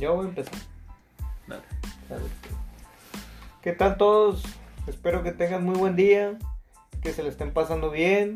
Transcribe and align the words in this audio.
Yo 0.00 0.14
voy 0.14 0.24
a 0.24 0.28
empezar. 0.30 0.54
Dale. 1.46 1.62
Dale. 2.08 2.24
¿Qué 3.60 3.72
tal 3.72 3.98
todos? 3.98 4.42
Espero 4.86 5.22
que 5.22 5.30
tengan 5.30 5.62
muy 5.62 5.74
buen 5.74 5.94
día, 5.94 6.38
que 7.02 7.12
se 7.12 7.22
le 7.22 7.28
estén 7.28 7.52
pasando 7.52 7.90
bien, 7.90 8.32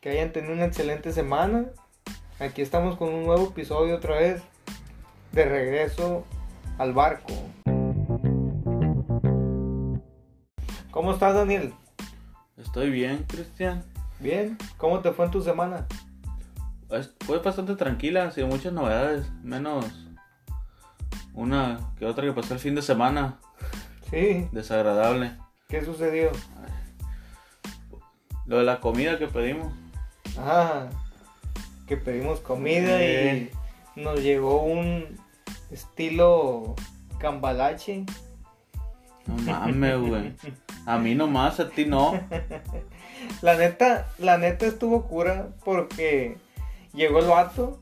que 0.00 0.10
hayan 0.10 0.30
tenido 0.30 0.52
una 0.52 0.66
excelente 0.66 1.12
semana. 1.12 1.66
Aquí 2.38 2.62
estamos 2.62 2.96
con 2.96 3.12
un 3.12 3.24
nuevo 3.24 3.48
episodio 3.48 3.96
otra 3.96 4.20
vez 4.20 4.40
de 5.32 5.44
regreso 5.46 6.24
al 6.78 6.92
barco. 6.92 7.34
¿Cómo 10.92 11.12
estás, 11.12 11.34
Daniel? 11.34 11.74
Estoy 12.56 12.90
bien, 12.90 13.24
Cristian. 13.26 13.84
¿Bien? 14.20 14.56
¿Cómo 14.76 15.00
te 15.00 15.10
fue 15.10 15.24
en 15.24 15.32
tu 15.32 15.42
semana? 15.42 15.88
Fue 17.26 17.40
bastante 17.40 17.74
tranquila, 17.74 18.30
sin 18.30 18.48
muchas 18.48 18.72
novedades, 18.72 19.28
menos 19.42 20.09
una 21.40 21.80
que 21.98 22.06
otra 22.06 22.24
que 22.24 22.32
pasó 22.32 22.54
el 22.54 22.60
fin 22.60 22.74
de 22.74 22.82
semana, 22.82 23.38
Sí, 24.10 24.48
desagradable. 24.52 25.32
¿qué 25.68 25.84
sucedió? 25.84 26.30
Lo 28.46 28.58
de 28.58 28.64
la 28.64 28.80
comida 28.80 29.18
que 29.18 29.28
pedimos. 29.28 29.72
Ah, 30.36 30.86
que 31.86 31.96
pedimos 31.96 32.40
comida 32.40 33.02
y 33.04 33.50
nos 33.94 34.20
llegó 34.20 34.62
un 34.64 35.04
estilo 35.70 36.74
cambalache. 37.18 38.04
No 39.26 39.36
mames, 39.36 39.98
güey. 40.00 40.36
A 40.86 40.98
mí 40.98 41.14
nomás, 41.14 41.60
a 41.60 41.70
ti 41.70 41.84
no. 41.84 42.12
La 43.42 43.54
neta, 43.54 44.08
la 44.18 44.38
neta 44.38 44.66
estuvo 44.66 45.06
cura 45.06 45.48
porque 45.64 46.38
llegó 46.94 47.20
el 47.20 47.26
vato. 47.26 47.80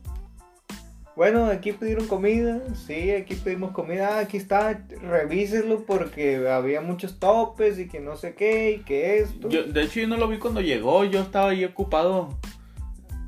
Bueno, 1.18 1.46
aquí 1.46 1.72
pidieron 1.72 2.06
comida, 2.06 2.60
sí, 2.74 3.10
aquí 3.10 3.34
pedimos 3.34 3.72
comida, 3.72 4.18
ah, 4.18 4.18
aquí 4.20 4.36
está, 4.36 4.84
revíselo 5.02 5.84
porque 5.84 6.48
había 6.48 6.80
muchos 6.80 7.18
topes 7.18 7.76
y 7.80 7.88
que 7.88 7.98
no 7.98 8.14
sé 8.14 8.36
qué 8.36 8.70
y 8.70 8.78
que 8.84 9.18
esto. 9.18 9.48
Yo, 9.48 9.64
de 9.64 9.82
hecho, 9.82 9.98
yo 9.98 10.06
no 10.06 10.16
lo 10.16 10.28
vi 10.28 10.38
cuando 10.38 10.60
llegó, 10.60 11.04
yo 11.04 11.20
estaba 11.20 11.50
ahí 11.50 11.64
ocupado. 11.64 12.38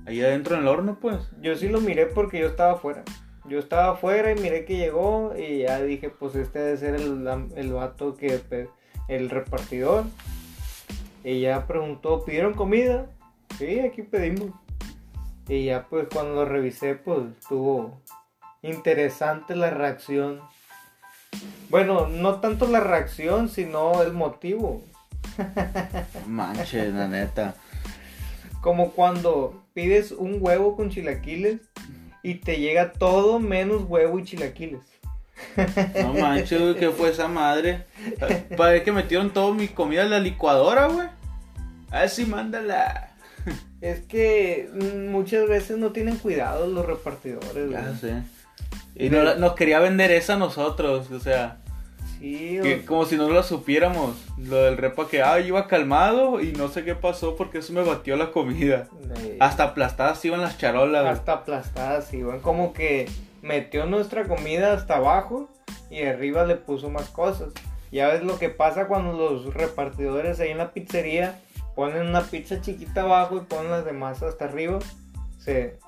Ahí 0.06 0.20
adentro 0.20 0.55
en 0.55 0.62
el 0.62 0.69
horno, 0.69 0.98
pues. 1.00 1.16
Yo 1.42 1.56
sí 1.56 1.69
lo 1.69 1.80
miré 1.80 2.06
porque 2.06 2.38
yo 2.38 2.47
estaba 2.47 2.74
afuera. 2.74 3.02
Yo 3.48 3.58
estaba 3.58 3.94
afuera 3.94 4.30
y 4.30 4.41
miré 4.41 4.64
que 4.64 4.77
llegó 4.77 5.34
y 5.36 5.62
ya 5.62 5.82
dije, 5.82 6.10
pues 6.10 6.36
este 6.36 6.60
debe 6.60 6.77
ser 6.77 6.94
el, 6.94 7.27
el 7.56 7.72
vato 7.72 8.14
que, 8.14 8.41
el 9.08 9.30
repartidor. 9.30 10.04
Y 11.25 11.41
ya 11.41 11.66
preguntó, 11.66 12.25
¿pidieron 12.25 12.54
comida? 12.54 13.10
Sí, 13.58 13.80
aquí 13.80 14.02
pedimos. 14.02 14.52
Y 15.50 15.64
ya 15.64 15.88
pues 15.90 16.06
cuando 16.14 16.36
lo 16.36 16.44
revisé, 16.44 16.94
pues 16.94 17.22
estuvo 17.40 18.00
interesante 18.62 19.56
la 19.56 19.70
reacción. 19.70 20.40
Bueno, 21.68 22.06
no 22.06 22.36
tanto 22.36 22.68
la 22.68 22.78
reacción, 22.78 23.48
sino 23.48 24.00
el 24.02 24.12
motivo. 24.12 24.84
Manche, 26.28 26.92
la 26.92 27.08
neta. 27.08 27.56
Como 28.60 28.92
cuando 28.92 29.64
pides 29.74 30.12
un 30.12 30.38
huevo 30.40 30.76
con 30.76 30.88
chilaquiles 30.88 31.60
y 32.22 32.36
te 32.36 32.60
llega 32.60 32.92
todo 32.92 33.40
menos 33.40 33.82
huevo 33.88 34.20
y 34.20 34.24
chilaquiles. 34.24 34.82
No 36.00 36.14
manches, 36.14 36.60
güey, 36.60 36.76
¿qué 36.76 36.90
fue 36.90 37.10
esa 37.10 37.26
madre? 37.26 37.86
Parece 38.56 38.84
que 38.84 38.92
metieron 38.92 39.30
toda 39.30 39.52
mi 39.52 39.66
comida 39.66 40.02
en 40.02 40.10
la 40.10 40.20
licuadora, 40.20 40.86
güey. 40.86 41.08
A 41.90 42.02
ver 42.02 42.08
si 42.08 42.24
mándala. 42.24 43.09
Es 43.80 44.00
que 44.00 44.68
muchas 45.08 45.48
veces 45.48 45.78
no 45.78 45.90
tienen 45.92 46.16
cuidado 46.16 46.66
los 46.66 46.84
repartidores. 46.86 47.70
Ya 47.70 47.80
güey. 47.82 47.94
sé. 47.96 48.22
Y 48.94 49.08
no 49.08 49.22
la- 49.22 49.36
nos 49.36 49.54
quería 49.54 49.78
vender 49.80 50.10
esa 50.10 50.34
a 50.34 50.36
nosotros, 50.36 51.10
o 51.10 51.18
sea, 51.20 51.56
Sí, 52.19 52.58
o- 52.60 52.62
que 52.62 52.84
como 52.84 53.06
si 53.06 53.16
no 53.16 53.30
lo 53.30 53.42
supiéramos. 53.42 54.14
Lo 54.36 54.56
del 54.64 54.76
repa 54.76 55.08
que, 55.08 55.22
ah, 55.22 55.40
iba 55.40 55.66
calmado 55.66 56.40
y 56.42 56.52
no 56.52 56.69
sé 56.69 56.84
qué 56.84 56.94
pasó 56.94 57.34
porque 57.36 57.58
eso 57.58 57.72
me 57.72 57.82
batió 57.82 58.16
la 58.16 58.30
comida. 58.32 58.88
eh, 59.16 59.36
Hasta 59.40 59.64
aplastadas 59.64 60.22
iban 60.26 60.42
las 60.42 60.58
charolas, 60.58 61.02
güey. 61.02 61.14
hasta 61.14 61.32
aplastadas, 61.32 62.12
iban 62.12 62.40
como 62.40 62.74
que 62.74 63.08
metió 63.40 63.86
nuestra 63.86 64.24
comida 64.28 64.74
hasta 64.74 64.96
abajo 64.96 65.48
y 65.90 66.02
arriba 66.02 66.44
le 66.44 66.56
puso 66.56 66.90
más 66.90 67.08
cosas. 67.08 67.48
Ya 67.90 68.08
ves 68.08 68.22
lo 68.22 68.38
que 68.38 68.50
pasa 68.50 68.86
cuando 68.86 69.14
los 69.14 69.54
repartidores 69.54 70.38
ahí 70.40 70.50
en 70.50 70.58
la 70.58 70.72
pizzería 70.72 71.40
ponen 71.75 72.06
una 72.06 72.22
pizza 72.22 72.60
chiquita 72.60 73.03
abajo 73.03 73.36
y 73.36 73.41
ponen 73.41 73.70
las 73.70 73.84
demás 73.84 74.22
hasta 74.22 74.44
arriba. 74.47 74.78
Se, 75.38 75.78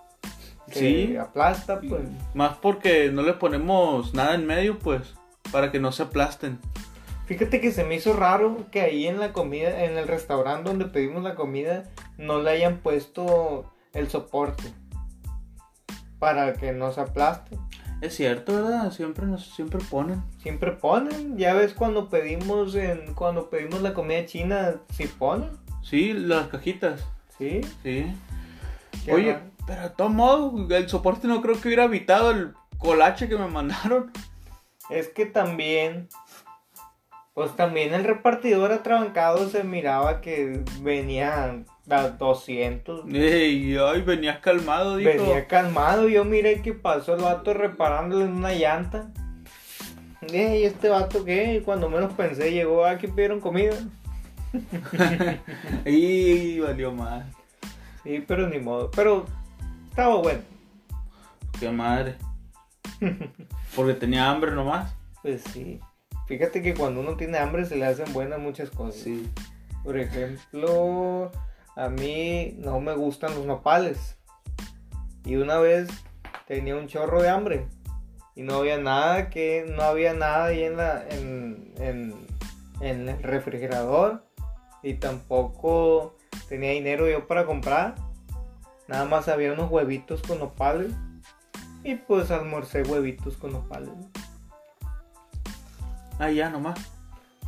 se 0.68 0.78
Sí. 0.78 1.16
aplasta, 1.16 1.80
pues. 1.80 2.02
Más 2.34 2.56
porque 2.56 3.10
no 3.10 3.22
le 3.22 3.34
ponemos 3.34 4.14
nada 4.14 4.34
en 4.34 4.46
medio, 4.46 4.78
pues, 4.78 5.14
para 5.50 5.70
que 5.70 5.80
no 5.80 5.92
se 5.92 6.04
aplasten. 6.04 6.58
Fíjate 7.26 7.60
que 7.60 7.70
se 7.72 7.84
me 7.84 7.94
hizo 7.94 8.14
raro 8.14 8.56
que 8.70 8.80
ahí 8.80 9.06
en 9.06 9.20
la 9.20 9.32
comida, 9.32 9.84
en 9.84 9.96
el 9.96 10.08
restaurante 10.08 10.68
donde 10.68 10.86
pedimos 10.86 11.22
la 11.22 11.34
comida, 11.34 11.84
no 12.18 12.40
le 12.42 12.50
hayan 12.50 12.78
puesto 12.78 13.72
el 13.94 14.08
soporte 14.10 14.64
para 16.18 16.52
que 16.54 16.72
no 16.72 16.92
se 16.92 17.00
aplaste. 17.00 17.58
Es 18.00 18.16
cierto, 18.16 18.54
¿verdad? 18.54 18.90
Siempre 18.90 19.26
nos 19.26 19.46
siempre 19.54 19.78
ponen. 19.88 20.22
Siempre 20.42 20.72
ponen, 20.72 21.36
ya 21.38 21.54
ves 21.54 21.72
cuando 21.72 22.08
pedimos 22.08 22.74
en 22.74 23.14
cuando 23.14 23.48
pedimos 23.48 23.80
la 23.80 23.94
comida 23.94 24.26
china, 24.26 24.74
sí 24.92 25.06
ponen, 25.06 25.50
Sí, 25.82 26.12
las 26.12 26.48
cajitas. 26.48 27.04
sí. 27.38 27.60
Sí. 27.82 28.06
Oye, 29.10 29.32
raro. 29.32 29.44
pero 29.66 29.82
de 29.82 29.90
todos 29.90 30.10
modos, 30.12 30.70
el 30.70 30.88
soporte 30.88 31.26
no 31.26 31.42
creo 31.42 31.60
que 31.60 31.68
hubiera 31.68 31.84
evitado 31.84 32.30
el 32.30 32.52
colache 32.78 33.28
que 33.28 33.36
me 33.36 33.48
mandaron. 33.48 34.10
Es 34.90 35.08
que 35.08 35.26
también, 35.26 36.08
pues 37.34 37.56
también 37.56 37.94
el 37.94 38.04
repartidor 38.04 38.72
atrabancado 38.72 39.48
se 39.48 39.64
miraba 39.64 40.20
que 40.20 40.62
venía 40.82 41.62
a 41.88 42.08
200. 42.08 43.04
Ey, 43.12 43.76
ay, 43.76 44.02
venías 44.02 44.38
calmado, 44.40 44.96
dijo. 44.96 45.10
Venía 45.10 45.46
calmado, 45.46 46.08
yo 46.08 46.24
miré 46.24 46.62
que 46.62 46.74
pasó 46.74 47.14
el 47.14 47.22
vato 47.22 47.54
reparándole 47.54 48.24
en 48.24 48.32
una 48.32 48.52
llanta. 48.52 49.10
Dije, 50.20 50.60
¿y 50.60 50.64
este 50.64 50.88
vato 50.88 51.24
qué? 51.24 51.54
Y 51.54 51.60
cuando 51.62 51.88
menos 51.88 52.12
pensé, 52.12 52.52
llegó 52.52 52.84
aquí 52.84 53.08
pidieron 53.08 53.40
comida. 53.40 53.76
Y 55.86 56.60
valió 56.60 56.92
más. 56.92 57.24
Sí, 58.02 58.24
pero 58.26 58.48
ni 58.48 58.58
modo. 58.58 58.90
Pero 58.90 59.26
estaba 59.90 60.16
bueno. 60.16 60.40
Qué 61.58 61.70
madre. 61.70 62.16
Porque 63.76 63.94
tenía 63.94 64.30
hambre 64.30 64.52
nomás. 64.52 64.94
Pues 65.22 65.42
sí. 65.52 65.80
Fíjate 66.26 66.62
que 66.62 66.74
cuando 66.74 67.00
uno 67.00 67.16
tiene 67.16 67.38
hambre 67.38 67.64
se 67.64 67.76
le 67.76 67.86
hacen 67.86 68.12
buenas 68.12 68.38
muchas 68.38 68.70
cosas. 68.70 69.02
Sí. 69.02 69.30
Por 69.84 69.98
ejemplo, 69.98 71.30
a 71.76 71.88
mí 71.88 72.54
no 72.58 72.80
me 72.80 72.94
gustan 72.94 73.34
los 73.34 73.46
nopales. 73.46 74.18
Y 75.24 75.36
una 75.36 75.58
vez 75.58 75.88
tenía 76.46 76.76
un 76.76 76.86
chorro 76.86 77.22
de 77.22 77.28
hambre. 77.28 77.66
Y 78.34 78.42
no 78.42 78.56
había 78.56 78.78
nada 78.78 79.30
que. 79.30 79.66
No 79.68 79.82
había 79.82 80.14
nada 80.14 80.46
ahí 80.46 80.62
en 80.62 80.76
la. 80.76 81.06
en, 81.08 81.72
en, 81.78 82.14
en 82.80 83.08
el 83.08 83.22
refrigerador. 83.22 84.24
Y 84.82 84.94
tampoco 84.94 86.16
tenía 86.48 86.70
dinero 86.70 87.08
yo 87.08 87.26
para 87.26 87.46
comprar. 87.46 87.94
Nada 88.88 89.04
más 89.04 89.28
había 89.28 89.52
unos 89.52 89.70
huevitos 89.70 90.22
con 90.22 90.38
nopales. 90.38 90.92
Y 91.84 91.96
pues 91.96 92.30
almorcé 92.30 92.82
huevitos 92.82 93.36
con 93.36 93.52
nopales. 93.52 93.90
Ah, 96.18 96.30
ya 96.30 96.50
nomás. 96.50 96.78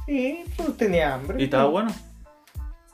Sí, 0.07 0.45
pues 0.57 0.77
tenía 0.77 1.15
hambre. 1.15 1.41
Y 1.41 1.45
estaba 1.45 1.67
bueno. 1.67 1.93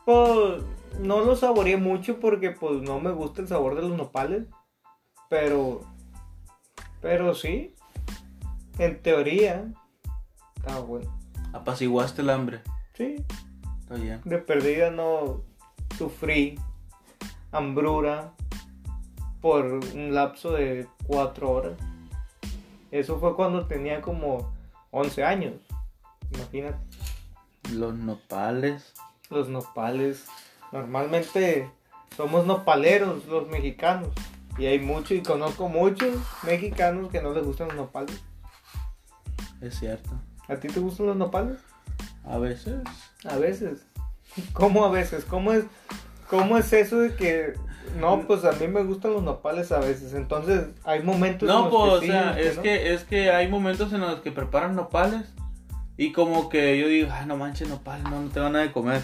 Pues 0.05 0.63
no 1.01 1.21
lo 1.21 1.37
saboreé 1.37 1.77
mucho 1.77 2.21
porque 2.21 2.51
pues 2.51 2.83
no 2.83 3.01
me 3.01 3.10
gusta 3.10 3.42
el 3.42 3.48
sabor 3.48 3.75
de 3.75 3.83
los 3.83 3.97
nopales. 3.97 4.47
Pero. 5.28 5.83
Pero 7.01 7.34
sí. 7.34 7.75
En 8.78 9.03
teoría. 9.03 9.72
Estaba 10.57 10.81
bueno. 10.81 11.19
Apaciguaste 11.53 12.22
el 12.22 12.31
hambre. 12.31 12.63
Sí. 12.95 13.16
Está 13.91 14.04
bien. 14.04 14.21
De 14.25 14.39
perdida 14.39 14.92
no 14.92 15.42
sufrí 15.98 16.60
hambrura 17.51 18.33
por 19.41 19.65
un 19.65 20.15
lapso 20.15 20.53
de 20.53 20.87
cuatro 21.09 21.51
horas. 21.51 21.72
Eso 22.92 23.19
fue 23.19 23.34
cuando 23.34 23.66
tenía 23.66 24.01
como 24.01 24.54
11 24.92 25.25
años. 25.25 25.54
Imagínate. 26.33 26.78
Los 27.72 27.95
nopales. 27.95 28.95
Los 29.28 29.48
nopales. 29.48 30.28
Normalmente 30.71 31.69
somos 32.16 32.47
nopaleros 32.47 33.27
los 33.27 33.48
mexicanos. 33.48 34.10
Y 34.57 34.66
hay 34.66 34.78
muchos, 34.78 35.13
y 35.13 35.22
conozco 35.22 35.69
muchos 35.69 36.16
mexicanos 36.45 37.10
que 37.10 37.21
no 37.21 37.33
les 37.33 37.45
gustan 37.45 37.66
los 37.69 37.77
nopales. 37.77 38.22
Es 39.60 39.81
cierto. 39.81 40.10
¿A 40.47 40.54
ti 40.54 40.69
te 40.69 40.78
gustan 40.78 41.07
los 41.07 41.16
nopales? 41.16 41.59
A 42.25 42.39
veces. 42.39 42.78
A 43.25 43.37
veces. 43.37 43.87
¿Cómo 44.53 44.84
a 44.84 44.91
veces? 44.91 45.25
¿Cómo 45.25 45.53
es? 45.53 45.65
¿Cómo 46.28 46.57
es 46.57 46.72
eso 46.72 47.01
de 47.01 47.15
que 47.17 47.55
no, 47.99 48.27
pues 48.27 48.45
a 48.45 48.53
mí 48.53 48.69
me 48.69 48.84
gustan 48.84 49.13
los 49.13 49.22
nopales 49.22 49.72
a 49.72 49.81
veces, 49.81 50.15
entonces 50.15 50.69
hay 50.84 51.03
momentos 51.03 51.49
en 51.49 51.55
No, 51.55 51.63
los 51.65 51.71
pues, 51.71 51.93
o 51.93 52.01
que 52.01 52.07
sí, 52.07 52.13
sea, 52.13 52.39
en 52.39 52.47
es 52.47 52.57
no. 52.57 52.63
que, 52.63 52.95
es 52.95 53.05
que 53.05 53.31
hay 53.31 53.49
momentos 53.49 53.93
en 53.93 54.01
los 54.01 54.21
que 54.21 54.31
preparan 54.31 54.77
nopales 54.77 55.34
y 55.97 56.13
como 56.13 56.49
que 56.49 56.78
yo 56.78 56.87
digo, 56.87 57.09
ah, 57.11 57.27
no 57.27 57.37
manches 57.37 57.69
nopales, 57.69 58.05
no, 58.05 58.21
no 58.22 58.28
tengo 58.31 58.49
nada 58.49 58.65
de 58.65 58.72
comer. 58.72 59.03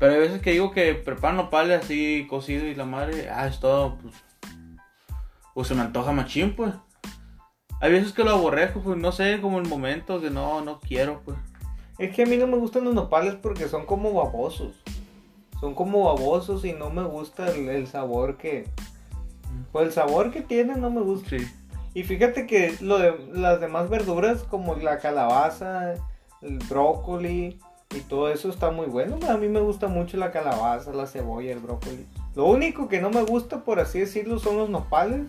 Pero 0.00 0.12
hay 0.14 0.18
veces 0.18 0.40
que 0.40 0.52
digo 0.52 0.70
que 0.72 0.94
preparan 0.94 1.36
nopales 1.36 1.84
así 1.84 2.26
cocido 2.28 2.66
y 2.66 2.74
la 2.74 2.84
madre, 2.84 3.28
ah, 3.30 3.46
es 3.46 3.60
todo, 3.60 3.98
pues, 3.98 4.14
pues 5.54 5.68
se 5.68 5.74
me 5.74 5.82
antoja 5.82 6.12
machín, 6.12 6.56
pues. 6.56 6.74
Hay 7.80 7.92
veces 7.92 8.12
que 8.12 8.24
lo 8.24 8.30
aborrezco, 8.30 8.80
pues, 8.80 8.96
no 8.96 9.12
sé, 9.12 9.40
como 9.40 9.58
en 9.58 9.68
momentos 9.68 10.22
que 10.22 10.30
no, 10.30 10.62
no 10.62 10.80
quiero, 10.80 11.22
pues. 11.24 11.36
Es 11.98 12.14
que 12.14 12.22
a 12.22 12.26
mí 12.26 12.36
no 12.36 12.46
me 12.46 12.56
gustan 12.56 12.84
los 12.84 12.94
nopales 12.94 13.34
porque 13.34 13.68
son 13.68 13.86
como 13.86 14.12
babosos. 14.12 14.82
Son 15.60 15.74
como 15.74 16.04
babosos 16.04 16.64
y 16.64 16.72
no 16.72 16.90
me 16.90 17.04
gusta 17.04 17.50
el, 17.50 17.68
el 17.68 17.86
sabor 17.86 18.36
que... 18.36 18.68
Pues 19.72 19.86
el 19.86 19.92
sabor 19.92 20.30
que 20.30 20.42
tienen 20.42 20.80
no 20.80 20.90
me 20.90 21.00
gusta. 21.00 21.30
Sí. 21.30 21.46
Y 21.96 22.02
fíjate 22.02 22.46
que 22.46 22.76
lo 22.82 22.98
de, 22.98 23.14
las 23.32 23.58
demás 23.58 23.88
verduras 23.88 24.42
como 24.42 24.74
la 24.74 24.98
calabaza, 24.98 25.94
el 26.42 26.58
brócoli 26.68 27.58
y 27.94 28.00
todo 28.00 28.28
eso 28.28 28.50
está 28.50 28.70
muy 28.70 28.84
bueno. 28.84 29.18
A 29.30 29.38
mí 29.38 29.48
me 29.48 29.60
gusta 29.60 29.88
mucho 29.88 30.18
la 30.18 30.30
calabaza, 30.30 30.92
la 30.92 31.06
cebolla, 31.06 31.52
el 31.52 31.60
brócoli. 31.60 32.06
Lo 32.34 32.44
único 32.48 32.88
que 32.90 33.00
no 33.00 33.08
me 33.08 33.22
gusta, 33.22 33.64
por 33.64 33.80
así 33.80 34.00
decirlo, 34.00 34.38
son 34.38 34.58
los 34.58 34.68
nopales 34.68 35.22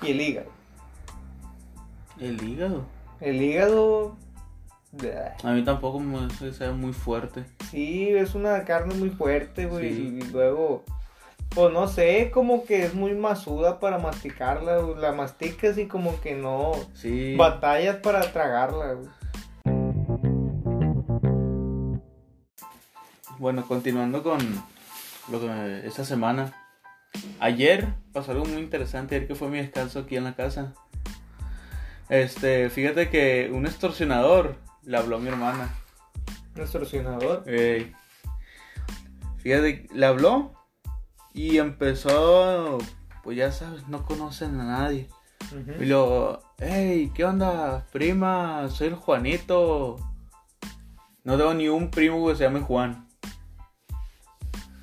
y 0.00 0.12
el 0.12 0.22
hígado. 0.22 0.48
El 2.18 2.42
hígado. 2.42 2.84
El 3.20 3.42
hígado... 3.42 4.16
A 5.44 5.52
mí 5.52 5.62
tampoco 5.64 6.00
me 6.00 6.28
sabe 6.52 6.72
muy 6.72 6.92
fuerte. 6.92 7.44
Sí, 7.70 8.08
es 8.08 8.34
una 8.34 8.64
carne 8.64 8.94
muy 8.94 9.10
fuerte, 9.10 9.66
güey. 9.66 9.94
Sí. 9.94 10.18
Y 10.20 10.32
luego, 10.32 10.84
pues 11.50 11.72
no 11.72 11.86
sé, 11.86 12.30
como 12.32 12.64
que 12.64 12.84
es 12.84 12.94
muy 12.94 13.14
masuda 13.14 13.78
para 13.78 13.98
masticarla. 13.98 14.78
güey. 14.78 15.00
La 15.00 15.12
masticas 15.12 15.78
y 15.78 15.86
como 15.86 16.20
que 16.20 16.34
no 16.34 16.72
Sí. 16.94 17.36
batallas 17.36 17.96
para 17.96 18.20
tragarla, 18.32 18.94
güey. 18.94 19.08
Bueno, 23.38 23.64
continuando 23.66 24.22
con 24.22 24.38
lo 25.30 25.40
que 25.40 25.86
esta 25.86 26.04
semana. 26.04 26.52
Ayer 27.38 27.88
pasó 28.12 28.32
algo 28.32 28.44
muy 28.44 28.58
interesante, 28.60 29.14
ayer 29.16 29.28
que 29.28 29.34
fue 29.34 29.48
mi 29.48 29.58
descanso 29.58 30.00
aquí 30.00 30.16
en 30.16 30.24
la 30.24 30.34
casa. 30.34 30.74
Este, 32.08 32.68
fíjate 32.70 33.08
que 33.08 33.50
un 33.52 33.66
extorsionador 33.66 34.56
le 34.84 34.96
habló 34.96 35.16
a 35.16 35.20
mi 35.20 35.28
hermana. 35.28 35.74
Un 36.54 36.62
extorsionador. 36.62 37.44
Ey. 37.46 37.94
Fíjate, 39.38 39.88
le 39.92 40.06
habló 40.06 40.52
y 41.32 41.58
empezó, 41.58 42.78
pues 43.22 43.36
ya 43.36 43.52
sabes, 43.52 43.88
no 43.88 44.04
conocen 44.04 44.60
a 44.60 44.64
nadie. 44.64 45.08
Ujú. 45.46 45.82
Y 45.82 45.86
luego, 45.86 46.40
hey, 46.58 47.10
¿qué 47.14 47.24
onda, 47.24 47.86
prima? 47.90 48.68
Soy 48.68 48.88
el 48.88 48.94
Juanito. 48.94 49.96
No 51.24 51.36
tengo 51.36 51.54
ni 51.54 51.68
un 51.68 51.90
primo 51.90 52.28
que 52.28 52.36
se 52.36 52.44
llame 52.44 52.60
Juan. 52.60 53.08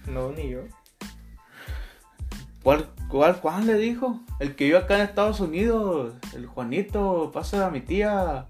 No, 0.08 0.32
ni 0.32 0.50
yo. 0.50 0.62
¿Cuál, 2.64 2.90
¿Cuál 3.10 3.34
Juan 3.40 3.68
le 3.68 3.76
dijo? 3.76 4.20
El 4.40 4.56
que 4.56 4.66
vive 4.66 4.78
acá 4.78 4.96
en 4.96 5.02
Estados 5.02 5.40
Unidos. 5.40 6.16
El 6.34 6.48
Juanito, 6.48 7.32
pasa 7.34 7.66
a 7.66 7.70
mi 7.70 7.82
tía. 7.82 8.48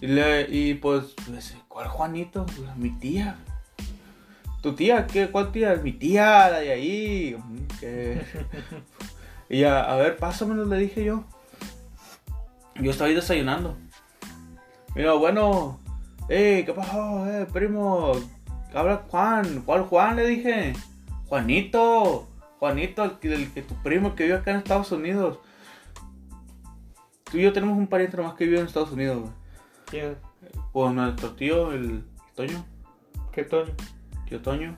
Y, 0.00 0.06
le, 0.06 0.46
y 0.48 0.74
pues, 0.74 1.14
¿cuál 1.68 1.88
Juanito? 1.88 2.46
Pues, 2.46 2.76
mi 2.76 2.90
tía. 2.90 3.36
¿Tu 4.62 4.74
tía? 4.74 5.06
¿Qué? 5.06 5.30
¿Cuál 5.30 5.52
tía? 5.52 5.74
Mi 5.76 5.92
tía, 5.92 6.50
la 6.50 6.60
de 6.60 6.72
ahí. 6.72 7.36
Mm, 7.36 7.66
y 9.50 9.60
ya, 9.60 9.82
a 9.82 9.96
ver, 9.96 10.16
pásamelo, 10.16 10.64
le 10.64 10.76
dije 10.78 11.04
yo. 11.04 11.24
Yo 12.76 12.90
estaba 12.90 13.08
ahí 13.08 13.14
desayunando. 13.14 13.76
Mira, 14.94 15.12
bueno, 15.12 15.78
hey, 16.28 16.64
¿qué 16.64 16.72
pasó, 16.72 17.26
eh, 17.26 17.46
primo? 17.52 18.12
Habla 18.74 19.04
Juan, 19.08 19.62
¿cuál 19.66 19.82
Juan? 19.82 20.16
Le 20.16 20.26
dije. 20.26 20.72
Juanito, 21.26 22.26
Juanito, 22.58 23.04
el 23.04 23.18
que, 23.18 23.34
el 23.34 23.52
que 23.52 23.62
tu 23.62 23.74
primo 23.82 24.14
que 24.14 24.24
vive 24.24 24.36
acá 24.36 24.50
en 24.50 24.58
Estados 24.58 24.92
Unidos. 24.92 25.38
Tú 27.24 27.38
y 27.38 27.42
yo 27.42 27.52
tenemos 27.52 27.78
un 27.78 27.86
pariente 27.86 28.16
nomás 28.16 28.34
que 28.34 28.44
vive 28.46 28.58
en 28.58 28.66
Estados 28.66 28.92
Unidos, 28.92 29.20
güey. 29.20 29.39
¿Quién? 29.90 30.16
Pues 30.72 30.92
nuestro 30.92 31.30
tío, 31.32 31.72
el 31.72 32.04
Toño, 32.34 32.64
¿Qué 33.32 33.44
Toño? 33.44 33.72
tío 34.28 34.40
Toño. 34.40 34.76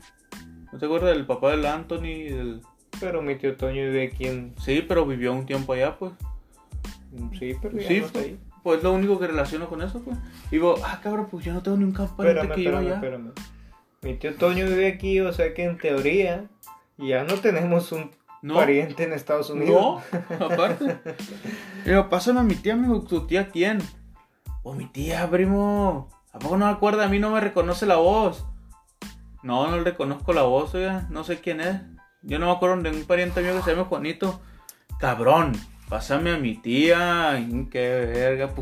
¿No 0.71 0.79
te 0.79 0.85
acuerdas 0.85 1.15
del 1.15 1.25
papá 1.25 1.51
del 1.51 1.65
Anthony? 1.65 2.01
Del... 2.29 2.61
Pero 2.99 3.21
mi 3.21 3.35
tío 3.35 3.55
Toño 3.55 3.83
vive 3.83 4.07
aquí 4.07 4.25
en... 4.27 4.53
Sí, 4.59 4.83
pero 4.87 5.05
vivió 5.05 5.33
un 5.33 5.45
tiempo 5.45 5.73
allá, 5.73 5.97
pues. 5.97 6.13
Sí, 7.37 7.55
pero 7.61 7.77
ya 7.79 7.87
Sí, 7.87 7.99
no 7.99 8.05
está 8.07 8.19
ahí. 8.19 8.39
Pues 8.63 8.77
es 8.77 8.83
lo 8.83 8.93
único 8.93 9.19
que 9.19 9.27
relaciono 9.27 9.67
con 9.67 9.81
eso, 9.81 10.01
pues. 10.01 10.17
Y 10.47 10.55
digo, 10.55 10.75
ah, 10.83 10.99
cabrón, 11.03 11.27
pues 11.29 11.45
yo 11.45 11.53
no 11.53 11.61
tengo 11.61 11.77
ni 11.77 11.83
un 11.83 11.93
pariente 11.93 12.13
Espérame, 12.41 12.47
que 12.55 12.61
espérame, 12.61 12.85
allá. 12.85 12.95
espérame. 12.95 13.31
Mi 14.01 14.13
tío 14.15 14.35
Toño 14.35 14.65
vive 14.65 14.87
aquí, 14.87 15.19
o 15.19 15.31
sea 15.31 15.53
que 15.53 15.63
en 15.65 15.77
teoría 15.77 16.45
ya 16.97 17.23
no 17.23 17.35
tenemos 17.35 17.91
un 17.91 18.11
No, 18.41 18.55
pariente 18.55 19.03
en 19.03 19.13
Estados 19.13 19.49
Unidos. 19.49 20.01
no, 20.39 20.45
aparte. 20.45 20.97
Digo, 21.85 22.09
pásame 22.09 22.39
a 22.39 22.43
mi 22.43 22.55
tía, 22.55 22.73
amigo, 22.73 23.01
¿tu 23.03 23.27
tía 23.27 23.49
quién? 23.49 23.79
Oh, 24.63 24.73
mi 24.73 24.85
tía, 24.85 25.29
primo. 25.29 26.09
¿A 26.31 26.39
poco 26.39 26.55
no 26.57 26.65
me 26.65 26.71
acuerda? 26.71 27.05
A 27.05 27.09
mí 27.09 27.19
no 27.19 27.31
me 27.31 27.41
reconoce 27.41 27.85
la 27.85 27.97
voz. 27.97 28.45
No, 29.43 29.69
no 29.69 29.83
reconozco 29.83 30.31
la 30.31 30.43
voz, 30.43 30.73
oiga. 30.73 31.05
No 31.09 31.25
sé 31.25 31.41
quién 31.41 31.59
es. 31.59 31.81
Yo 32.21 32.39
no 32.39 32.45
me 32.45 32.53
acuerdo 32.53 32.81
de 32.81 32.89
un 32.91 33.03
pariente 33.03 33.41
mío 33.41 33.55
que 33.55 33.61
se 33.61 33.71
llama 33.71 33.89
Juanito. 33.89 34.39
Cabrón, 34.99 35.51
pásame 35.89 36.31
a 36.31 36.37
mi 36.37 36.55
tía. 36.55 37.45
Qué 37.69 37.89
verga. 38.05 38.53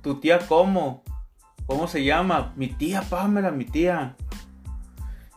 ¿Tu 0.00 0.20
tía 0.20 0.38
cómo? 0.46 1.02
¿Cómo 1.66 1.88
se 1.88 2.04
llama? 2.04 2.52
Mi 2.54 2.68
tía, 2.68 3.02
pásamela, 3.02 3.50
mi 3.50 3.64
tía. 3.64 4.14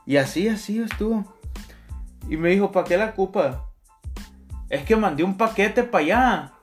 Y 0.05 0.17
así, 0.17 0.47
así 0.47 0.79
estuvo. 0.79 1.25
Y 2.29 2.37
me 2.37 2.49
dijo, 2.49 2.71
¿para 2.71 2.87
qué 2.87 2.95
la 2.95 3.07
ocupa? 3.07 3.65
Es 4.69 4.85
que 4.85 4.95
mandé 4.95 5.23
un 5.23 5.35
paquete 5.35 5.83
para 5.83 6.03
allá. 6.03 6.53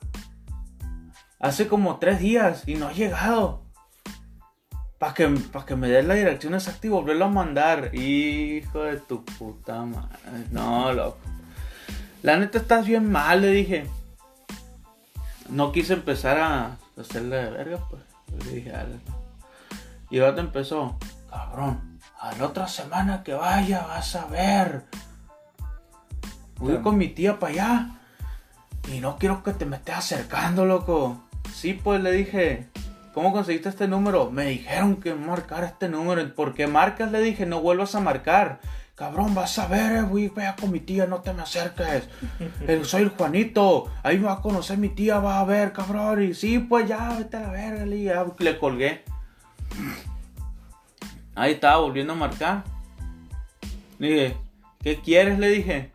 Hace 1.40 1.68
como 1.68 1.98
tres 1.98 2.18
días 2.18 2.64
y 2.66 2.74
no 2.74 2.88
ha 2.88 2.92
llegado. 2.92 3.62
Para 4.98 5.14
que, 5.14 5.28
pa' 5.28 5.64
que 5.64 5.76
me 5.76 5.88
des 5.88 6.04
la 6.04 6.14
dirección 6.14 6.54
exacta 6.54 6.86
y 6.88 6.90
volverlo 6.90 7.26
a 7.26 7.28
mandar. 7.28 7.94
Hijo 7.94 8.82
de 8.82 8.96
tu 8.96 9.24
puta 9.24 9.84
madre. 9.84 10.18
No, 10.50 10.92
loco. 10.92 11.18
La 12.22 12.36
neta 12.36 12.58
estás 12.58 12.84
bien 12.86 13.10
mal, 13.10 13.40
le 13.40 13.50
dije. 13.52 13.86
No 15.48 15.70
quise 15.70 15.92
empezar 15.92 16.38
a 16.38 16.76
hacerle 17.00 17.36
de 17.36 17.50
verga, 17.50 17.78
pues. 17.88 18.02
Le 18.44 18.52
dije, 18.56 18.70
"Dale". 18.70 18.98
Y 20.10 20.18
ahora 20.18 20.34
te 20.34 20.40
empezó, 20.40 20.98
cabrón, 21.30 22.00
a 22.20 22.32
la 22.34 22.46
otra 22.46 22.66
semana 22.66 23.22
que 23.22 23.34
vaya 23.34 23.86
vas 23.86 24.16
a 24.16 24.26
ver. 24.26 24.84
Voy 26.56 26.70
Claro. 26.70 26.82
con 26.82 26.98
mi 26.98 27.08
tía 27.08 27.38
para 27.38 27.52
allá. 27.52 27.90
Y 28.92 28.98
no 29.00 29.16
quiero 29.16 29.44
que 29.44 29.52
te 29.52 29.64
me 29.64 29.76
estés 29.76 29.94
acercando, 29.94 30.64
loco. 30.64 31.22
Sí, 31.58 31.72
pues 31.72 32.00
le 32.00 32.12
dije, 32.12 32.68
¿cómo 33.12 33.32
conseguiste 33.32 33.68
este 33.68 33.88
número? 33.88 34.30
Me 34.30 34.44
dijeron 34.44 34.94
que 34.94 35.12
marcar 35.12 35.64
este 35.64 35.88
número. 35.88 36.32
¿Por 36.32 36.54
qué 36.54 36.68
marcas? 36.68 37.10
Le 37.10 37.20
dije, 37.20 37.46
no 37.46 37.60
vuelvas 37.60 37.96
a 37.96 38.00
marcar. 38.00 38.60
Cabrón, 38.94 39.34
vas 39.34 39.58
a 39.58 39.66
ver, 39.66 39.96
eh, 39.96 40.02
güey, 40.02 40.28
vea 40.28 40.54
con 40.54 40.70
mi 40.70 40.78
tía, 40.78 41.06
no 41.08 41.20
te 41.20 41.32
me 41.32 41.42
acerques. 41.42 42.08
Soy 42.84 43.02
el 43.02 43.08
Juanito, 43.08 43.90
ahí 44.04 44.18
me 44.18 44.26
va 44.26 44.34
a 44.34 44.40
conocer 44.40 44.78
mi 44.78 44.88
tía, 44.88 45.18
va 45.18 45.40
a 45.40 45.44
ver, 45.44 45.72
cabrón. 45.72 46.22
Y 46.22 46.32
sí, 46.32 46.60
pues 46.60 46.86
ya, 46.86 47.16
vete 47.18 47.38
a 47.38 47.40
la 47.40 47.50
verga, 47.50 47.84
le, 47.86 48.04
ya, 48.04 48.24
le 48.38 48.56
colgué. 48.56 49.02
Ahí 51.34 51.54
estaba 51.54 51.78
volviendo 51.78 52.12
a 52.12 52.16
marcar. 52.16 52.62
Le 53.98 54.08
dije, 54.08 54.36
¿qué 54.80 55.00
quieres? 55.00 55.40
Le 55.40 55.48
dije. 55.48 55.90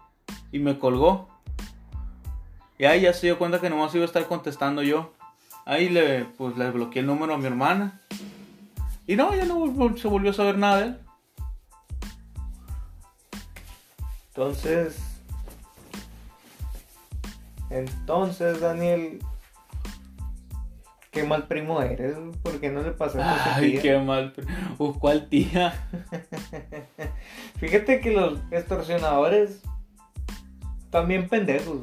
Y 0.51 0.59
me 0.59 0.77
colgó. 0.77 1.29
Y 2.77 2.83
ahí 2.83 2.99
ya 2.99 3.13
se 3.13 3.27
dio 3.27 3.39
cuenta 3.39 3.61
que 3.61 3.69
nomás 3.69 3.95
iba 3.95 4.03
a 4.03 4.07
estar 4.07 4.25
contestando 4.25 4.83
yo. 4.83 5.13
Ahí 5.65 5.89
le, 5.89 6.25
pues, 6.25 6.57
le 6.57 6.71
bloqueé 6.71 7.01
el 7.01 7.07
número 7.07 7.33
a 7.33 7.37
mi 7.37 7.45
hermana. 7.45 8.01
Y 9.07 9.15
no, 9.15 9.35
ya 9.35 9.45
no 9.45 9.97
se 9.97 10.07
volvió 10.07 10.31
a 10.31 10.33
saber 10.33 10.57
nada 10.57 10.77
de 10.77 10.83
él. 10.87 10.99
Entonces, 14.29 14.97
entonces 17.69 18.59
Daniel, 18.59 19.19
qué 21.11 21.23
mal 21.23 21.47
primo 21.47 21.79
eres, 21.81 22.17
¿por 22.41 22.59
qué 22.59 22.71
no 22.71 22.81
le 22.81 22.91
pasaste 22.91 23.21
a 23.21 23.55
Ay, 23.55 23.73
tía? 23.73 23.81
qué 23.81 23.99
mal. 23.99 24.33
Uh, 24.79 24.93
¿cuál 24.93 25.29
tía? 25.29 25.87
Fíjate 27.57 27.99
que 27.99 28.11
los 28.11 28.39
extorsionadores 28.49 29.61
también 30.89 31.29
pendejos. 31.29 31.81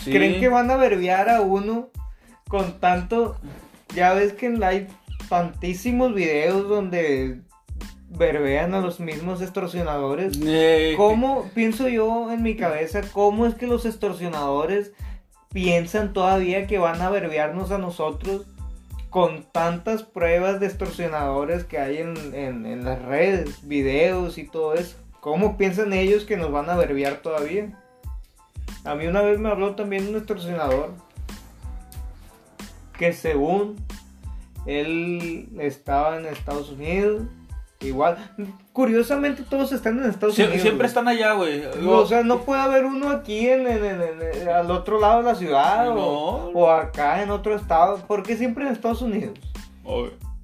Sí. 0.00 0.10
Creen 0.12 0.40
que 0.40 0.48
van 0.48 0.70
a 0.70 0.76
verbiar 0.76 1.28
a 1.28 1.40
uno 1.40 1.90
con 2.52 2.78
tanto. 2.80 3.36
Ya 3.94 4.12
ves 4.12 4.34
que 4.34 4.46
hay 4.62 4.86
tantísimos 5.30 6.14
videos 6.14 6.68
donde 6.68 7.40
verbean 8.10 8.74
a 8.74 8.80
los 8.80 9.00
mismos 9.00 9.40
extorsionadores. 9.40 10.38
¿Cómo, 10.98 11.50
pienso 11.54 11.88
yo 11.88 12.30
en 12.30 12.42
mi 12.42 12.54
cabeza, 12.56 13.00
cómo 13.10 13.46
es 13.46 13.54
que 13.54 13.66
los 13.66 13.86
extorsionadores 13.86 14.92
piensan 15.50 16.12
todavía 16.12 16.66
que 16.66 16.76
van 16.78 17.00
a 17.00 17.08
verbearnos 17.08 17.70
a 17.70 17.78
nosotros 17.78 18.46
con 19.08 19.44
tantas 19.50 20.02
pruebas 20.02 20.60
de 20.60 20.66
extorsionadores 20.66 21.64
que 21.64 21.78
hay 21.78 21.98
en, 21.98 22.14
en- 22.34 22.66
en 22.66 22.84
las 22.84 23.00
redes, 23.02 23.66
videos 23.66 24.36
y 24.36 24.44
todo 24.46 24.74
eso? 24.74 24.96
¿Cómo 25.20 25.56
piensan 25.56 25.94
ellos 25.94 26.24
que 26.24 26.36
nos 26.36 26.52
van 26.52 26.68
a 26.68 26.76
verbear 26.76 27.16
todavía? 27.22 27.78
A 28.84 28.94
mí 28.94 29.06
una 29.06 29.22
vez 29.22 29.38
me 29.38 29.48
habló 29.48 29.74
también 29.74 30.08
un 30.08 30.16
extorsionador 30.16 30.90
que 33.02 33.12
según 33.12 33.74
él 34.64 35.48
estaba 35.58 36.16
en 36.18 36.26
Estados 36.26 36.70
Unidos, 36.70 37.22
igual, 37.80 38.16
curiosamente 38.72 39.42
todos 39.42 39.72
están 39.72 39.98
en 39.98 40.08
Estados 40.08 40.36
Sie- 40.38 40.44
Unidos. 40.44 40.62
siempre 40.62 40.86
están 40.86 41.08
allá, 41.08 41.32
güey. 41.32 41.64
O 41.84 42.06
sea, 42.06 42.22
no 42.22 42.42
puede 42.42 42.60
haber 42.60 42.84
uno 42.84 43.10
aquí 43.10 43.48
en, 43.48 43.66
en- 43.66 43.84
en- 43.84 44.48
al 44.48 44.70
otro 44.70 45.00
lado 45.00 45.18
de 45.18 45.24
la 45.24 45.34
ciudad 45.34 45.88
o, 45.88 45.94
No. 45.96 46.04
o 46.60 46.70
acá 46.70 47.24
en 47.24 47.30
otro 47.30 47.56
estado. 47.56 47.98
¿Por 48.06 48.22
qué 48.22 48.36
siempre 48.36 48.64
en 48.64 48.72
Estados 48.72 49.02
Unidos? 49.02 49.36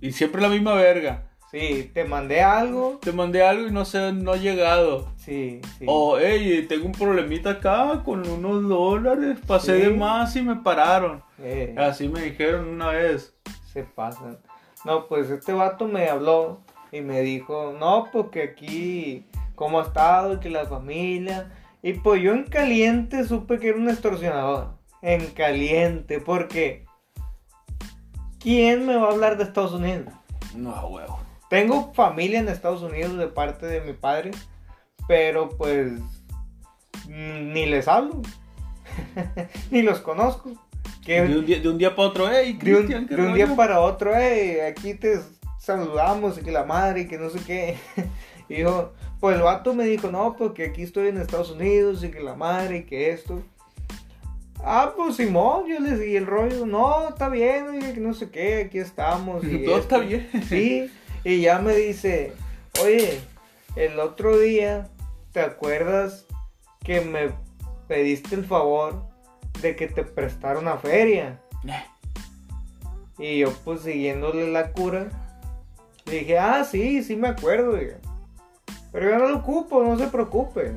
Y 0.00 0.10
siempre 0.10 0.42
la 0.42 0.48
misma 0.48 0.74
verga. 0.74 1.22
Sí, 1.50 1.90
te 1.94 2.04
mandé 2.04 2.42
algo. 2.42 2.98
Te 3.00 3.10
mandé 3.12 3.42
algo 3.42 3.68
y 3.68 3.70
no 3.72 3.84
sé, 3.86 4.12
no 4.12 4.32
ha 4.32 4.36
llegado. 4.36 5.08
Sí, 5.16 5.60
sí. 5.78 5.84
O, 5.88 6.18
hey, 6.20 6.66
tengo 6.68 6.84
un 6.86 6.92
problemita 6.92 7.50
acá 7.50 8.02
con 8.04 8.28
unos 8.28 8.68
dólares. 8.68 9.38
Pasé 9.46 9.76
Sí. 9.76 9.82
de 9.86 9.90
más 9.96 10.36
y 10.36 10.42
me 10.42 10.56
pararon. 10.56 11.22
Eh, 11.40 11.74
Así 11.78 12.08
me 12.08 12.20
dijeron 12.20 12.68
una 12.68 12.88
vez. 12.88 13.34
se 13.72 13.82
pasan. 13.84 14.38
No, 14.84 15.06
pues 15.06 15.30
este 15.30 15.52
vato 15.52 15.86
me 15.88 16.08
habló 16.08 16.60
y 16.92 17.00
me 17.00 17.20
dijo, 17.20 17.74
no, 17.78 18.08
porque 18.12 18.42
aquí, 18.42 19.26
¿cómo 19.54 19.80
ha 19.80 19.84
estado? 19.84 20.40
Que 20.40 20.50
la 20.50 20.66
familia. 20.66 21.50
Y 21.82 21.94
pues 21.94 22.22
yo 22.22 22.32
en 22.32 22.44
caliente 22.44 23.24
supe 23.24 23.58
que 23.58 23.68
era 23.70 23.78
un 23.78 23.88
extorsionador. 23.88 24.74
En 25.02 25.26
caliente, 25.28 26.20
porque 26.20 26.84
¿quién 28.40 28.86
me 28.86 28.96
va 28.96 29.08
a 29.08 29.12
hablar 29.12 29.36
de 29.36 29.44
Estados 29.44 29.72
Unidos? 29.72 30.08
No, 30.54 30.70
huevo. 30.88 31.20
Tengo 31.50 31.92
familia 31.94 32.40
en 32.40 32.48
Estados 32.48 32.82
Unidos 32.82 33.16
de 33.16 33.26
parte 33.28 33.66
de 33.66 33.80
mi 33.80 33.92
padre, 33.92 34.32
pero 35.06 35.48
pues 35.50 35.92
ni 37.08 37.66
les 37.66 37.88
hablo, 37.88 38.20
ni 39.70 39.82
los 39.82 40.00
conozco. 40.00 40.52
Que 41.04 41.22
De 41.22 41.38
un 41.38 41.46
día, 41.46 41.60
de 41.60 41.68
un 41.68 41.78
día 41.78 41.96
para 41.96 42.08
otro, 42.08 42.28
hey, 42.30 42.58
de 42.60 42.70
un, 42.72 42.76
Cristian, 42.80 43.06
¿qué 43.06 43.16
de 43.16 43.22
un 43.22 43.34
día 43.34 43.46
rollo?" 43.46 43.56
para 43.56 43.80
otro, 43.80 44.14
"Ey, 44.14 44.60
aquí 44.60 44.92
te 44.92 45.18
saludamos 45.58 46.38
y 46.38 46.42
que 46.42 46.50
la 46.50 46.64
madre 46.64 47.02
y 47.02 47.06
que 47.08 47.18
no 47.18 47.30
sé 47.30 47.40
qué. 47.46 47.76
Y 48.50 48.54
dijo, 48.54 48.94
pues 49.20 49.36
el 49.36 49.42
vato 49.42 49.74
me 49.74 49.84
dijo, 49.84 50.10
no, 50.10 50.34
porque 50.34 50.64
aquí 50.64 50.80
estoy 50.80 51.08
en 51.08 51.18
Estados 51.18 51.50
Unidos 51.50 52.02
y 52.02 52.10
que 52.10 52.20
la 52.20 52.34
madre 52.34 52.78
y 52.78 52.84
que 52.84 53.10
esto. 53.10 53.42
Ah, 54.64 54.94
pues 54.96 55.16
Simón, 55.16 55.66
yo 55.68 55.78
le 55.80 55.98
seguí 55.98 56.16
el 56.16 56.24
rollo, 56.24 56.64
no, 56.64 57.10
está 57.10 57.28
bien, 57.28 57.68
oye, 57.68 57.92
que 57.92 58.00
no 58.00 58.14
sé 58.14 58.30
qué, 58.30 58.62
aquí 58.62 58.78
estamos. 58.78 59.44
y 59.44 59.58
Todo 59.66 59.78
esto". 59.78 59.96
está 59.96 59.98
bien. 59.98 60.30
Sí, 60.48 60.90
y 61.28 61.42
ya 61.42 61.58
me 61.58 61.74
dice, 61.74 62.32
oye, 62.82 63.20
el 63.76 64.00
otro 64.00 64.38
día, 64.38 64.88
¿te 65.32 65.40
acuerdas 65.40 66.24
que 66.82 67.02
me 67.02 67.32
pediste 67.86 68.34
el 68.34 68.46
favor 68.46 69.04
de 69.60 69.76
que 69.76 69.88
te 69.88 70.04
prestara 70.04 70.58
una 70.58 70.78
feria? 70.78 71.38
Y 73.18 73.40
yo 73.40 73.52
pues 73.62 73.82
siguiéndole 73.82 74.50
la 74.50 74.72
cura, 74.72 75.10
dije, 76.06 76.38
ah, 76.38 76.64
sí, 76.64 77.02
sí 77.02 77.14
me 77.14 77.28
acuerdo, 77.28 77.78
pero 78.90 79.10
yo 79.10 79.18
no 79.18 79.28
lo 79.28 79.36
ocupo, 79.40 79.84
no 79.84 79.98
se 79.98 80.06
preocupe. 80.06 80.72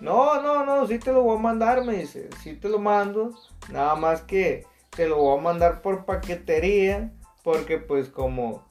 No, 0.00 0.42
no, 0.42 0.66
no, 0.66 0.84
sí 0.88 0.98
te 0.98 1.12
lo 1.12 1.22
voy 1.22 1.38
a 1.38 1.42
mandar, 1.42 1.84
me 1.84 1.94
dice, 1.94 2.28
sí 2.42 2.54
te 2.54 2.68
lo 2.68 2.80
mando, 2.80 3.38
nada 3.70 3.94
más 3.94 4.22
que 4.22 4.66
te 4.90 5.06
lo 5.06 5.18
voy 5.18 5.38
a 5.38 5.42
mandar 5.42 5.80
por 5.80 6.06
paquetería, 6.06 7.12
porque 7.44 7.78
pues 7.78 8.08
como 8.08 8.68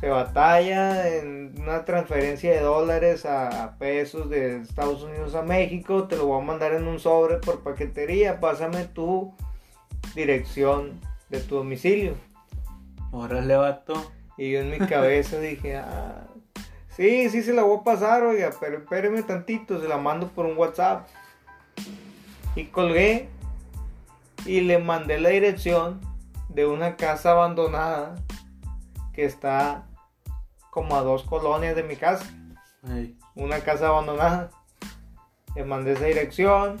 se 0.00 0.08
batalla 0.08 1.08
en 1.16 1.54
una 1.60 1.84
transferencia 1.84 2.52
de 2.52 2.60
dólares 2.60 3.24
a 3.24 3.76
pesos 3.78 4.28
de 4.28 4.60
Estados 4.60 5.02
Unidos 5.02 5.34
a 5.34 5.42
México, 5.42 6.04
te 6.04 6.16
lo 6.16 6.26
voy 6.26 6.42
a 6.42 6.44
mandar 6.44 6.74
en 6.74 6.86
un 6.86 7.00
sobre 7.00 7.36
por 7.36 7.60
paquetería, 7.62 8.38
pásame 8.38 8.84
tu 8.84 9.34
dirección 10.14 11.00
de 11.30 11.40
tu 11.40 11.56
domicilio. 11.56 12.14
Órale, 13.10 13.56
vato. 13.56 14.12
Y 14.36 14.52
yo 14.52 14.60
en 14.60 14.70
mi 14.70 14.78
cabeza 14.78 15.38
dije, 15.40 15.76
ah, 15.76 16.26
sí, 16.90 17.30
sí 17.30 17.42
se 17.42 17.54
la 17.54 17.62
voy 17.62 17.78
a 17.78 17.84
pasar, 17.84 18.22
oiga, 18.24 18.50
pero 18.60 18.78
espéreme 18.78 19.22
tantito, 19.22 19.80
se 19.80 19.88
la 19.88 19.96
mando 19.96 20.28
por 20.28 20.44
un 20.44 20.58
WhatsApp. 20.58 21.06
Y 22.54 22.66
colgué 22.66 23.28
y 24.44 24.60
le 24.60 24.78
mandé 24.78 25.18
la 25.18 25.30
dirección 25.30 26.00
de 26.50 26.66
una 26.66 26.96
casa 26.96 27.32
abandonada 27.32 28.14
que 29.16 29.24
está 29.24 29.86
como 30.70 30.94
a 30.94 31.00
dos 31.00 31.22
colonias 31.24 31.74
de 31.74 31.82
mi 31.82 31.96
casa. 31.96 32.26
Una 33.34 33.60
casa 33.60 33.88
abandonada. 33.88 34.50
Le 35.56 35.64
mandé 35.64 35.94
esa 35.94 36.04
dirección 36.04 36.76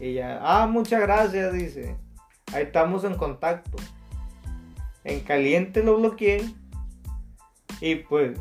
y 0.00 0.14
ya, 0.14 0.40
ah, 0.42 0.66
muchas 0.66 1.02
gracias, 1.02 1.52
dice. 1.52 1.96
Ahí 2.54 2.62
estamos 2.62 3.04
en 3.04 3.14
contacto. 3.14 3.76
En 5.04 5.20
caliente 5.20 5.82
lo 5.82 5.98
bloqueé. 5.98 6.50
Y 7.82 7.96
pues, 7.96 8.38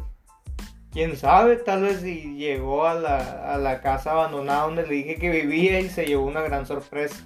quién 0.93 1.17
sabe, 1.17 1.57
tal 1.57 1.83
vez 1.83 1.99
si 1.99 2.37
llegó 2.37 2.87
a 2.87 2.93
la, 2.93 3.53
a 3.53 3.57
la 3.57 3.81
casa 3.81 4.11
abandonada 4.11 4.63
donde 4.63 4.87
le 4.87 4.93
dije 4.93 5.15
que 5.17 5.29
vivía 5.29 5.81
y 5.81 5.89
se 5.89 6.05
llevó 6.05 6.25
una 6.25 6.41
gran 6.41 6.65
sorpresa. 6.65 7.17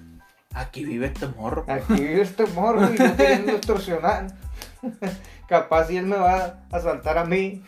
Aquí 0.56 0.86
vive 0.86 1.08
este 1.08 1.28
morro. 1.28 1.66
Aquí 1.68 1.94
vive 1.94 2.22
este 2.22 2.48
morro 2.48 2.92
y 2.92 2.98
no 2.98 3.16
queriendo 3.16 3.52
extorsionar. 3.58 4.28
Capaz 5.48 5.88
si 5.88 5.98
él 5.98 6.06
me 6.06 6.16
va 6.18 6.36
a 6.72 6.76
asaltar 6.76 7.18
a 7.18 7.26
mí. 7.26 7.64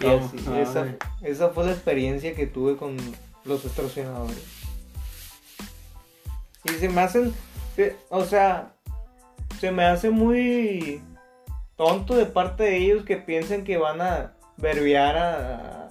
Y 0.00 0.06
así, 0.06 0.36
esa, 0.60 0.86
esa 1.22 1.48
fue 1.50 1.64
la 1.66 1.72
experiencia 1.72 2.34
que 2.34 2.46
tuve 2.46 2.76
con 2.76 2.96
los 3.44 3.64
extorsionadores. 3.64 4.42
Y 6.64 6.70
se 6.70 6.88
me 6.88 7.00
hacen, 7.02 7.32
se- 7.76 7.96
o 8.08 8.24
sea, 8.24 8.72
se 9.60 9.70
me 9.70 9.84
hace 9.84 10.10
muy 10.10 11.02
tonto 11.76 12.16
de 12.16 12.26
parte 12.26 12.64
de 12.64 12.76
ellos 12.78 13.04
que 13.04 13.16
piensen 13.16 13.64
que 13.64 13.76
van 13.78 14.00
a 14.00 14.32
verbiar 14.56 15.16
a, 15.16 15.84
a- 15.86 15.88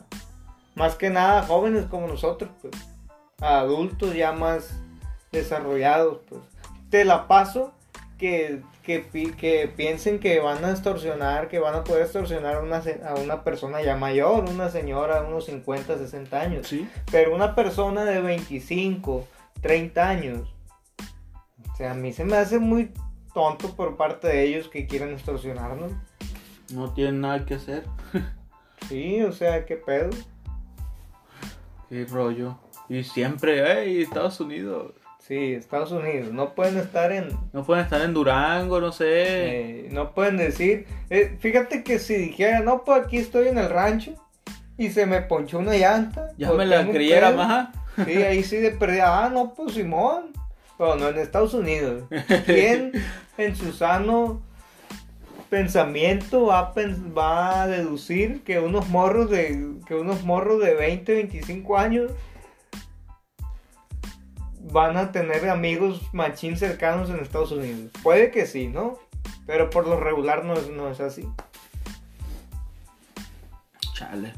más 0.75 0.95
que 0.95 1.09
nada 1.09 1.39
a 1.41 1.43
jóvenes 1.43 1.85
como 1.85 2.07
nosotros, 2.07 2.49
pues, 2.61 2.73
a 3.41 3.59
adultos 3.59 4.13
ya 4.15 4.31
más 4.31 4.73
desarrollados, 5.31 6.19
pues. 6.27 6.41
Te 6.89 7.05
la 7.05 7.27
paso 7.27 7.73
que, 8.21 8.61
que, 8.83 9.03
que 9.35 9.73
piensen 9.75 10.19
que 10.19 10.39
van 10.39 10.63
a 10.63 10.69
extorsionar, 10.69 11.47
que 11.47 11.57
van 11.57 11.73
a 11.73 11.83
poder 11.83 12.03
extorsionar 12.03 12.57
a 12.57 12.59
una, 12.59 12.77
a 12.77 13.15
una 13.15 13.43
persona 13.43 13.81
ya 13.81 13.97
mayor, 13.97 14.47
una 14.47 14.69
señora 14.69 15.21
de 15.21 15.27
unos 15.27 15.45
50, 15.47 15.97
60 15.97 16.39
años. 16.39 16.67
Sí. 16.67 16.87
Pero 17.11 17.33
una 17.33 17.55
persona 17.55 18.05
de 18.05 18.21
25, 18.21 19.27
30 19.61 20.07
años, 20.07 20.53
o 21.73 21.75
sea, 21.75 21.91
a 21.91 21.93
mí 21.95 22.13
se 22.13 22.23
me 22.23 22.37
hace 22.37 22.59
muy 22.59 22.91
tonto 23.33 23.75
por 23.75 23.97
parte 23.97 24.27
de 24.27 24.43
ellos 24.43 24.69
que 24.69 24.85
quieran 24.85 25.09
extorsionarnos. 25.09 25.91
No 26.71 26.93
tienen 26.93 27.21
nada 27.21 27.43
que 27.45 27.55
hacer. 27.55 27.83
Sí, 28.89 29.21
o 29.21 29.31
sea, 29.31 29.65
qué 29.65 29.77
pedo. 29.77 30.09
Qué 31.87 32.03
rollo. 32.05 32.57
Y 32.89 33.05
siempre, 33.05 33.63
hey, 33.63 34.01
Estados 34.01 34.41
Unidos. 34.41 34.91
Sí, 35.31 35.53
Estados 35.53 35.93
Unidos, 35.93 36.33
no 36.33 36.55
pueden 36.55 36.77
estar 36.77 37.09
en... 37.13 37.29
No 37.53 37.63
pueden 37.63 37.85
estar 37.85 38.01
en 38.01 38.13
Durango, 38.13 38.81
no 38.81 38.91
sé. 38.91 39.05
eh, 39.85 39.89
no 39.89 40.13
pueden 40.13 40.35
decir... 40.35 40.85
eh, 41.09 41.37
fíjate 41.39 41.85
que 41.85 41.99
si 41.99 42.15
dijera, 42.15 42.59
no, 42.59 42.83
pues 42.83 43.05
aquí 43.05 43.15
estoy 43.15 43.47
en 43.47 43.57
el 43.57 43.69
rancho 43.69 44.11
y 44.77 44.89
se 44.89 45.05
me 45.05 45.21
ponchó 45.21 45.59
una 45.59 45.73
llanta. 45.77 46.31
ya 46.37 46.47
pues 46.49 46.57
me 46.57 46.65
la 46.65 46.85
creyera 46.85 47.31
más. 47.31 47.69
Sí, 48.05 48.11
ahí 48.23 48.43
sí 48.43 48.57
de 48.57 48.71
perdida, 48.71 49.23
ah, 49.23 49.29
no, 49.29 49.53
pues 49.53 49.73
Simón. 49.75 50.33
Pero 50.77 50.97
no 50.97 51.07
en 51.07 51.19
Estados 51.19 51.53
Unidos. 51.53 52.03
¿Quién 52.45 52.91
en 53.37 53.55
su 53.55 53.71
sano 53.71 54.41
pensamiento 55.49 56.47
va 56.47 56.59
a, 56.59 56.73
pens- 56.73 57.17
va 57.17 57.61
a 57.61 57.67
deducir 57.67 58.41
que 58.43 58.59
unos 58.59 58.89
morros 58.89 59.29
de 59.29 59.75
que 59.87 59.95
unos 59.95 60.23
morros 60.25 60.61
de 60.61 60.73
20, 60.73 61.13
25 61.13 61.77
años 61.77 62.11
van 64.71 64.97
a 64.97 65.11
tener 65.11 65.49
amigos 65.49 66.01
machín 66.13 66.57
cercanos 66.57 67.09
en 67.09 67.19
Estados 67.19 67.51
Unidos? 67.51 67.91
Puede 68.03 68.31
que 68.31 68.45
sí, 68.45 68.67
¿no? 68.67 68.99
Pero 69.45 69.69
por 69.69 69.87
lo 69.87 69.99
regular 69.99 70.45
no 70.45 70.53
es, 70.53 70.69
no 70.69 70.89
es 70.89 70.99
así. 70.99 71.27
Chale. 73.93 74.33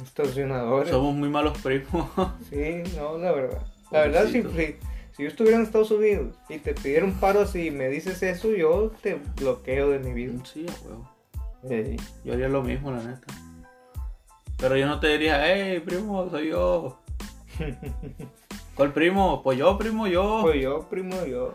Extorsionadores. 0.00 0.90
Somos 0.90 1.14
muy 1.14 1.28
malos 1.28 1.58
primos. 1.58 2.10
Sí, 2.50 2.82
no, 2.96 3.18
la 3.18 3.32
verdad. 3.32 3.62
La 3.90 4.00
verdad, 4.00 4.26
si, 4.26 4.42
si, 4.42 4.76
si 5.12 5.22
yo 5.22 5.28
estuviera 5.28 5.56
en 5.56 5.64
Estados 5.64 5.90
Unidos 5.90 6.36
y 6.48 6.58
te 6.58 6.74
pidiera 6.74 7.04
un 7.04 7.14
paro 7.14 7.40
así 7.40 7.66
y 7.66 7.70
me 7.70 7.88
dices 7.88 8.22
eso, 8.22 8.50
yo 8.52 8.92
te 9.02 9.20
bloqueo 9.36 9.90
de 9.90 9.98
mi 9.98 10.12
vida. 10.12 10.32
sí, 10.44 10.66
a 10.68 10.86
huevo. 10.86 11.10
Yo 12.24 12.32
haría 12.34 12.48
lo 12.48 12.62
mismo, 12.62 12.90
la 12.92 13.02
neta. 13.02 13.26
Pero 14.58 14.76
yo 14.76 14.86
no 14.86 15.00
te 15.00 15.08
diría, 15.08 15.40
hey, 15.44 15.80
primo, 15.80 16.28
soy 16.30 16.48
yo. 16.48 17.00
¿Cuál 18.78 18.92
primo? 18.92 19.42
Pues 19.42 19.58
yo, 19.58 19.76
primo, 19.76 20.06
yo. 20.06 20.38
Pues 20.40 20.62
yo, 20.62 20.88
primo, 20.88 21.26
yo. 21.26 21.52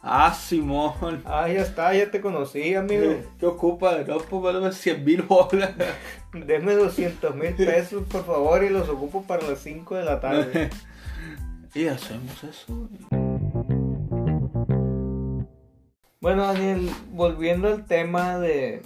Ah, 0.00 0.32
Simón. 0.32 1.22
Ah, 1.26 1.46
ya 1.46 1.60
está, 1.60 1.94
ya 1.94 2.10
te 2.10 2.22
conocí, 2.22 2.74
amigo. 2.74 3.16
¿Qué 3.38 3.44
ocupa? 3.44 3.98
No, 3.98 4.16
pues 4.16 4.54
dame 4.54 4.72
100 4.72 5.04
mil 5.04 5.22
bolas. 5.24 5.74
Deme 6.32 6.72
200 6.72 7.36
mil 7.36 7.52
pesos, 7.52 8.04
por 8.04 8.24
favor, 8.24 8.64
y 8.64 8.70
los 8.70 8.88
ocupo 8.88 9.24
para 9.24 9.46
las 9.46 9.58
5 9.58 9.94
de 9.94 10.04
la 10.04 10.20
tarde. 10.20 10.70
y 11.74 11.86
hacemos 11.86 12.42
eso. 12.42 12.88
Bueno, 16.22 16.46
Daniel, 16.46 16.88
volviendo 17.10 17.68
al 17.68 17.84
tema 17.84 18.38
de 18.38 18.80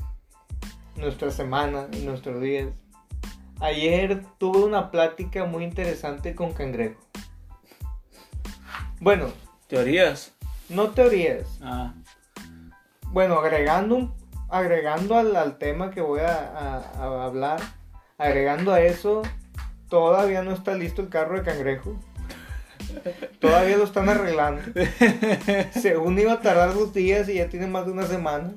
nuestra 0.96 1.30
semana 1.30 1.86
y 1.92 1.98
nuestros 1.98 2.40
días. 2.40 2.70
Ayer 3.60 4.24
tuve 4.38 4.64
una 4.64 4.90
plática 4.90 5.44
muy 5.44 5.62
interesante 5.62 6.34
con 6.34 6.52
Cangrejo. 6.52 7.07
Bueno, 9.00 9.26
¿Teorías? 9.68 10.32
no 10.68 10.90
teorías. 10.90 11.46
Ah, 11.62 11.94
Bueno, 13.10 13.38
agregando, 13.38 13.94
un- 13.96 14.14
agregando 14.50 15.16
al, 15.16 15.34
al 15.36 15.56
tema 15.58 15.90
que 15.90 16.00
voy 16.00 16.20
a, 16.20 16.34
a- 16.36 17.02
a 17.02 17.24
hablar, 17.24 17.60
agregando 18.18 18.72
a 18.72 18.80
eso, 18.80 19.22
todavía 19.88 20.42
no 20.42 20.52
está 20.52 20.74
listo 20.74 21.00
el 21.02 21.08
carro 21.08 21.36
de 21.38 21.42
Cangrejo. 21.42 21.98
Todavía 23.40 23.76
lo 23.76 23.84
están 23.84 24.08
arreglando. 24.08 24.62
Según 25.72 26.18
iba 26.18 26.32
a 26.34 26.40
tardar 26.40 26.74
dos 26.74 26.92
días 26.92 27.28
y 27.28 27.34
ya 27.34 27.48
tiene 27.48 27.66
más 27.66 27.86
de 27.86 27.92
una 27.92 28.06
semana. 28.06 28.52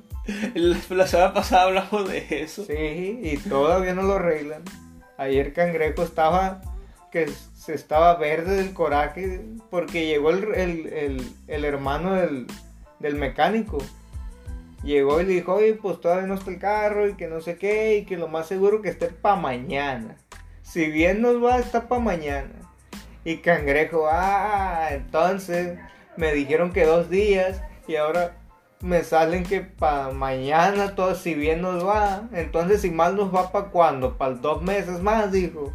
la, 0.55 0.77
la 0.89 1.07
semana 1.07 1.33
pasada 1.33 1.63
hablamos 1.63 2.09
de 2.09 2.41
eso. 2.43 2.65
Sí, 2.65 3.19
y 3.23 3.37
todavía 3.37 3.93
no 3.93 4.03
lo 4.03 4.15
arreglan. 4.15 4.63
Ayer 5.17 5.53
Cangrejo 5.53 6.03
estaba 6.03 6.61
que 7.11 7.29
se 7.55 7.73
estaba 7.73 8.15
verde 8.15 8.55
del 8.55 8.73
coraje 8.73 9.41
porque 9.69 10.05
llegó 10.07 10.29
el, 10.31 10.53
el- 10.55 10.87
el- 10.93 11.31
el 11.47 11.65
hermano 11.65 12.13
del, 12.15 12.47
del 12.99 13.15
mecánico. 13.15 13.77
Llegó 14.83 15.21
y 15.21 15.25
le 15.25 15.33
dijo, 15.33 15.53
oye, 15.53 15.75
pues 15.75 16.01
todavía 16.01 16.25
no 16.25 16.33
está 16.33 16.49
el 16.49 16.57
carro 16.59 17.07
y 17.07 17.13
que 17.13 17.27
no 17.27 17.39
sé 17.41 17.57
qué 17.57 17.97
y 17.97 18.05
que 18.05 18.17
lo 18.17 18.27
más 18.27 18.47
seguro 18.47 18.81
que 18.81 18.89
esté 18.89 19.07
para 19.07 19.35
mañana. 19.35 20.15
Si 20.63 20.87
bien 20.89 21.21
nos 21.21 21.43
va, 21.43 21.59
está 21.59 21.87
para 21.87 22.01
mañana. 22.01 22.53
Y 23.23 23.37
Cangrejo, 23.37 24.07
ah, 24.09 24.87
entonces 24.91 25.77
me 26.17 26.33
dijeron 26.33 26.71
que 26.71 26.85
dos 26.85 27.09
días 27.11 27.61
y 27.87 27.95
ahora 27.97 28.37
me 28.79 29.03
salen 29.03 29.43
que 29.43 29.61
para 29.61 30.09
mañana, 30.09 30.95
todo 30.95 31.13
si 31.13 31.35
bien 31.35 31.61
nos 31.61 31.85
va. 31.85 32.27
Entonces, 32.33 32.81
si 32.81 32.89
mal 32.89 33.15
nos 33.15 33.33
va, 33.35 33.51
¿para 33.51 33.67
cuándo? 33.67 34.17
Para 34.17 34.33
dos 34.33 34.63
meses 34.63 35.01
más, 35.03 35.31
dijo. 35.31 35.71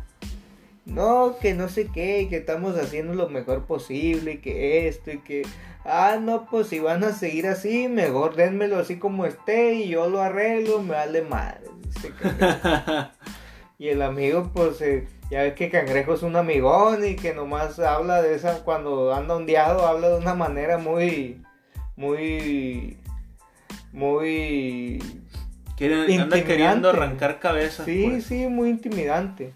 No, 0.87 1.37
que 1.40 1.52
no 1.52 1.69
sé 1.69 1.88
qué, 1.93 2.23
y 2.23 2.28
que 2.28 2.37
estamos 2.37 2.76
haciendo 2.76 3.12
lo 3.12 3.28
mejor 3.28 3.66
posible, 3.66 4.35
y 4.35 4.38
que 4.38 4.88
esto, 4.88 5.11
y 5.11 5.19
que. 5.19 5.43
Ah, 5.85 6.19
no, 6.21 6.47
pues 6.47 6.69
si 6.69 6.78
van 6.78 7.05
a 7.05 7.12
seguir 7.12 7.47
así, 7.47 7.88
mejor 7.88 8.37
denmelo 8.37 8.78
así 8.78 8.97
como 8.99 9.26
esté, 9.26 9.75
y 9.75 9.88
yo 9.88 10.09
lo 10.09 10.23
arreglo, 10.23 10.81
me 10.83 10.95
vale 10.95 11.23
madre. 11.23 11.66
Y 13.78 13.88
el 13.88 14.00
amigo, 14.00 14.50
pues, 14.55 14.81
eh, 14.81 15.07
ya 15.31 15.43
ves 15.43 15.55
que 15.55 15.69
Cangrejo 15.69 16.14
es 16.14 16.23
un 16.23 16.37
amigón 16.37 17.07
y 17.07 17.14
que 17.14 17.35
nomás 17.35 17.78
habla 17.78 18.23
de 18.23 18.35
esa, 18.35 18.64
cuando 18.64 19.12
anda 19.12 19.37
ondeado, 19.37 19.87
habla 19.87 20.09
de 20.09 20.19
una 20.19 20.35
manera 20.35 20.78
muy, 20.78 21.43
muy, 21.95 22.97
muy, 23.93 24.99
Quieren, 25.76 26.23
anda 26.23 26.43
queriendo 26.43 26.88
arrancar 26.88 27.38
cabezas. 27.38 27.85
sí, 27.85 28.07
pues. 28.09 28.25
sí, 28.25 28.47
muy 28.47 28.71
intimidante. 28.71 29.52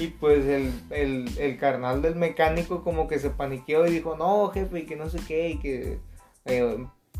Y 0.00 0.06
pues 0.06 0.46
el, 0.46 0.72
el, 0.88 1.30
el 1.38 1.58
carnal 1.58 2.00
del 2.00 2.16
mecánico 2.16 2.82
como 2.82 3.06
que 3.06 3.18
se 3.18 3.28
paniqueó 3.28 3.86
y 3.86 3.90
dijo, 3.90 4.16
no, 4.16 4.48
jefe, 4.48 4.80
y 4.80 4.86
que 4.86 4.96
no 4.96 5.10
sé 5.10 5.18
qué, 5.28 5.50
y 5.50 5.58
que 5.58 5.98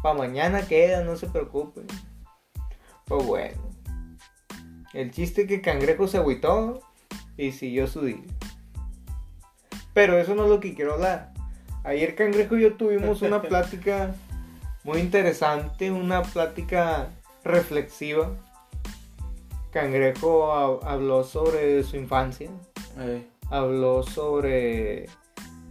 para 0.02 0.14
mañana 0.16 0.66
queda, 0.66 1.04
no 1.04 1.14
se 1.16 1.26
preocupe. 1.26 1.82
Pues 3.04 3.26
bueno. 3.26 3.60
El 4.94 5.10
chiste 5.10 5.46
que 5.46 5.60
Cangrejo 5.60 6.08
se 6.08 6.16
agüitó 6.16 6.80
y 7.36 7.52
siguió 7.52 7.86
su 7.86 8.00
día. 8.00 8.24
Pero 9.92 10.16
eso 10.18 10.34
no 10.34 10.44
es 10.44 10.48
lo 10.48 10.60
que 10.60 10.74
quiero 10.74 10.94
hablar. 10.94 11.34
Ayer 11.84 12.14
Cangrejo 12.14 12.56
y 12.56 12.62
yo 12.62 12.74
tuvimos 12.76 13.20
una 13.20 13.42
plática 13.48 14.14
muy 14.84 15.00
interesante, 15.00 15.90
una 15.90 16.22
plática 16.22 17.10
reflexiva. 17.44 18.30
Cangrejo 19.70 20.52
ha- 20.82 20.92
habló 20.92 21.24
sobre 21.24 21.82
su 21.84 21.96
infancia, 21.96 22.50
Habló 23.50 24.02
sobre 24.02 25.06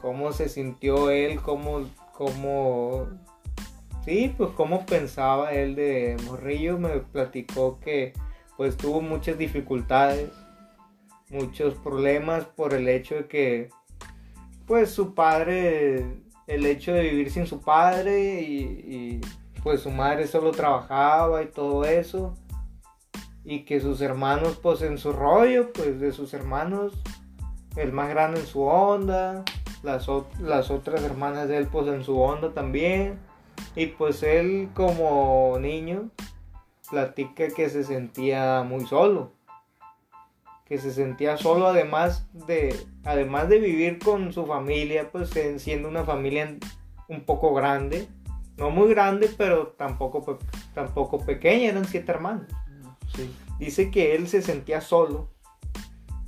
cómo 0.01 0.31
se 0.31 0.49
sintió 0.49 1.09
él, 1.09 1.41
cómo, 1.41 1.89
cómo, 2.13 3.07
sí, 4.05 4.33
pues 4.37 4.51
cómo 4.51 4.85
pensaba 4.85 5.53
él 5.53 5.75
de 5.75 6.17
morrillo. 6.25 6.77
Me 6.77 6.99
platicó 6.99 7.79
que 7.79 8.13
pues 8.57 8.75
tuvo 8.75 9.01
muchas 9.01 9.37
dificultades, 9.37 10.29
muchos 11.29 11.75
problemas 11.75 12.45
por 12.45 12.73
el 12.73 12.89
hecho 12.89 13.15
de 13.15 13.27
que 13.27 13.69
pues 14.65 14.91
su 14.91 15.15
padre, 15.15 16.21
el 16.45 16.65
hecho 16.65 16.93
de 16.93 17.01
vivir 17.01 17.31
sin 17.31 17.47
su 17.47 17.59
padre 17.59 18.41
y, 18.41 18.61
y, 18.63 19.21
pues 19.63 19.81
su 19.81 19.89
madre 19.89 20.27
solo 20.27 20.51
trabajaba 20.51 21.41
y 21.41 21.47
todo 21.47 21.83
eso. 21.85 22.35
Y 23.43 23.61
que 23.65 23.79
sus 23.79 24.01
hermanos 24.01 24.59
pues 24.61 24.81
en 24.81 24.97
su 24.97 25.13
rollo, 25.13 25.71
pues 25.73 25.99
de 25.99 26.11
sus 26.11 26.33
hermanos, 26.33 26.93
el 27.75 27.91
más 27.93 28.09
grande 28.09 28.41
en 28.41 28.45
su 28.45 28.61
onda, 28.63 29.43
las, 29.83 30.07
las 30.41 30.69
otras 30.71 31.03
hermanas 31.03 31.47
de 31.47 31.57
él 31.57 31.67
pues 31.67 31.87
en 31.87 32.03
su 32.03 32.19
onda 32.19 32.53
también. 32.53 33.19
Y 33.75 33.87
pues 33.87 34.23
él 34.23 34.69
como 34.73 35.57
niño 35.59 36.09
platica 36.89 37.47
que 37.49 37.69
se 37.69 37.83
sentía 37.83 38.63
muy 38.63 38.85
solo. 38.85 39.31
Que 40.65 40.77
se 40.77 40.91
sentía 40.91 41.37
solo 41.37 41.67
además 41.67 42.27
de, 42.45 42.75
además 43.03 43.49
de 43.49 43.59
vivir 43.59 43.99
con 43.99 44.31
su 44.33 44.45
familia, 44.45 45.09
pues 45.11 45.35
en- 45.35 45.59
siendo 45.59 45.87
una 45.87 46.03
familia 46.03 46.55
un 47.07 47.21
poco 47.21 47.53
grande. 47.53 48.07
No 48.57 48.69
muy 48.69 48.89
grande, 48.89 49.29
pero 49.37 49.67
tampoco, 49.69 50.37
tampoco 50.73 51.19
pequeña, 51.19 51.69
eran 51.69 51.85
siete 51.85 52.11
hermanos. 52.11 52.51
Dice 53.59 53.91
que 53.91 54.15
él 54.15 54.27
se 54.27 54.41
sentía 54.41 54.81
solo 54.81 55.29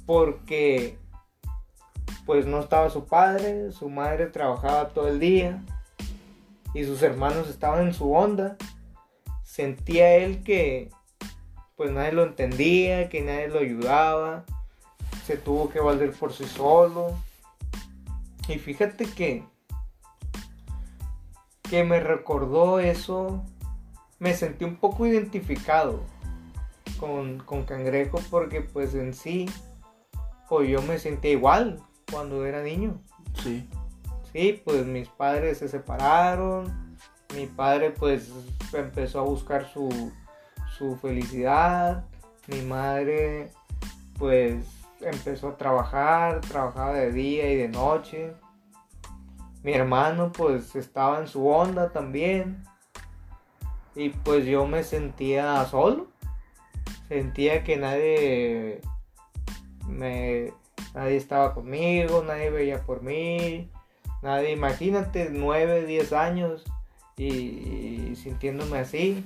porque 0.05 0.97
pues 2.25 2.45
no 2.45 2.59
estaba 2.59 2.89
su 2.89 3.05
padre, 3.05 3.71
su 3.71 3.89
madre 3.89 4.27
trabajaba 4.27 4.89
todo 4.89 5.07
el 5.07 5.19
día 5.19 5.63
y 6.73 6.83
sus 6.83 7.01
hermanos 7.01 7.49
estaban 7.49 7.87
en 7.87 7.93
su 7.93 8.13
onda. 8.13 8.57
Sentía 9.43 10.15
él 10.15 10.43
que 10.43 10.89
pues 11.75 11.91
nadie 11.91 12.11
lo 12.11 12.23
entendía, 12.23 13.09
que 13.09 13.21
nadie 13.21 13.47
lo 13.47 13.59
ayudaba, 13.59 14.45
se 15.25 15.37
tuvo 15.37 15.69
que 15.69 15.79
valer 15.79 16.11
por 16.11 16.33
sí 16.33 16.45
solo. 16.45 17.17
Y 18.47 18.59
fíjate 18.59 19.05
que 19.05 19.43
que 21.69 21.85
me 21.85 22.01
recordó 22.01 22.81
eso, 22.81 23.45
me 24.19 24.33
sentí 24.33 24.65
un 24.65 24.75
poco 24.75 25.07
identificado 25.07 26.03
con, 27.01 27.39
con 27.39 27.63
Cangrejo 27.63 28.19
porque 28.29 28.61
pues 28.61 28.93
en 28.93 29.13
sí, 29.13 29.49
pues 30.47 30.69
yo 30.69 30.81
me 30.83 30.99
sentía 30.99 31.31
igual 31.31 31.81
cuando 32.09 32.45
era 32.45 32.61
niño. 32.61 33.01
Sí. 33.43 33.67
Sí, 34.31 34.61
pues 34.63 34.85
mis 34.85 35.09
padres 35.09 35.57
se 35.57 35.67
separaron, 35.67 36.95
mi 37.35 37.47
padre 37.47 37.91
pues 37.91 38.31
empezó 38.71 39.19
a 39.19 39.23
buscar 39.23 39.67
su, 39.67 39.89
su 40.77 40.95
felicidad, 40.95 42.05
mi 42.47 42.61
madre 42.61 43.51
pues 44.17 44.63
empezó 45.01 45.49
a 45.49 45.57
trabajar, 45.57 46.39
trabajaba 46.41 46.93
de 46.93 47.11
día 47.11 47.51
y 47.51 47.55
de 47.55 47.67
noche, 47.67 48.33
mi 49.63 49.73
hermano 49.73 50.31
pues 50.31 50.75
estaba 50.75 51.19
en 51.19 51.27
su 51.27 51.47
onda 51.47 51.91
también 51.91 52.63
y 53.95 54.09
pues 54.09 54.45
yo 54.45 54.65
me 54.67 54.83
sentía 54.83 55.65
solo, 55.65 56.10
sentía 57.11 57.65
que 57.65 57.75
nadie 57.75 58.79
me 59.85 60.53
nadie 60.93 61.17
estaba 61.17 61.53
conmigo, 61.53 62.23
nadie 62.25 62.49
veía 62.49 62.83
por 62.83 63.03
mí, 63.03 63.69
nadie, 64.21 64.53
imagínate, 64.53 65.27
9, 65.29 65.85
10 65.85 66.13
años 66.13 66.63
y, 67.17 67.25
y 67.25 68.15
sintiéndome 68.15 68.79
así. 68.79 69.25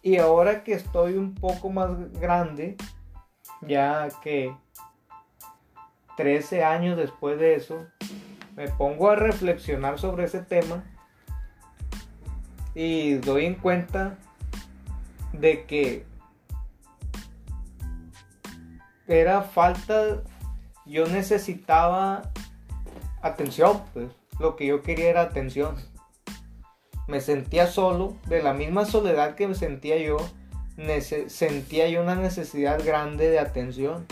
Y 0.00 0.16
ahora 0.16 0.64
que 0.64 0.72
estoy 0.72 1.18
un 1.18 1.34
poco 1.34 1.68
más 1.68 1.90
grande, 2.12 2.78
ya 3.60 4.08
que 4.22 4.56
13 6.16 6.64
años 6.64 6.96
después 6.96 7.38
de 7.38 7.54
eso, 7.54 7.86
me 8.56 8.68
pongo 8.68 9.10
a 9.10 9.16
reflexionar 9.16 9.98
sobre 9.98 10.24
ese 10.24 10.40
tema 10.40 10.84
y 12.74 13.16
doy 13.16 13.44
en 13.44 13.56
cuenta 13.56 14.16
de 15.32 15.64
que 15.64 16.06
era 19.06 19.42
falta, 19.42 20.22
yo 20.84 21.06
necesitaba 21.06 22.30
atención, 23.22 23.82
pues 23.92 24.10
lo 24.38 24.56
que 24.56 24.66
yo 24.66 24.82
quería 24.82 25.08
era 25.08 25.22
atención. 25.22 25.76
Me 27.06 27.20
sentía 27.20 27.66
solo, 27.66 28.16
de 28.26 28.42
la 28.42 28.52
misma 28.52 28.84
soledad 28.84 29.34
que 29.34 29.48
me 29.48 29.54
sentía 29.54 29.96
yo, 29.98 30.18
sentía 31.28 31.88
yo 31.88 32.02
una 32.02 32.14
necesidad 32.14 32.84
grande 32.84 33.30
de 33.30 33.38
atención. 33.38 34.06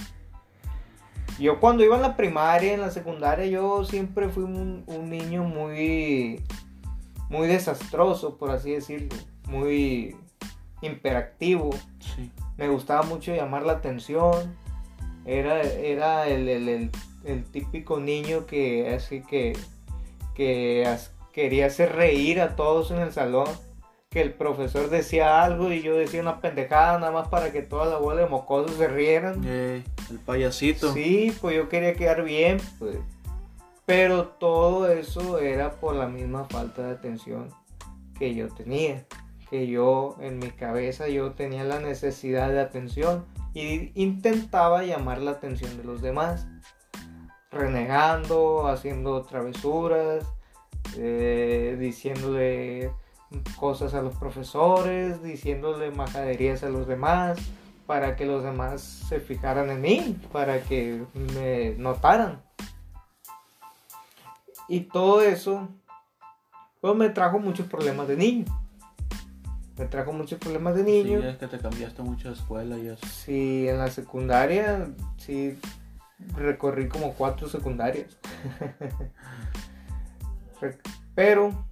Yo 1.38 1.60
cuando 1.60 1.84
iba 1.84 1.96
en 1.96 2.02
la 2.02 2.16
primaria, 2.16 2.72
en 2.72 2.80
la 2.80 2.90
secundaria, 2.90 3.44
yo 3.44 3.84
siempre 3.84 4.30
fui 4.30 4.44
un, 4.44 4.84
un 4.86 5.10
niño 5.10 5.44
muy, 5.44 6.42
muy 7.28 7.46
desastroso, 7.46 8.38
por 8.38 8.50
así 8.50 8.72
decirlo, 8.72 9.14
muy 9.46 10.16
imperactivo. 10.86 11.70
Sí. 12.00 12.30
Me 12.56 12.68
gustaba 12.68 13.02
mucho 13.02 13.34
llamar 13.34 13.64
la 13.64 13.74
atención. 13.74 14.56
Era, 15.24 15.62
era 15.62 16.28
el, 16.28 16.48
el, 16.48 16.90
el, 17.24 17.44
típico 17.44 17.98
niño 17.98 18.46
que 18.46 18.94
así 18.94 19.22
que, 19.22 19.54
que 20.34 20.88
quería 21.32 21.66
hacer 21.66 21.96
reír 21.96 22.40
a 22.40 22.56
todos 22.56 22.90
en 22.90 22.98
el 22.98 23.12
salón. 23.12 23.48
Que 24.08 24.22
el 24.22 24.32
profesor 24.32 24.88
decía 24.88 25.42
algo 25.42 25.70
y 25.70 25.82
yo 25.82 25.94
decía 25.94 26.22
una 26.22 26.40
pendejada 26.40 26.98
nada 26.98 27.12
más 27.12 27.28
para 27.28 27.52
que 27.52 27.60
toda 27.60 27.86
la 27.86 27.98
bola 27.98 28.22
de 28.22 28.28
mocosos 28.28 28.76
se 28.76 28.88
rieran. 28.88 29.44
el 29.44 29.84
payasito. 30.24 30.92
Sí, 30.94 31.36
pues 31.40 31.56
yo 31.56 31.68
quería 31.68 31.94
quedar 31.94 32.24
bien, 32.24 32.58
pues. 32.78 32.96
Pero 33.84 34.28
todo 34.28 34.90
eso 34.90 35.38
era 35.38 35.72
por 35.72 35.94
la 35.94 36.08
misma 36.08 36.44
falta 36.44 36.82
de 36.82 36.92
atención 36.92 37.50
que 38.18 38.34
yo 38.34 38.48
tenía 38.48 39.04
que 39.50 39.66
yo 39.66 40.16
en 40.20 40.38
mi 40.38 40.50
cabeza 40.50 41.08
yo 41.08 41.32
tenía 41.32 41.64
la 41.64 41.80
necesidad 41.80 42.50
de 42.50 42.60
atención 42.60 43.24
y 43.54 43.92
intentaba 44.00 44.82
llamar 44.82 45.22
la 45.22 45.32
atención 45.32 45.76
de 45.76 45.84
los 45.84 46.02
demás, 46.02 46.46
renegando, 47.50 48.66
haciendo 48.66 49.22
travesuras, 49.22 50.26
eh, 50.96 51.76
diciéndole 51.78 52.92
cosas 53.58 53.94
a 53.94 54.02
los 54.02 54.16
profesores, 54.16 55.22
diciéndole 55.22 55.90
majaderías 55.90 56.62
a 56.64 56.68
los 56.68 56.86
demás, 56.86 57.38
para 57.86 58.16
que 58.16 58.26
los 58.26 58.42
demás 58.42 58.82
se 58.82 59.20
fijaran 59.20 59.70
en 59.70 59.80
mí, 59.80 60.18
para 60.32 60.60
que 60.62 61.04
me 61.34 61.74
notaran. 61.78 62.42
Y 64.68 64.80
todo 64.80 65.22
eso, 65.22 65.68
pues 66.80 66.96
me 66.96 67.10
trajo 67.10 67.38
muchos 67.38 67.68
problemas 67.68 68.08
de 68.08 68.16
niño 68.16 68.65
me 69.78 69.84
trajo 69.86 70.12
muchos 70.12 70.38
problemas 70.38 70.74
de 70.74 70.84
niño. 70.84 71.20
Sí, 71.20 71.26
es 71.26 71.36
que 71.36 71.46
te 71.46 71.58
cambiaste 71.58 72.02
mucho 72.02 72.28
de 72.28 72.34
escuela 72.34 72.78
y 72.78 72.88
eso. 72.88 73.06
Sí, 73.06 73.68
en 73.68 73.78
la 73.78 73.90
secundaria, 73.90 74.88
sí, 75.18 75.58
recorrí 76.34 76.88
como 76.88 77.12
cuatro 77.14 77.48
secundarias. 77.48 78.16
pero, 81.14 81.66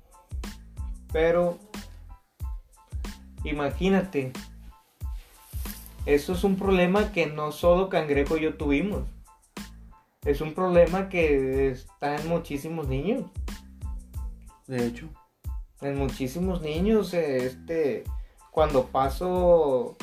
pero, 1.12 1.58
imagínate, 3.44 4.32
eso 6.04 6.34
es 6.34 6.44
un 6.44 6.56
problema 6.56 7.10
que 7.12 7.26
no 7.26 7.52
solo 7.52 7.88
Cangrejo 7.88 8.36
y 8.36 8.42
yo 8.42 8.54
tuvimos. 8.54 9.08
Es 10.26 10.40
un 10.40 10.54
problema 10.54 11.08
que 11.08 11.70
está 11.70 12.16
en 12.16 12.28
muchísimos 12.28 12.88
niños. 12.88 13.24
De 14.66 14.86
hecho 14.86 15.08
en 15.84 15.98
muchísimos 15.98 16.62
niños, 16.62 17.14
este, 17.14 18.04
cuando 18.50 18.86
paso 18.86 19.96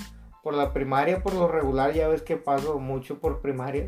por 0.44 0.54
la 0.54 0.74
primaria, 0.74 1.22
por 1.22 1.34
lo 1.34 1.48
regular, 1.48 1.94
ya 1.94 2.08
ves 2.08 2.22
que 2.22 2.38
paso 2.38 2.80
mucho 2.80 3.20
por 3.20 3.42
primaria. 3.42 3.86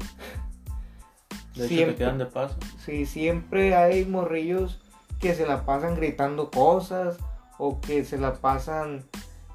De 1.56 1.68
siempre, 1.68 1.96
quedan 1.96 2.18
de 2.18 2.26
paso. 2.26 2.58
Sí, 2.84 3.06
siempre 3.06 3.76
hay 3.76 4.06
morrillos 4.06 4.82
que 5.20 5.36
se 5.36 5.46
la 5.46 5.66
pasan 5.66 5.96
gritando 5.96 6.50
cosas 6.50 7.18
o 7.58 7.80
que 7.80 8.04
se 8.04 8.18
la 8.18 8.34
pasan 8.34 9.06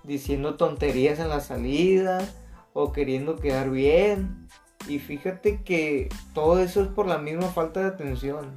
diciendo 0.05 0.55
tonterías 0.55 1.19
en 1.19 1.29
la 1.29 1.41
salida 1.41 2.21
o 2.73 2.93
queriendo 2.93 3.37
quedar 3.37 3.71
bien. 3.71 4.49
Y 4.87 5.01
fíjate 5.01 5.63
que 5.63 6.09
todo 6.35 6.61
eso 6.61 6.83
es 6.83 6.89
por 6.89 7.07
la 7.07 7.19
misma 7.19 7.49
falta 7.49 7.81
de 7.81 7.87
atención 7.87 8.57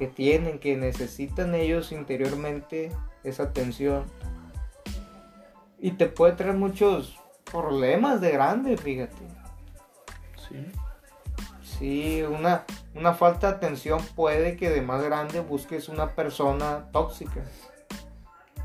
que 0.00 0.06
tienen, 0.06 0.58
que 0.58 0.78
necesitan 0.78 1.54
ellos 1.54 1.92
interiormente 1.92 2.90
esa 3.22 3.42
atención. 3.42 4.04
Y 5.78 5.90
te 5.90 6.06
puede 6.06 6.32
traer 6.32 6.54
muchos 6.54 7.18
problemas 7.52 8.22
de 8.22 8.30
grande, 8.30 8.78
fíjate. 8.78 9.22
Sí. 10.48 10.66
Sí, 11.62 12.22
una, 12.22 12.64
una 12.94 13.12
falta 13.12 13.48
de 13.48 13.56
atención 13.56 14.00
puede 14.16 14.56
que 14.56 14.70
de 14.70 14.80
más 14.80 15.02
grande 15.02 15.40
busques 15.40 15.90
una 15.90 16.14
persona 16.14 16.86
tóxica. 16.92 17.42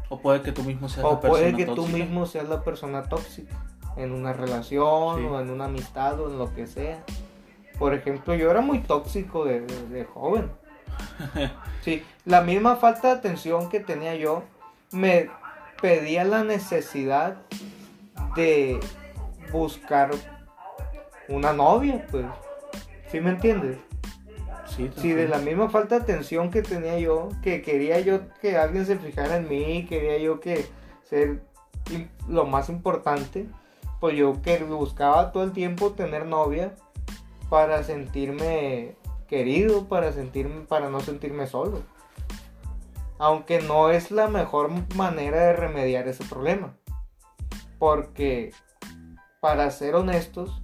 O 0.08 0.21
puede 0.21 0.41
que 0.41 0.54
tú 0.54 0.63
mismo 0.63 0.88
seas 0.88 1.04
la 1.04 1.19
persona 1.19 1.19
tóxica. 1.19 1.28
O 1.28 1.32
puede 1.32 1.56
que 1.58 1.65
tú 1.65 1.88
mismo 1.88 2.26
seas 2.28 2.48
la 2.48 2.63
persona 2.63 3.04
tóxica. 3.10 3.54
En 3.98 4.13
una 4.13 4.32
relación 4.32 5.26
o 5.26 5.41
en 5.41 5.50
una 5.50 5.65
amistad 5.65 6.17
o 6.21 6.32
en 6.32 6.38
lo 6.38 6.56
que 6.56 6.65
sea. 6.65 7.04
Por 7.78 7.93
ejemplo, 7.93 8.36
yo 8.36 8.50
era 8.50 8.62
muy 8.62 8.80
tóxico 8.80 9.43
de 9.43 10.08
joven. 10.13 10.50
Sí, 11.81 12.03
la 12.25 12.41
misma 12.41 12.77
falta 12.77 13.10
de 13.10 13.13
atención 13.13 13.69
que 13.69 13.79
tenía 13.79 14.15
yo 14.15 14.43
me 14.91 15.29
pedía 15.79 16.23
la 16.23 16.43
necesidad 16.43 17.38
de 18.36 18.79
buscar 19.51 20.10
una 21.29 21.53
novia, 21.53 22.08
pues. 22.10 22.25
¿Sí 23.12 23.21
me 23.21 23.29
entiendes? 23.29 23.77
Sí, 24.65 24.89
sí, 24.97 25.13
de 25.13 25.27
la 25.27 25.38
misma 25.38 25.69
falta 25.69 25.99
de 25.99 26.01
atención 26.01 26.49
que 26.49 26.63
tenía 26.63 26.97
yo, 26.97 27.29
que 27.43 27.62
quería 27.62 27.99
yo 27.99 28.21
que 28.41 28.58
alguien 28.58 28.88
se 28.88 28.97
fijara 28.97 29.38
en 29.38 29.47
mí, 29.47 29.86
quería 29.86 30.17
yo 30.17 30.39
que 30.39 30.65
ser 31.03 31.43
lo 32.27 32.45
más 32.45 32.67
importante, 32.69 33.45
pues 33.99 34.17
yo 34.17 34.41
que 34.41 34.58
buscaba 34.63 35.31
todo 35.31 35.43
el 35.43 35.51
tiempo 35.51 35.91
tener 35.91 36.25
novia 36.25 36.73
para 37.47 37.84
sentirme 37.84 38.95
querido 39.36 39.89
para 39.89 40.13
sentirme, 40.13 40.62
para 40.62 40.89
no 40.89 41.02
sentirme 41.02 41.45
solo. 41.45 41.82
Aunque 43.17 43.62
no 43.62 43.89
es 43.89 44.10
la 44.10 44.30
mejor 44.30 44.71
manera 44.95 45.48
de 45.48 45.54
remediar 45.54 46.08
ese 46.08 46.24
problema. 46.24 46.78
Porque, 47.78 48.54
para 49.41 49.69
ser 49.71 49.95
honestos, 49.95 50.62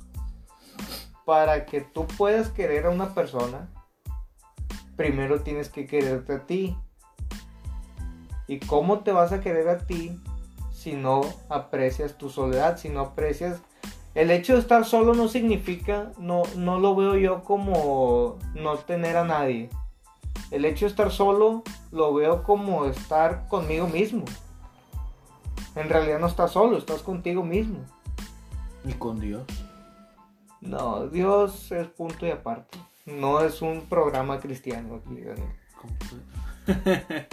para 1.26 1.66
que 1.66 1.82
tú 1.82 2.08
puedas 2.08 2.48
querer 2.48 2.86
a 2.86 2.92
una 2.92 3.14
persona, 3.14 3.68
primero 4.96 5.42
tienes 5.42 5.68
que 5.68 5.86
quererte 5.86 6.36
a 6.36 6.46
ti. 6.46 6.78
¿Y 8.48 8.60
cómo 8.60 9.00
te 9.00 9.12
vas 9.12 9.34
a 9.34 9.42
querer 9.42 9.68
a 9.68 9.80
ti 9.80 10.18
si 10.72 10.94
no 10.94 11.24
aprecias 11.50 12.18
tu 12.18 12.30
soledad, 12.30 12.78
si 12.78 12.88
no 12.88 13.02
aprecias 13.02 13.60
el 14.14 14.30
hecho 14.30 14.54
de 14.54 14.60
estar 14.60 14.86
solo 14.86 15.14
no 15.14 15.28
significa, 15.28 16.12
no, 16.18 16.44
no 16.58 16.80
lo 16.80 16.96
veo 16.96 17.16
yo 17.16 17.44
como 17.44 18.38
no 18.56 18.78
tener 18.78 19.16
a 19.16 19.24
nadie. 19.24 19.70
El 20.52 20.66
hecho 20.66 20.86
de 20.86 20.90
estar 20.90 21.12
solo 21.12 21.64
lo 21.92 22.14
veo 22.14 22.44
como 22.44 22.86
estar 22.86 23.48
conmigo 23.48 23.88
mismo. 23.88 24.26
En 25.76 25.88
realidad 25.88 26.20
no 26.20 26.28
estás 26.28 26.52
solo, 26.52 26.78
estás 26.78 27.02
contigo 27.02 27.44
mismo. 27.44 27.80
¿Y 28.84 28.94
con 28.94 29.22
Dios? 29.22 29.44
No, 30.60 31.08
Dios 31.08 31.72
es 31.72 31.88
punto 31.88 32.28
y 32.28 32.32
aparte. 32.32 32.78
No 33.06 33.40
es 33.42 33.62
un 33.62 33.82
programa 33.82 34.40
cristiano 34.40 34.96
aquí, 34.96 35.24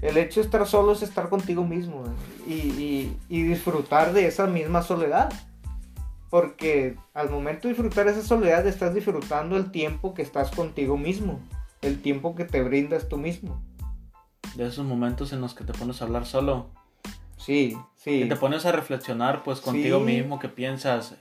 El 0.00 0.16
hecho 0.16 0.38
de 0.40 0.46
estar 0.46 0.64
solo 0.66 0.92
es 0.92 1.02
estar 1.02 1.28
contigo 1.28 1.64
mismo 1.64 2.04
y, 2.46 3.16
y 3.28 3.42
disfrutar 3.42 4.12
de 4.12 4.28
esa 4.28 4.46
misma 4.46 4.82
soledad. 4.82 5.32
Porque 6.30 6.96
al 7.14 7.30
momento 7.30 7.68
de 7.68 7.74
disfrutar 7.74 8.08
esa 8.08 8.22
soledad 8.22 8.66
estás 8.66 8.94
disfrutando 8.94 9.56
el 9.56 9.70
tiempo 9.70 10.14
que 10.14 10.22
estás 10.22 10.50
contigo 10.50 10.96
mismo, 10.96 11.40
el 11.80 12.00
tiempo 12.02 12.34
que 12.34 12.44
te 12.44 12.62
brindas 12.62 13.08
tú 13.08 13.16
mismo. 13.16 13.62
De 14.54 14.66
esos 14.66 14.84
momentos 14.84 15.32
en 15.32 15.40
los 15.40 15.54
que 15.54 15.64
te 15.64 15.72
pones 15.72 16.02
a 16.02 16.04
hablar 16.04 16.26
solo. 16.26 16.66
Sí, 17.36 17.76
sí. 17.96 18.20
Que 18.20 18.26
te 18.26 18.36
pones 18.36 18.66
a 18.66 18.72
reflexionar 18.72 19.42
pues 19.42 19.60
contigo 19.60 20.00
mismo, 20.00 20.38
que 20.38 20.48
piensas, 20.48 21.14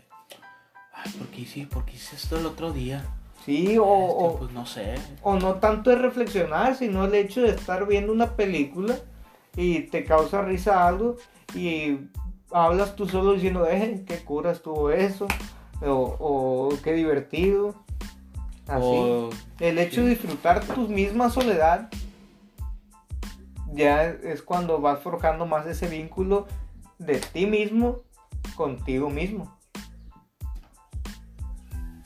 ay, 0.93 1.11
¿por 1.13 1.27
qué 1.27 1.41
hice, 1.41 1.67
¿por 1.67 1.85
qué 1.85 1.93
hice 1.93 2.15
esto 2.15 2.37
el 2.37 2.45
otro 2.45 2.73
día? 2.73 3.05
Sí, 3.45 3.77
o, 3.79 4.31
este, 4.31 4.39
pues 4.39 4.51
no 4.51 4.65
sé. 4.65 4.95
O 5.21 5.39
no 5.39 5.55
tanto 5.55 5.89
es 5.89 5.99
reflexionar, 5.99 6.75
sino 6.75 7.05
el 7.05 7.13
hecho 7.15 7.41
de 7.41 7.51
estar 7.51 7.87
viendo 7.87 8.11
una 8.11 8.35
película 8.35 8.97
y 9.55 9.83
te 9.83 10.03
causa 10.03 10.41
risa 10.41 10.85
algo 10.85 11.15
y 11.55 11.97
hablas 12.51 12.95
tú 12.95 13.07
solo 13.07 13.33
diciendo, 13.33 13.67
eh, 13.67 14.03
qué 14.07 14.19
cura 14.19 14.51
estuvo 14.51 14.91
eso, 14.91 15.27
o, 15.85 16.69
qué 16.83 16.93
divertido. 16.93 17.75
Así. 18.67 19.29
el 19.61 19.79
hecho 19.79 20.01
de 20.01 20.09
disfrutar 20.09 20.61
tu 20.61 20.89
misma 20.89 21.29
soledad 21.29 21.89
ya 23.71 24.03
es 24.03 24.41
cuando 24.41 24.81
vas 24.81 24.99
forjando 24.99 25.45
más 25.45 25.65
ese 25.67 25.87
vínculo 25.87 26.47
de 26.97 27.19
ti 27.19 27.45
mismo 27.45 28.01
contigo 28.55 29.09
mismo. 29.09 29.55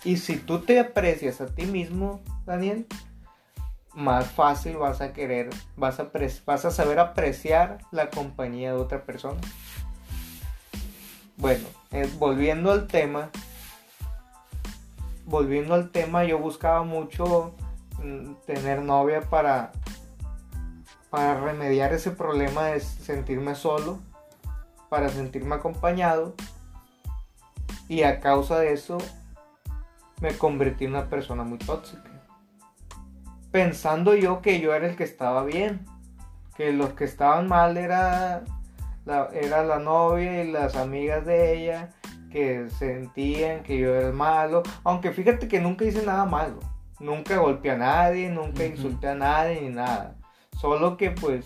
Y 0.03 0.17
si 0.17 0.37
tú 0.37 0.59
te 0.59 0.79
aprecias 0.79 1.41
a 1.41 1.47
ti 1.47 1.65
mismo, 1.65 2.21
Daniel, 2.45 2.87
más 3.93 4.27
fácil 4.31 4.77
vas 4.77 5.01
a 5.01 5.13
querer, 5.13 5.49
vas 5.77 5.99
a, 5.99 6.11
vas 6.45 6.65
a 6.65 6.71
saber 6.71 6.99
apreciar 6.99 7.79
la 7.91 8.09
compañía 8.09 8.73
de 8.73 8.79
otra 8.79 9.03
persona. 9.03 9.39
Bueno, 11.41 11.65
eh, 11.89 12.07
volviendo 12.19 12.71
al 12.71 12.85
tema, 12.85 13.31
volviendo 15.25 15.73
al 15.73 15.89
tema, 15.89 16.23
yo 16.23 16.37
buscaba 16.37 16.83
mucho 16.83 17.55
mm, 17.97 18.33
tener 18.45 18.83
novia 18.83 19.21
para, 19.21 19.71
para 21.09 21.41
remediar 21.41 21.93
ese 21.93 22.11
problema 22.11 22.65
de 22.65 22.79
sentirme 22.79 23.55
solo, 23.55 23.97
para 24.87 25.09
sentirme 25.09 25.55
acompañado. 25.55 26.35
Y 27.87 28.03
a 28.03 28.19
causa 28.19 28.59
de 28.59 28.73
eso 28.73 28.99
me 30.21 30.37
convertí 30.37 30.85
en 30.85 30.91
una 30.91 31.09
persona 31.09 31.43
muy 31.43 31.57
tóxica. 31.57 32.03
Pensando 33.49 34.13
yo 34.13 34.43
que 34.43 34.59
yo 34.59 34.75
era 34.75 34.87
el 34.87 34.95
que 34.95 35.05
estaba 35.05 35.43
bien, 35.43 35.87
que 36.55 36.71
los 36.71 36.93
que 36.93 37.05
estaban 37.05 37.47
mal 37.47 37.77
era 37.77 38.43
la, 39.05 39.29
era 39.33 39.63
la 39.63 39.79
novia 39.79 40.43
y 40.43 40.51
las 40.51 40.75
amigas 40.75 41.25
de 41.25 41.57
ella 41.57 41.89
que 42.31 42.69
sentían 42.69 43.63
que 43.63 43.77
yo 43.77 43.93
era 43.93 44.07
el 44.07 44.13
malo, 44.13 44.63
aunque 44.83 45.11
fíjate 45.11 45.47
que 45.47 45.59
nunca 45.59 45.85
hice 45.85 46.05
nada 46.05 46.25
malo, 46.25 46.59
nunca 46.99 47.37
golpeé 47.37 47.71
a 47.71 47.77
nadie, 47.77 48.29
nunca 48.29 48.65
insulté 48.65 49.09
a 49.09 49.15
nadie 49.15 49.61
ni 49.61 49.69
nada, 49.69 50.15
solo 50.57 50.95
que 50.95 51.11
pues 51.11 51.45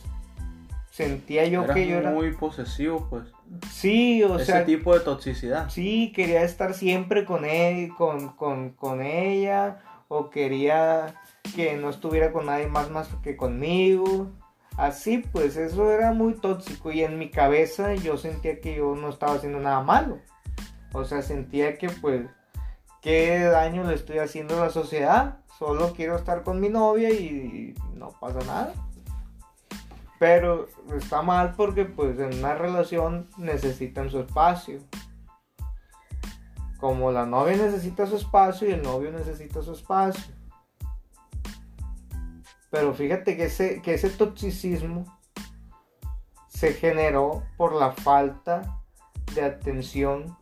sentía 0.96 1.46
yo 1.46 1.68
que 1.68 1.88
yo 1.88 1.98
era 1.98 2.12
muy 2.12 2.32
posesivo, 2.32 3.08
pues. 3.10 3.26
Sí, 3.70 4.24
o 4.24 4.38
Ese 4.38 4.46
sea. 4.46 4.56
Ese 4.58 4.65
tipo 4.65 4.94
de 4.94 5.02
toxicidad. 5.02 5.70
Sí, 5.70 6.13
quería 6.15 6.44
estar 6.44 6.74
siempre 6.74 7.26
con 7.26 7.44
él, 7.44 7.89
con, 7.98 8.30
con, 8.30 8.70
con, 8.72 9.02
ella, 9.02 9.80
o 10.08 10.30
quería 10.30 11.15
que 11.54 11.76
no 11.76 11.89
estuviera 11.89 12.32
con 12.32 12.46
nadie 12.46 12.68
más 12.68 12.89
más 12.91 13.10
que 13.24 13.36
conmigo. 13.36 14.32
Así, 14.78 15.20
pues 15.32 15.56
eso 15.56 15.90
era 15.90 16.12
muy 16.12 16.34
tóxico 16.34 16.92
y 16.92 17.02
en 17.02 17.18
mi 17.18 17.30
cabeza 17.30 17.96
yo 17.96 18.18
sentía 18.18 18.60
que 18.60 18.76
yo 18.76 18.96
no 18.96 19.10
estaba 19.10 19.36
haciendo 19.36 19.60
nada 19.60 19.82
malo. 19.82 20.20
O 20.92 21.06
sea, 21.06 21.22
sentía 21.22 21.78
que 21.78 21.90
pues, 21.90 22.28
¿qué 23.02 23.40
daño 23.40 23.86
le 23.86 23.96
estoy 23.96 24.18
haciendo 24.18 24.58
a 24.58 24.66
la 24.66 24.70
sociedad? 24.70 25.38
Solo 25.58 25.94
quiero 25.94 26.18
estar 26.18 26.44
con 26.44 26.60
mi 26.60 26.68
novia 26.68 27.10
y 27.10 27.74
no 27.94 28.10
pasa 28.20 28.40
nada. 28.46 28.74
Pero 30.20 30.68
está 30.96 31.22
mal 31.22 31.54
porque 31.56 31.86
pues 31.86 32.20
en 32.20 32.40
una 32.40 32.56
relación 32.56 33.30
necesitan 33.38 34.10
su 34.10 34.20
espacio. 34.20 34.80
Como 36.80 37.12
la 37.14 37.26
novia 37.26 37.56
necesita 37.56 38.06
su 38.08 38.18
espacio 38.18 38.68
y 38.70 38.74
el 38.74 38.84
novio 38.84 39.12
necesita 39.12 39.62
su 39.62 39.72
espacio. 39.72 40.34
Pero 42.76 42.94
fíjate 42.94 43.38
que 43.38 43.46
ese, 43.46 43.82
que 43.82 43.94
ese 43.94 44.10
toxicismo 44.10 45.06
se 46.50 46.74
generó 46.74 47.42
por 47.56 47.74
la 47.74 47.94
falta 47.94 48.82
de 49.34 49.44
atención 49.44 50.38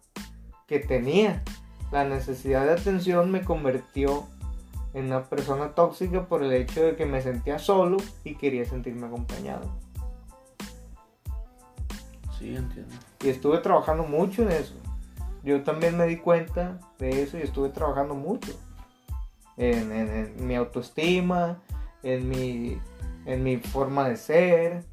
que 0.66 0.80
tenía. 0.80 1.44
La 1.92 2.06
necesidad 2.06 2.66
de 2.66 2.72
atención 2.72 3.30
me 3.30 3.44
convirtió 3.44 4.26
en 4.96 5.06
una 5.06 5.26
persona 5.26 5.76
tóxica 5.76 6.28
por 6.28 6.42
el 6.42 6.54
hecho 6.54 6.84
de 6.84 6.96
que 6.96 7.06
me 7.06 7.22
sentía 7.22 7.60
solo 7.60 7.98
y 8.24 8.34
quería 8.34 8.66
sentirme 8.66 9.06
acompañado. 9.06 9.70
Sí, 12.40 12.56
entiendo. 12.56 12.96
Y 13.24 13.30
estuve 13.30 13.60
trabajando 13.60 14.06
mucho 14.06 14.42
en 14.42 14.54
eso. 14.54 14.74
Yo 15.44 15.62
también 15.62 15.96
me 16.00 16.08
di 16.08 16.18
cuenta 16.18 16.80
de 16.98 17.22
eso 17.22 17.38
y 17.38 17.42
estuve 17.42 17.70
trabajando 17.70 18.16
mucho. 18.16 18.60
En, 19.56 19.92
en, 19.92 20.10
en 20.10 20.48
mi 20.48 20.56
autoestima, 20.56 21.62
en 22.04 22.30
mi, 22.30 22.80
en 23.26 23.44
mi 23.44 23.58
forma 23.58 24.10
de 24.10 24.18
ser. 24.18 24.86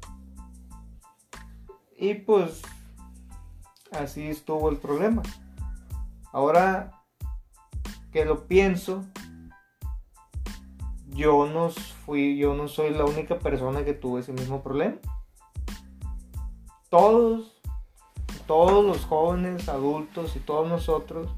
Y 1.97 2.15
pues 2.15 2.61
así 3.91 4.27
estuvo 4.27 4.69
el 4.69 4.77
problema. 4.77 5.21
Ahora 6.31 7.03
que 8.11 8.25
lo 8.25 8.47
pienso, 8.47 9.05
yo 11.09 11.47
no 11.47 11.69
fui, 12.05 12.37
yo 12.37 12.53
no 12.55 12.67
soy 12.67 12.91
la 12.91 13.05
única 13.05 13.37
persona 13.39 13.85
que 13.85 13.93
tuvo 13.93 14.19
ese 14.19 14.33
mismo 14.33 14.63
problema. 14.63 14.97
Todos, 16.89 17.61
todos 18.47 18.85
los 18.85 19.05
jóvenes, 19.05 19.69
adultos 19.69 20.35
y 20.35 20.39
todos 20.39 20.67
nosotros 20.67 21.29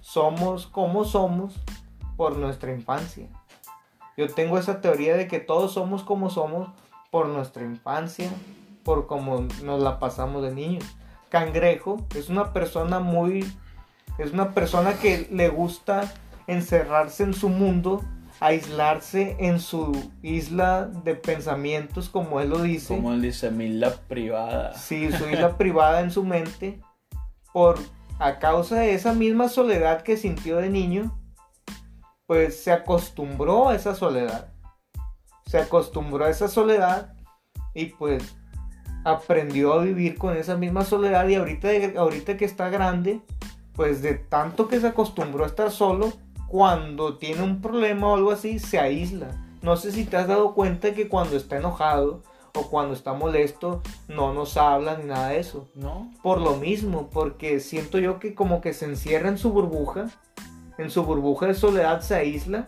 somos 0.00 0.66
como 0.66 1.04
somos 1.04 1.54
por 2.16 2.36
nuestra 2.36 2.74
infancia. 2.74 3.28
Yo 4.18 4.28
tengo 4.28 4.58
esa 4.58 4.80
teoría 4.80 5.16
de 5.16 5.28
que 5.28 5.38
todos 5.38 5.72
somos 5.72 6.02
como 6.02 6.28
somos 6.28 6.68
por 7.12 7.28
nuestra 7.28 7.62
infancia, 7.62 8.28
por 8.82 9.06
cómo 9.06 9.46
nos 9.62 9.80
la 9.80 10.00
pasamos 10.00 10.42
de 10.42 10.52
niños. 10.52 10.84
Cangrejo 11.28 12.04
es 12.16 12.28
una 12.28 12.52
persona 12.52 12.98
muy 12.98 13.46
es 14.18 14.32
una 14.32 14.54
persona 14.54 14.94
que 14.94 15.28
le 15.30 15.48
gusta 15.48 16.12
encerrarse 16.48 17.22
en 17.22 17.32
su 17.32 17.48
mundo, 17.48 18.02
aislarse 18.40 19.36
en 19.38 19.60
su 19.60 20.10
isla 20.22 20.86
de 20.86 21.14
pensamientos, 21.14 22.08
como 22.08 22.40
él 22.40 22.50
lo 22.50 22.60
dice. 22.60 22.96
Como 22.96 23.12
él 23.12 23.22
dice, 23.22 23.52
mi 23.52 23.66
isla 23.66 23.94
privada. 24.08 24.74
Sí, 24.74 25.12
su 25.12 25.28
isla 25.28 25.56
privada 25.56 26.00
en 26.00 26.10
su 26.10 26.24
mente, 26.24 26.80
por 27.52 27.78
a 28.18 28.40
causa 28.40 28.80
de 28.80 28.94
esa 28.94 29.12
misma 29.12 29.48
soledad 29.48 30.02
que 30.02 30.16
sintió 30.16 30.56
de 30.56 30.70
niño, 30.70 31.16
pues 32.28 32.62
se 32.62 32.70
acostumbró 32.70 33.70
a 33.70 33.74
esa 33.74 33.94
soledad. 33.94 34.52
Se 35.46 35.56
acostumbró 35.56 36.26
a 36.26 36.28
esa 36.28 36.46
soledad 36.46 37.14
y 37.72 37.86
pues 37.86 38.36
aprendió 39.02 39.72
a 39.72 39.82
vivir 39.82 40.18
con 40.18 40.36
esa 40.36 40.54
misma 40.54 40.84
soledad 40.84 41.26
y 41.26 41.36
ahorita, 41.36 41.70
ahorita 41.96 42.36
que 42.36 42.44
está 42.44 42.68
grande, 42.68 43.22
pues 43.72 44.02
de 44.02 44.12
tanto 44.12 44.68
que 44.68 44.78
se 44.78 44.88
acostumbró 44.88 45.44
a 45.44 45.46
estar 45.46 45.70
solo, 45.70 46.12
cuando 46.48 47.16
tiene 47.16 47.42
un 47.42 47.62
problema 47.62 48.08
o 48.08 48.16
algo 48.16 48.30
así, 48.30 48.58
se 48.58 48.78
aísla. 48.78 49.28
No 49.62 49.78
sé 49.78 49.90
si 49.90 50.04
te 50.04 50.18
has 50.18 50.28
dado 50.28 50.52
cuenta 50.52 50.92
que 50.92 51.08
cuando 51.08 51.34
está 51.34 51.56
enojado 51.56 52.22
o 52.54 52.68
cuando 52.68 52.92
está 52.92 53.14
molesto, 53.14 53.80
no 54.06 54.34
nos 54.34 54.58
habla 54.58 54.98
ni 54.98 55.04
nada 55.04 55.28
de 55.28 55.40
eso. 55.40 55.66
¿No? 55.74 56.12
Por 56.22 56.42
lo 56.42 56.56
mismo, 56.56 57.08
porque 57.08 57.58
siento 57.60 57.98
yo 57.98 58.18
que 58.18 58.34
como 58.34 58.60
que 58.60 58.74
se 58.74 58.84
encierra 58.84 59.30
en 59.30 59.38
su 59.38 59.50
burbuja, 59.50 60.10
en 60.78 60.90
su 60.90 61.04
burbuja 61.04 61.46
de 61.46 61.54
soledad 61.54 62.00
se 62.00 62.14
aísla. 62.14 62.66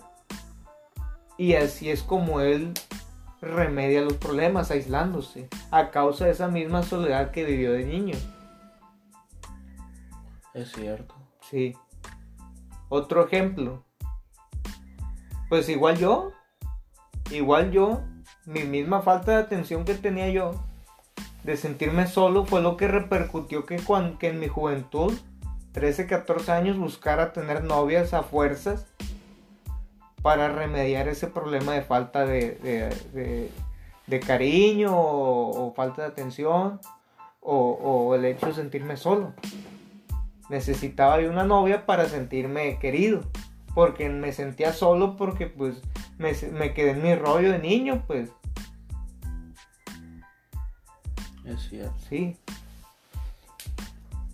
Y 1.38 1.54
así 1.54 1.90
es 1.90 2.02
como 2.02 2.40
él 2.40 2.74
remedia 3.40 4.02
los 4.02 4.14
problemas, 4.14 4.70
aislándose, 4.70 5.48
a 5.70 5.90
causa 5.90 6.26
de 6.26 6.32
esa 6.32 6.48
misma 6.48 6.82
soledad 6.82 7.30
que 7.30 7.44
vivió 7.44 7.72
de 7.72 7.86
niño. 7.86 8.16
Es 10.52 10.72
cierto. 10.72 11.14
Sí. 11.40 11.74
Otro 12.88 13.24
ejemplo. 13.24 13.84
Pues 15.48 15.68
igual 15.68 15.96
yo. 15.96 16.32
Igual 17.30 17.70
yo. 17.70 18.02
Mi 18.44 18.64
misma 18.64 19.00
falta 19.00 19.32
de 19.32 19.38
atención 19.38 19.84
que 19.84 19.94
tenía 19.94 20.28
yo. 20.28 20.52
De 21.44 21.56
sentirme 21.56 22.06
solo 22.06 22.44
fue 22.44 22.60
lo 22.60 22.76
que 22.76 22.88
repercutió 22.88 23.64
que, 23.64 23.78
cuando, 23.78 24.18
que 24.18 24.28
en 24.28 24.40
mi 24.40 24.48
juventud, 24.48 25.16
13, 25.72 26.06
14 26.06 26.52
años, 26.52 26.78
buscara 26.78 27.32
tener 27.32 27.64
novias 27.64 28.14
a 28.14 28.22
fuerzas. 28.22 28.86
Para 30.22 30.48
remediar 30.48 31.08
ese 31.08 31.28
problema 31.28 31.72
de 31.72 31.82
falta 31.82 32.26
de, 32.26 32.52
de, 32.56 32.88
de, 33.14 33.50
de 34.06 34.20
cariño 34.20 34.94
o, 34.94 35.68
o, 35.68 35.72
falta 35.72 36.02
de 36.02 36.08
atención. 36.08 36.80
O, 37.40 37.56
o 37.56 38.14
el 38.14 38.26
hecho 38.26 38.46
de 38.46 38.52
sentirme 38.52 38.98
solo 38.98 39.32
necesitaba 40.50 41.16
de 41.18 41.28
una 41.28 41.44
novia 41.44 41.86
para 41.86 42.06
sentirme 42.06 42.78
querido. 42.78 43.22
Porque 43.74 44.08
me 44.08 44.32
sentía 44.32 44.72
solo 44.72 45.16
porque 45.16 45.46
pues 45.46 45.80
me, 46.18 46.32
me, 46.50 46.74
quedé 46.74 46.90
en 46.90 47.02
mi 47.02 47.14
rollo 47.14 47.52
de 47.52 47.60
niño, 47.60 48.02
pues. 48.06 48.30
Es 51.44 51.68
cierto. 51.68 51.94
Sí. 52.08 52.36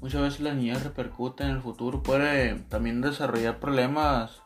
Muchas 0.07 0.23
veces 0.23 0.41
la 0.41 0.55
niñez 0.55 0.85
repercute 0.85 1.43
en 1.43 1.51
el 1.51 1.61
futuro, 1.61 2.01
puede 2.01 2.55
también 2.69 3.01
desarrollar 3.01 3.59
problemas 3.59 4.41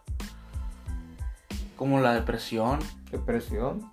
como 1.77 2.01
la 2.01 2.15
depresión. 2.15 2.79
Depresión. 3.11 3.93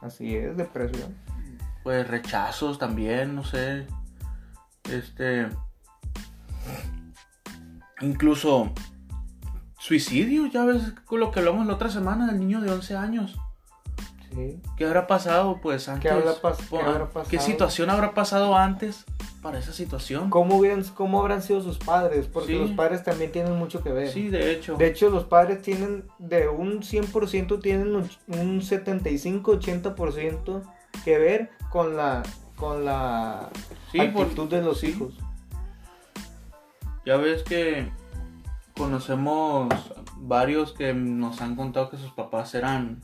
Así 0.00 0.34
es, 0.34 0.56
depresión. 0.56 1.14
Pues 1.82 2.08
rechazos 2.08 2.78
también, 2.78 3.36
no 3.36 3.44
sé. 3.44 3.86
Este 4.84 5.50
incluso 8.00 8.72
suicidio, 9.78 10.46
ya 10.46 10.64
ves 10.64 10.94
con 11.04 11.20
lo 11.20 11.30
que 11.30 11.40
hablamos 11.40 11.66
la 11.66 11.74
otra 11.74 11.90
semana 11.90 12.26
del 12.26 12.38
niño 12.38 12.62
de 12.62 12.70
11 12.70 12.96
años. 12.96 13.36
Sí. 14.30 14.62
¿Qué 14.78 14.86
habrá 14.86 15.06
pasado, 15.06 15.60
pues, 15.62 15.90
antes? 15.90 16.10
habrá 16.10 16.32
pas- 16.40 16.56
qué 16.70 16.78
habrá 16.80 17.04
pasado? 17.10 17.28
¿Qué 17.28 17.38
situación 17.38 17.90
habrá 17.90 18.14
pasado 18.14 18.56
antes 18.56 19.04
para 19.42 19.58
esa 19.58 19.72
situación? 19.72 20.30
¿Cómo, 20.30 20.56
hubieran, 20.56 20.84
¿Cómo 20.94 21.20
habrán 21.20 21.42
sido 21.42 21.60
sus 21.62 21.78
padres? 21.78 22.26
Porque 22.28 22.52
Sí. 22.52 22.58
los 22.58 22.70
padres 22.70 23.02
también 23.02 23.32
tienen 23.32 23.58
mucho 23.58 23.82
que 23.82 23.90
ver. 23.92 24.08
Sí, 24.08 24.28
de 24.28 24.52
hecho. 24.52 24.76
De 24.76 24.86
hecho, 24.86 25.10
los 25.10 25.24
padres 25.24 25.60
tienen, 25.62 26.04
de 26.18 26.48
un 26.48 26.82
100%, 26.82 27.60
tienen 27.60 27.94
un 27.96 28.08
un 28.28 28.60
75-80% 28.62 30.62
que 31.04 31.18
ver 31.18 31.50
con 31.70 31.96
la, 31.96 32.22
con 32.56 32.84
la 32.84 33.50
Sí, 33.90 33.98
por- 34.14 34.22
actitud 34.22 34.48
de 34.48 34.62
los 34.62 34.78
sí. 34.80 34.88
hijos. 34.88 35.14
Ya 37.04 37.16
ves 37.16 37.42
que 37.42 37.90
conocemos 38.76 39.68
varios 40.18 40.72
que 40.72 40.94
nos 40.94 41.40
han 41.40 41.56
contado 41.56 41.90
que 41.90 41.96
sus 41.96 42.12
papás 42.12 42.54
eran, 42.54 43.00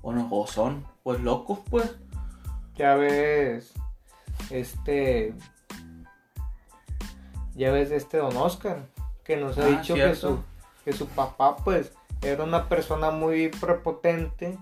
bueno, 0.00 0.26
o 0.30 0.46
son, 0.46 0.86
pues 1.02 1.20
locos, 1.20 1.58
pues. 1.70 1.96
Ya 2.76 2.94
ves, 2.94 3.74
este, 4.50 5.34
ya 7.54 7.70
ves 7.72 7.90
este 7.90 8.18
don 8.18 8.36
Oscar, 8.36 8.78
que 9.24 9.36
nos 9.36 9.58
ha 9.58 9.64
Ah, 9.66 9.68
dicho 9.68 9.94
que 9.94 10.14
su, 10.14 10.38
que 10.84 10.92
su 10.92 11.06
papá, 11.06 11.56
pues, 11.56 11.92
era 12.22 12.44
una 12.44 12.68
persona 12.68 13.10
muy 13.10 13.48
prepotente, 13.48 14.56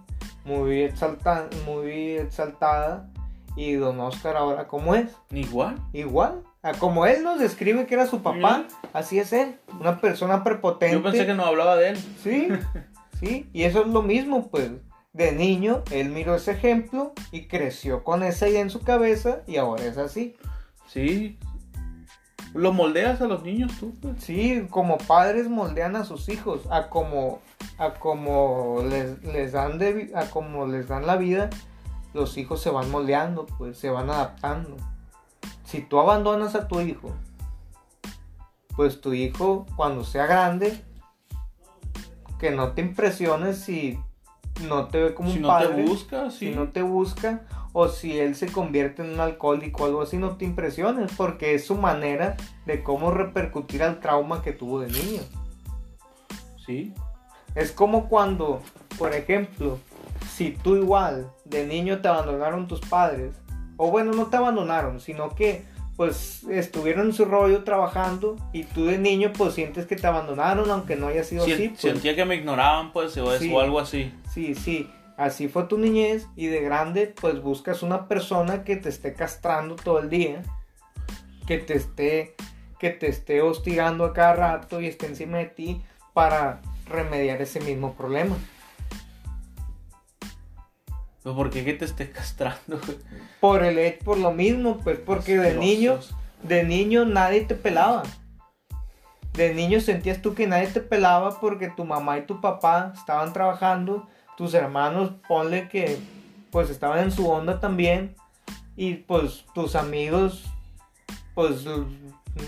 muy, 0.45 0.83
exalta, 0.83 1.49
muy 1.67 2.17
exaltada, 2.17 3.09
y 3.57 3.73
don 3.75 3.99
Oscar 4.01 4.37
ahora, 4.37 4.69
¿cómo 4.69 4.95
es? 4.95 5.11
Igual. 5.31 5.77
Igual, 5.93 6.43
como 6.79 7.05
él 7.07 7.23
nos 7.23 7.41
describe 7.41 7.87
que 7.87 7.95
era 7.95 8.07
su 8.07 8.23
papá, 8.23 8.65
así 8.93 9.19
es 9.19 9.33
él, 9.33 9.57
una 9.79 10.01
persona 10.01 10.45
prepotente. 10.45 10.97
Yo 10.97 11.03
pensé 11.03 11.27
que 11.27 11.35
no 11.35 11.45
hablaba 11.45 11.77
de 11.77 11.91
él. 11.91 11.97
Sí, 12.23 12.49
sí, 13.19 13.49
y 13.53 13.65
eso 13.65 13.83
es 13.83 13.89
lo 13.89 14.03
mismo, 14.03 14.49
pues. 14.49 14.71
De 15.13 15.33
niño, 15.33 15.83
él 15.91 16.11
miró 16.11 16.37
ese 16.37 16.53
ejemplo 16.53 17.13
y 17.33 17.49
creció 17.49 18.05
con 18.05 18.23
esa 18.23 18.49
idea 18.49 18.61
en 18.61 18.71
su 18.71 18.81
cabeza 18.83 19.41
y 19.49 19.57
ahora 19.57 19.85
es 19.85 19.99
así. 19.99 20.37
Sí. 20.87 21.37
Lo 22.55 22.73
moldeas 22.73 23.21
a 23.21 23.27
los 23.27 23.43
niños 23.45 23.73
tú, 23.79 23.95
pues. 24.01 24.23
Sí, 24.23 24.67
como 24.71 24.99
padres 24.99 25.49
moldean 25.49 25.95
a 25.97 26.05
sus 26.05 26.29
hijos, 26.29 26.63
a 26.71 26.89
como, 26.89 27.41
a 27.79 27.95
como 27.95 28.83
les, 28.89 29.23
les 29.25 29.53
dan 29.53 29.79
de, 29.79 30.11
a 30.15 30.27
como 30.27 30.67
les 30.67 30.89
dan 30.89 31.07
la 31.07 31.17
vida, 31.17 31.51
los 32.13 32.37
hijos 32.39 32.61
se 32.61 32.71
van 32.71 32.91
moldeando, 32.91 33.47
pues 33.47 33.79
se 33.79 33.91
van 33.91 34.11
adaptando. 34.11 34.77
Si 35.65 35.81
tú 35.81 36.01
abandonas 36.01 36.57
a 36.57 36.67
tu 36.67 36.81
hijo, 36.81 37.13
pues 38.75 39.01
tu 39.01 39.13
hijo 39.13 39.67
cuando 39.77 40.03
sea 40.03 40.27
grande, 40.27 40.83
que 42.41 42.51
no 42.51 42.73
te 42.73 42.81
impresiones 42.81 43.59
si 43.59 44.01
no 44.67 44.89
te 44.89 45.03
ve 45.03 45.15
como 45.15 45.31
Si 45.31 45.37
un 45.37 45.43
no 45.43 45.49
padre, 45.49 45.75
te 45.75 45.83
busca, 45.83 46.31
sí. 46.31 46.39
si 46.39 46.51
no 46.51 46.71
te 46.71 46.83
busca 46.83 47.47
o 47.73 47.89
si 47.89 48.19
él 48.19 48.35
se 48.35 48.49
convierte 48.51 49.03
en 49.03 49.11
un 49.15 49.21
alcohólico 49.21 49.85
o 49.85 49.87
algo 49.87 50.03
así, 50.03 50.17
no 50.17 50.37
te 50.37 50.45
impresiones, 50.45 51.13
porque 51.17 51.55
es 51.55 51.65
su 51.67 51.77
manera 51.77 52.37
de 52.67 52.83
cómo 52.83 53.11
repercutir 53.11 53.83
al 53.83 54.01
trauma 54.01 54.43
que 54.43 54.53
tuvo 54.53 54.81
de 54.81 54.89
niño. 54.89 55.23
Sí. 56.67 56.93
Es 57.55 57.73
como 57.73 58.09
cuando, 58.09 58.63
por 58.99 59.15
ejemplo, 59.15 59.79
si 60.33 60.51
tú 60.51 60.77
igual 60.77 61.31
de 61.45 61.67
niño 61.67 62.01
te 62.01 62.09
abandonaron 62.09 62.69
tus 62.69 62.81
padres, 62.81 63.35
o 63.77 63.91
bueno, 63.91 64.13
no 64.13 64.27
te 64.27 64.37
abandonaron, 64.37 65.01
sino 65.01 65.35
que 65.35 65.65
pues 65.97 66.45
estuvieron 66.45 67.07
en 67.09 67.13
su 67.13 67.27
rollo 67.27 67.63
trabajando 67.63 68.37
y 68.55 68.65
tú 68.65 68.87
de 68.87 68.97
niño 68.97 69.33
pues 69.37 69.53
sientes 69.55 69.85
que 69.87 69.97
te 69.97 70.07
abandonaron 70.07 70.71
aunque 70.71 70.97
no 70.97 71.09
haya 71.09 71.25
sido 71.25 71.45
Sien- 71.45 71.55
así. 71.55 71.69
Pues, 71.69 71.81
Sentía 71.81 72.17
que 72.17 72.25
me 72.25 72.37
ignoraban, 72.37 72.91
pues, 72.93 73.15
o, 73.19 73.37
Sí. 73.39 73.53
o 73.53 73.61
algo 73.61 73.79
así. 73.81 74.11
Sí, 74.33 74.55
sí, 74.55 74.89
así 75.21 75.49
fue 75.49 75.65
tu 75.65 75.77
niñez 75.77 76.27
y 76.35 76.47
de 76.47 76.63
grande 76.63 77.15
pues 77.21 77.43
buscas 77.43 77.83
una 77.83 78.09
persona 78.09 78.65
que 78.65 78.77
te 78.77 78.89
esté 78.89 79.13
castrando 79.13 79.77
todo 79.77 79.99
el 79.99 80.09
día, 80.09 80.43
que 81.47 81.59
te 81.59 81.75
esté 81.75 82.35
que 82.79 82.89
te 82.89 83.09
esté 83.09 83.43
hostigando 83.43 84.07
a 84.07 84.15
cada 84.15 84.35
rato 84.35 84.81
y 84.81 84.87
esté 84.87 85.07
encima 85.07 85.37
de 85.37 85.45
ti 85.45 85.83
para 86.15 86.63
remediar 86.87 87.43
ese 87.43 87.61
mismo 87.61 87.93
problema. 87.93 88.35
Pues, 91.23 91.35
¿Por 91.35 91.51
qué 91.51 91.67
que 91.67 91.75
te 91.75 91.85
esté 91.85 92.11
castrando? 92.11 92.81
Por 93.41 93.63
el 93.63 93.99
por 93.99 94.17
lo 94.17 94.33
mismo, 94.33 94.79
pues 94.79 94.99
porque 94.99 95.37
de 95.37 95.55
niño, 95.55 95.93
Asquerosos. 95.93 96.17
de 96.43 96.65
niño 96.65 97.05
nadie 97.05 97.43
te 97.43 97.55
pelaba. 97.55 98.05
De 99.35 99.53
niño 99.53 99.81
sentías 99.81 100.23
tú 100.23 100.35
que 100.35 100.47
nadie 100.47 100.69
te 100.69 100.81
pelaba 100.81 101.39
porque 101.41 101.69
tu 101.69 101.85
mamá 101.85 102.17
y 102.17 102.23
tu 102.23 102.41
papá 102.41 102.95
estaban 102.97 103.35
trabajando, 103.35 104.09
tus 104.41 104.55
hermanos, 104.55 105.13
ponle 105.29 105.69
que 105.69 105.99
pues 106.51 106.71
estaban 106.71 107.01
en 107.01 107.11
su 107.11 107.29
onda 107.29 107.61
también 107.61 108.17
y 108.75 108.95
pues 108.95 109.45
tus 109.55 109.77
amigos, 109.77 110.47
pues 111.35 111.67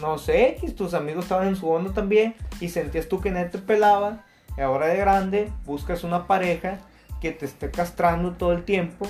no 0.00 0.16
sé, 0.16 0.56
tus 0.74 0.94
amigos 0.94 1.24
estaban 1.24 1.48
en 1.48 1.56
su 1.56 1.68
onda 1.68 1.92
también 1.92 2.34
y 2.60 2.70
sentías 2.70 3.10
tú 3.10 3.20
que 3.20 3.30
nadie 3.30 3.50
te 3.50 3.58
pelaba 3.58 4.24
y 4.56 4.62
ahora 4.62 4.86
de 4.86 4.96
grande 4.96 5.52
buscas 5.66 6.02
una 6.02 6.26
pareja 6.26 6.78
que 7.20 7.30
te 7.30 7.44
esté 7.44 7.70
castrando 7.70 8.32
todo 8.32 8.52
el 8.52 8.64
tiempo. 8.64 9.06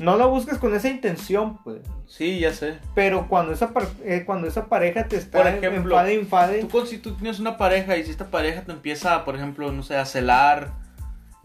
No 0.00 0.16
la 0.16 0.26
buscas 0.26 0.58
con 0.58 0.74
esa 0.74 0.88
intención, 0.88 1.58
pues. 1.62 1.78
Sí, 2.08 2.40
ya 2.40 2.52
sé. 2.52 2.80
Pero 2.96 3.28
cuando 3.28 3.52
esa, 3.52 3.72
eh, 4.04 4.24
cuando 4.26 4.48
esa 4.48 4.66
pareja 4.66 5.06
te 5.06 5.16
está 5.16 5.38
Por 5.38 5.46
ejemplo, 5.46 6.04
enfade, 6.06 6.64
Tú, 6.64 6.84
si 6.86 6.98
tú 6.98 7.14
tienes 7.14 7.38
una 7.38 7.56
pareja 7.56 7.96
y 7.96 8.04
si 8.04 8.10
esta 8.10 8.32
pareja 8.32 8.62
te 8.62 8.72
empieza, 8.72 9.24
por 9.24 9.36
ejemplo, 9.36 9.70
no 9.70 9.84
sé, 9.84 9.96
a 9.96 10.04
celar, 10.04 10.72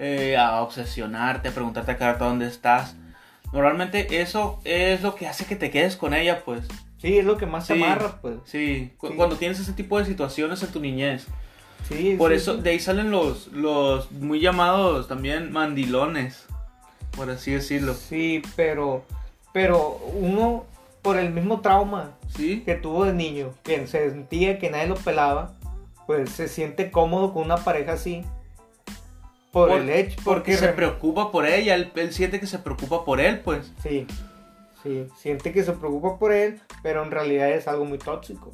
eh, 0.03 0.35
a 0.35 0.61
obsesionarte, 0.61 1.49
a 1.49 1.51
preguntarte 1.51 1.91
a 1.91 1.97
cada 1.97 2.13
rato 2.13 2.25
dónde 2.25 2.47
estás, 2.47 2.95
normalmente 3.53 4.21
eso 4.21 4.59
es 4.63 5.01
lo 5.03 5.13
que 5.15 5.27
hace 5.27 5.45
que 5.45 5.55
te 5.55 5.69
quedes 5.69 5.95
con 5.95 6.13
ella, 6.13 6.43
pues. 6.43 6.67
sí, 6.97 7.17
es 7.19 7.25
lo 7.25 7.37
que 7.37 7.45
más 7.45 7.67
te 7.67 7.75
Sí. 7.75 7.83
amarra, 7.83 8.19
pues. 8.21 8.35
Sí, 8.45 8.93
cu- 8.97 9.07
Sí. 9.09 9.13
cuando 9.15 9.35
tienes 9.35 9.59
ese 9.59 9.73
tipo 9.73 9.97
de 9.99 10.05
situaciones 10.05 10.61
en 10.63 10.69
tu 10.71 10.79
niñez. 10.79 11.27
Sí, 11.87 12.15
Por 12.17 12.29
sí, 12.31 12.37
eso, 12.37 12.57
de 12.57 12.69
ahí 12.69 12.79
salen 12.79 13.09
los, 13.11 13.47
los 13.47 14.11
muy 14.11 14.39
llamados 14.39 15.07
también 15.07 15.51
mandilones, 15.51 16.45
por 17.15 17.29
así 17.31 17.51
decirlo. 17.51 17.93
Sí, 17.95 18.41
pero, 18.55 19.03
pero 19.51 19.99
uno, 20.13 20.65
por 21.01 21.17
el 21.17 21.31
mismo 21.31 21.61
trauma 21.61 22.11
¿Sí? 22.35 22.61
que 22.65 22.75
tuvo 22.75 23.05
de 23.05 23.13
niño, 23.13 23.53
que 23.63 23.87
se 23.87 24.09
sentía 24.11 24.59
que 24.59 24.69
nadie 24.69 24.87
lo 24.87 24.95
pelaba, 24.95 25.53
pues 26.05 26.29
se 26.29 26.47
siente 26.47 26.91
cómodo 26.91 27.33
con 27.33 27.43
una 27.43 27.57
pareja 27.57 27.93
así. 27.93 28.23
Por, 29.51 29.69
Por- 29.69 29.81
el 29.81 29.89
hecho, 29.89 30.15
Porque 30.23 30.51
porque, 30.53 30.57
se 30.57 30.67
re- 30.67 30.73
preocupa 30.73 31.31
por 31.31 31.45
ella, 31.45 31.75
él, 31.75 31.91
él 31.95 32.13
siente 32.13 32.39
que 32.39 32.47
se 32.47 32.59
preocupa 32.59 33.03
por 33.03 33.19
él, 33.19 33.41
pues. 33.41 33.71
Sí, 33.83 34.07
sí, 34.81 35.07
siente 35.17 35.51
que 35.51 35.63
se 35.63 35.73
preocupa 35.73 36.17
por 36.17 36.31
él, 36.31 36.61
pero 36.83 37.03
en 37.03 37.11
realidad 37.11 37.49
es 37.51 37.67
algo 37.67 37.83
muy 37.85 37.97
tóxico. 37.97 38.51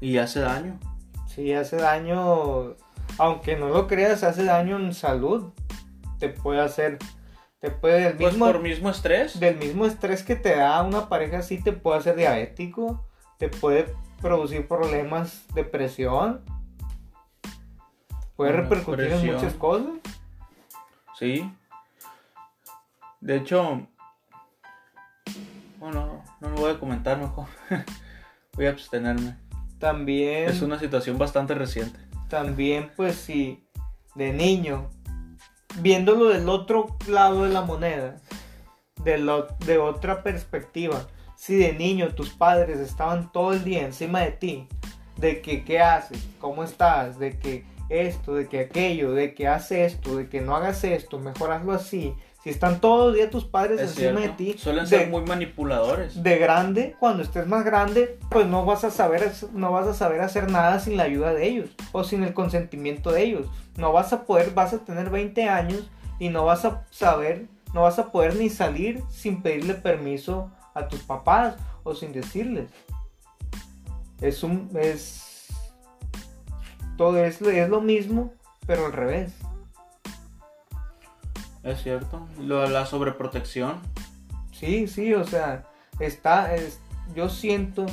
Y 0.00 0.18
hace 0.18 0.40
daño. 0.40 0.78
Sí, 1.26 1.52
hace 1.52 1.76
daño, 1.76 2.74
aunque 3.18 3.56
no 3.56 3.68
lo 3.68 3.86
creas, 3.86 4.22
hace 4.24 4.44
daño 4.44 4.76
en 4.76 4.92
salud. 4.92 5.52
Te 6.18 6.28
puede 6.28 6.60
hacer, 6.60 6.98
te 7.60 7.70
puede, 7.70 8.00
del 8.02 8.14
Pues 8.16 8.32
mismo, 8.32 8.46
por 8.46 8.60
mismo 8.60 8.90
estrés. 8.90 9.38
del 9.38 9.56
mismo 9.56 9.86
estrés 9.86 10.24
que 10.24 10.34
te 10.34 10.56
da 10.56 10.82
una 10.82 11.08
pareja 11.08 11.38
así, 11.38 11.62
te 11.62 11.72
puede 11.72 11.98
hacer 11.98 12.16
diabético, 12.16 13.06
te 13.38 13.48
puede 13.48 13.86
producir 14.20 14.66
problemas 14.66 15.44
de 15.54 15.62
presión, 15.62 16.42
puede 18.38 18.52
Bueno, 18.52 18.68
repercutir 18.70 19.06
en 19.12 19.34
muchas 19.34 19.54
cosas. 19.54 19.88
Sí. 21.18 21.52
De 23.20 23.36
hecho, 23.36 23.88
bueno, 25.80 26.22
no 26.40 26.48
lo 26.50 26.56
voy 26.56 26.70
a 26.70 26.78
comentar 26.78 27.18
mejor. 27.18 27.46
voy 28.54 28.66
a 28.66 28.70
abstenerme. 28.70 29.36
También, 29.80 30.48
Es 30.48 30.62
una 30.62 30.78
situación 30.78 31.18
bastante 31.18 31.54
reciente. 31.54 31.98
también, 32.28 32.92
pues 32.96 33.16
si 33.16 33.66
de 34.14 34.32
niño, 34.32 34.88
viéndolo 35.80 36.26
del 36.28 36.48
otro 36.48 36.96
lado 37.08 37.42
de 37.44 37.50
la 37.50 37.62
moneda, 37.62 38.16
de, 39.02 39.18
lo- 39.18 39.48
de 39.66 39.78
otra 39.78 40.22
perspectiva, 40.22 41.06
si 41.36 41.56
de 41.56 41.72
niño 41.72 42.14
tus 42.14 42.30
padres 42.30 42.78
estaban 42.78 43.32
todo 43.32 43.52
el 43.52 43.64
día 43.64 43.82
encima 43.84 44.20
de 44.20 44.30
ti, 44.30 44.68
de 45.16 45.40
que 45.42 45.64
qué 45.64 45.80
haces, 45.80 46.24
cómo 46.40 46.62
estás, 46.62 47.18
de 47.18 47.36
que 47.38 47.64
esto, 47.88 48.34
de 48.34 48.48
que 48.48 48.60
aquello, 48.60 49.12
de 49.12 49.34
que 49.34 49.48
haces 49.48 49.94
esto, 49.94 50.16
de 50.16 50.28
que 50.28 50.40
no 50.40 50.54
hagas 50.56 50.84
esto, 50.84 51.18
mejor 51.18 51.52
hazlo 51.52 51.72
así. 51.72 52.14
Si 52.44 52.50
están 52.50 52.80
todo 52.80 53.08
el 53.08 53.16
día 53.16 53.30
tus 53.30 53.44
padres 53.44 53.80
Es 53.80 53.90
encima 53.90 54.20
cierto. 54.20 54.20
de 54.44 54.52
ti, 54.52 54.58
Suelen 54.58 54.84
de- 54.84 54.88
ser 54.90 55.08
muy 55.10 55.22
manipuladores. 55.22 56.22
de 56.22 56.38
grande, 56.38 56.94
cuando 57.00 57.22
estés 57.22 57.46
más 57.46 57.64
grande, 57.64 58.18
pues 58.30 58.46
no 58.46 58.64
vas 58.64 58.84
a 58.84 58.90
saber 58.90 59.32
no 59.52 59.72
vas 59.72 59.86
a 59.88 59.94
saber 59.94 60.20
hacer 60.20 60.50
nada 60.50 60.78
sin 60.78 60.96
la 60.96 61.02
ayuda 61.04 61.34
de 61.34 61.46
ellos 61.46 61.70
o 61.92 62.04
sin 62.04 62.22
el 62.22 62.34
consentimiento 62.34 63.10
de 63.10 63.24
ellos. 63.24 63.48
No 63.76 63.92
vas 63.92 64.12
a 64.12 64.24
poder, 64.24 64.52
vas 64.52 64.72
a 64.72 64.78
tener 64.78 65.10
20 65.10 65.48
años 65.48 65.90
y 66.20 66.28
no 66.28 66.44
vas 66.44 66.64
a 66.64 66.86
saber, 66.90 67.46
no 67.74 67.82
vas 67.82 67.98
a 67.98 68.12
poder 68.12 68.36
ni 68.36 68.48
salir 68.50 69.02
sin 69.10 69.42
pedirle 69.42 69.74
permiso 69.74 70.50
a 70.74 70.86
tus 70.88 71.00
papás 71.00 71.56
o 71.82 71.94
sin 71.94 72.12
decirles. 72.12 72.70
Es 74.20 74.42
un 74.42 74.70
es 74.80 75.27
todo 76.98 77.24
es, 77.24 77.40
es 77.40 77.70
lo 77.70 77.80
mismo, 77.80 78.34
pero 78.66 78.84
al 78.84 78.92
revés. 78.92 79.32
Es 81.62 81.82
cierto. 81.82 82.26
Lo 82.38 82.60
de 82.60 82.68
la 82.68 82.84
sobreprotección. 82.84 83.80
Sí, 84.52 84.86
sí, 84.88 85.14
o 85.14 85.24
sea, 85.24 85.64
está, 86.00 86.54
es, 86.54 86.80
yo 87.14 87.30
siento, 87.30 87.86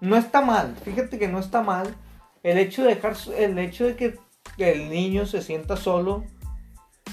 no 0.00 0.16
está 0.16 0.42
mal, 0.42 0.76
fíjate 0.84 1.18
que 1.18 1.28
no 1.28 1.38
está 1.38 1.62
mal 1.62 1.94
el 2.42 2.58
hecho 2.58 2.82
de 2.82 2.96
dejar, 2.96 3.16
el 3.38 3.58
hecho 3.58 3.86
de 3.86 3.96
que 3.96 4.18
el 4.58 4.90
niño 4.90 5.24
se 5.24 5.40
sienta 5.40 5.76
solo, 5.76 6.24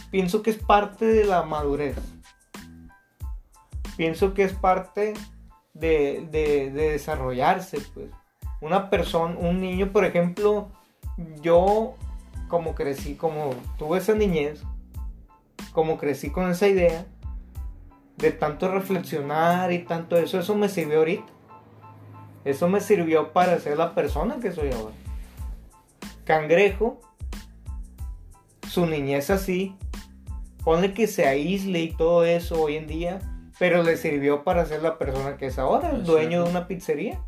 pienso 0.10 0.42
que 0.42 0.50
es 0.50 0.58
parte 0.58 1.06
de 1.06 1.24
la 1.26 1.44
madurez. 1.44 1.96
Pienso 3.96 4.34
que 4.34 4.44
es 4.44 4.54
parte 4.54 5.14
de, 5.74 6.28
de, 6.32 6.72
de 6.72 6.92
desarrollarse, 6.92 7.80
pues. 7.94 8.10
Una 8.62 8.90
persona, 8.90 9.36
un 9.38 9.62
niño, 9.62 9.92
por 9.92 10.06
ejemplo, 10.06 10.72
yo 11.42 11.96
como 12.48 12.76
crecí, 12.76 13.16
como 13.16 13.52
tuve 13.78 14.00
esa 14.00 14.14
niñez, 14.14 14.62
como 15.72 15.98
crecí 15.98 16.30
con 16.32 16.50
esa 16.50 16.68
idea, 16.68 17.06
de 18.18 18.32
tanto 18.32 18.72
reflexionar 18.72 19.72
y 19.72 19.80
tanto 19.80 20.18
eso, 20.18 20.40
eso 20.40 20.56
me 20.56 20.70
sirvió 20.70 21.00
ahorita. 21.00 21.32
Eso 22.44 22.68
me 22.68 22.82
sirvió 22.82 23.34
para 23.34 23.60
ser 23.60 23.78
la 23.78 23.94
persona 23.94 24.40
que 24.40 24.52
soy 24.52 24.72
ahora. 24.72 24.96
Cangrejo, 26.26 27.00
su 28.68 28.86
niñez 28.86 29.30
así, 29.30 29.76
pone 30.64 30.94
que 30.94 31.08
se 31.08 31.28
aísle 31.28 31.82
y 31.82 31.94
todo 31.94 32.26
eso 32.26 32.62
hoy 32.62 32.78
en 32.78 32.88
día, 32.88 33.20
pero 33.60 33.84
le 33.84 33.98
sirvió 33.98 34.44
para 34.44 34.66
ser 34.66 34.82
la 34.82 34.98
persona 34.98 35.38
que 35.38 35.48
es 35.48 35.60
ahora, 35.60 35.92
el 35.92 36.04
dueño 36.04 36.44
de 36.44 36.50
una 36.50 36.68
pizzería. 36.68 37.20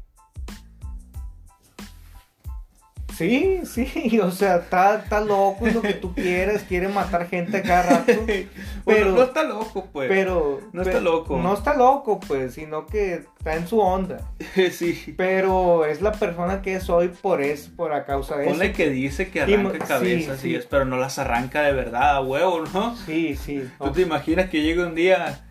Sí, 3.16 3.62
sí, 3.66 4.20
o 4.24 4.32
sea, 4.32 4.58
está, 4.58 4.96
está 4.96 5.22
loco 5.22 5.68
y 5.68 5.72
lo 5.72 5.82
que 5.82 5.94
tú 5.94 6.14
quieras, 6.14 6.64
quiere 6.64 6.88
matar 6.88 7.28
gente 7.28 7.62
cada 7.62 7.84
rato. 7.84 8.14
pero 8.86 9.12
no 9.12 9.24
está 9.24 9.44
loco, 9.44 9.88
pues. 9.92 10.10
Pero 10.10 10.62
no 10.74 10.82
está 10.82 11.00
loco. 11.00 11.38
No 11.38 11.54
está 11.54 11.76
loco, 11.76 12.20
pues, 12.20 12.56
sino 12.56 12.88
que 12.88 13.14
está 13.38 13.56
en 13.56 13.68
su 13.68 13.80
onda. 13.80 14.20
sí. 14.72 15.14
Pero 15.16 15.86
es 15.86 16.02
la 16.02 16.12
persona 16.12 16.62
que 16.62 16.76
es 16.76 16.90
hoy 16.90 17.10
por 17.10 17.42
eso, 17.42 17.72
por 17.76 17.94
a 17.94 18.06
causa 18.06 18.38
de 18.38 18.46
Ponle 18.46 18.68
eso. 18.68 18.78
que 18.78 18.90
dice 18.90 19.30
que 19.30 19.42
arranca 19.42 19.80
cabezas 19.80 20.40
sí. 20.40 20.52
y 20.52 20.56
es, 20.56 20.66
pero 20.66 20.86
no 20.86 20.98
las 20.98 21.20
arranca 21.20 21.62
de 21.62 21.74
verdad 21.74 22.18
a 22.18 22.22
huevo, 22.22 22.64
¿no? 22.74 22.96
Sí, 22.96 23.36
sí. 23.36 23.64
¿Tú 23.80 23.92
te 23.92 24.02
imaginas 24.02 24.50
que 24.50 24.62
llegue 24.62 24.84
un 24.84 24.96
día? 24.96 25.46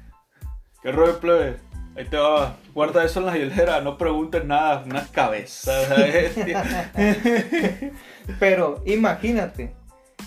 ¿Qué 0.83 0.91
rollo, 0.91 1.21
plebe? 1.21 1.72
Ahí 1.95 2.07
te 2.07 2.16
va, 2.16 2.57
guarda 2.72 3.05
eso 3.05 3.20
en 3.20 3.26
la 3.26 3.36
hielera, 3.36 3.82
no 3.82 3.99
preguntes 3.99 4.45
nada, 4.45 4.82
una 4.86 5.07
cabeza. 5.09 5.72
Pero 8.40 8.82
imagínate, 8.86 9.74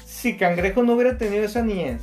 si 0.05 0.37
Cangrejo 0.37 0.83
no 0.83 0.93
hubiera 0.93 1.17
tenido 1.17 1.43
esa 1.43 1.63
niñez, 1.63 2.01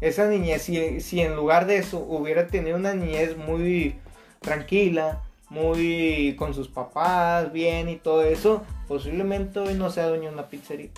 esa 0.00 0.26
niñez, 0.26 0.62
si, 0.62 1.00
si 1.00 1.20
en 1.20 1.36
lugar 1.36 1.66
de 1.66 1.78
eso 1.78 1.98
hubiera 1.98 2.48
tenido 2.48 2.76
una 2.76 2.92
niñez 2.92 3.36
muy 3.36 3.96
tranquila, 4.40 5.22
muy 5.48 6.34
con 6.36 6.54
sus 6.54 6.68
papás, 6.68 7.52
bien 7.52 7.88
y 7.88 7.96
todo 7.96 8.24
eso, 8.24 8.64
posiblemente 8.88 9.60
hoy 9.60 9.74
no 9.74 9.90
sea 9.90 10.08
dueño 10.08 10.24
de 10.24 10.34
una 10.34 10.48
pizzería. 10.48 10.90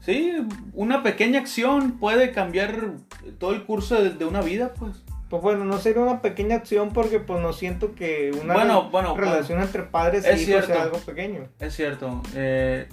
Sí, 0.00 0.34
una 0.72 1.04
pequeña 1.04 1.38
acción 1.38 1.98
puede 1.98 2.32
cambiar 2.32 2.94
todo 3.38 3.52
el 3.52 3.64
curso 3.64 4.02
de, 4.02 4.10
de 4.10 4.24
una 4.24 4.40
vida, 4.40 4.74
pues. 4.74 5.04
Pues 5.30 5.42
bueno, 5.42 5.64
no 5.66 5.76
sería 5.78 6.02
una 6.02 6.22
pequeña 6.22 6.56
acción 6.56 6.90
porque 6.94 7.20
pues 7.20 7.40
no 7.40 7.52
siento 7.52 7.94
que 7.94 8.30
una 8.42 8.54
Bueno, 8.54 8.84
re- 8.84 8.88
bueno, 8.90 9.16
relación 9.16 9.60
entre 9.60 9.82
padres 9.82 10.24
es 10.24 10.30
y 10.40 10.50
hijos 10.50 10.64
cierto. 10.64 10.66
sea 10.72 10.82
algo 10.84 10.98
pequeño. 10.98 11.48
Es 11.60 11.74
cierto, 11.76 12.22
eh, 12.34 12.88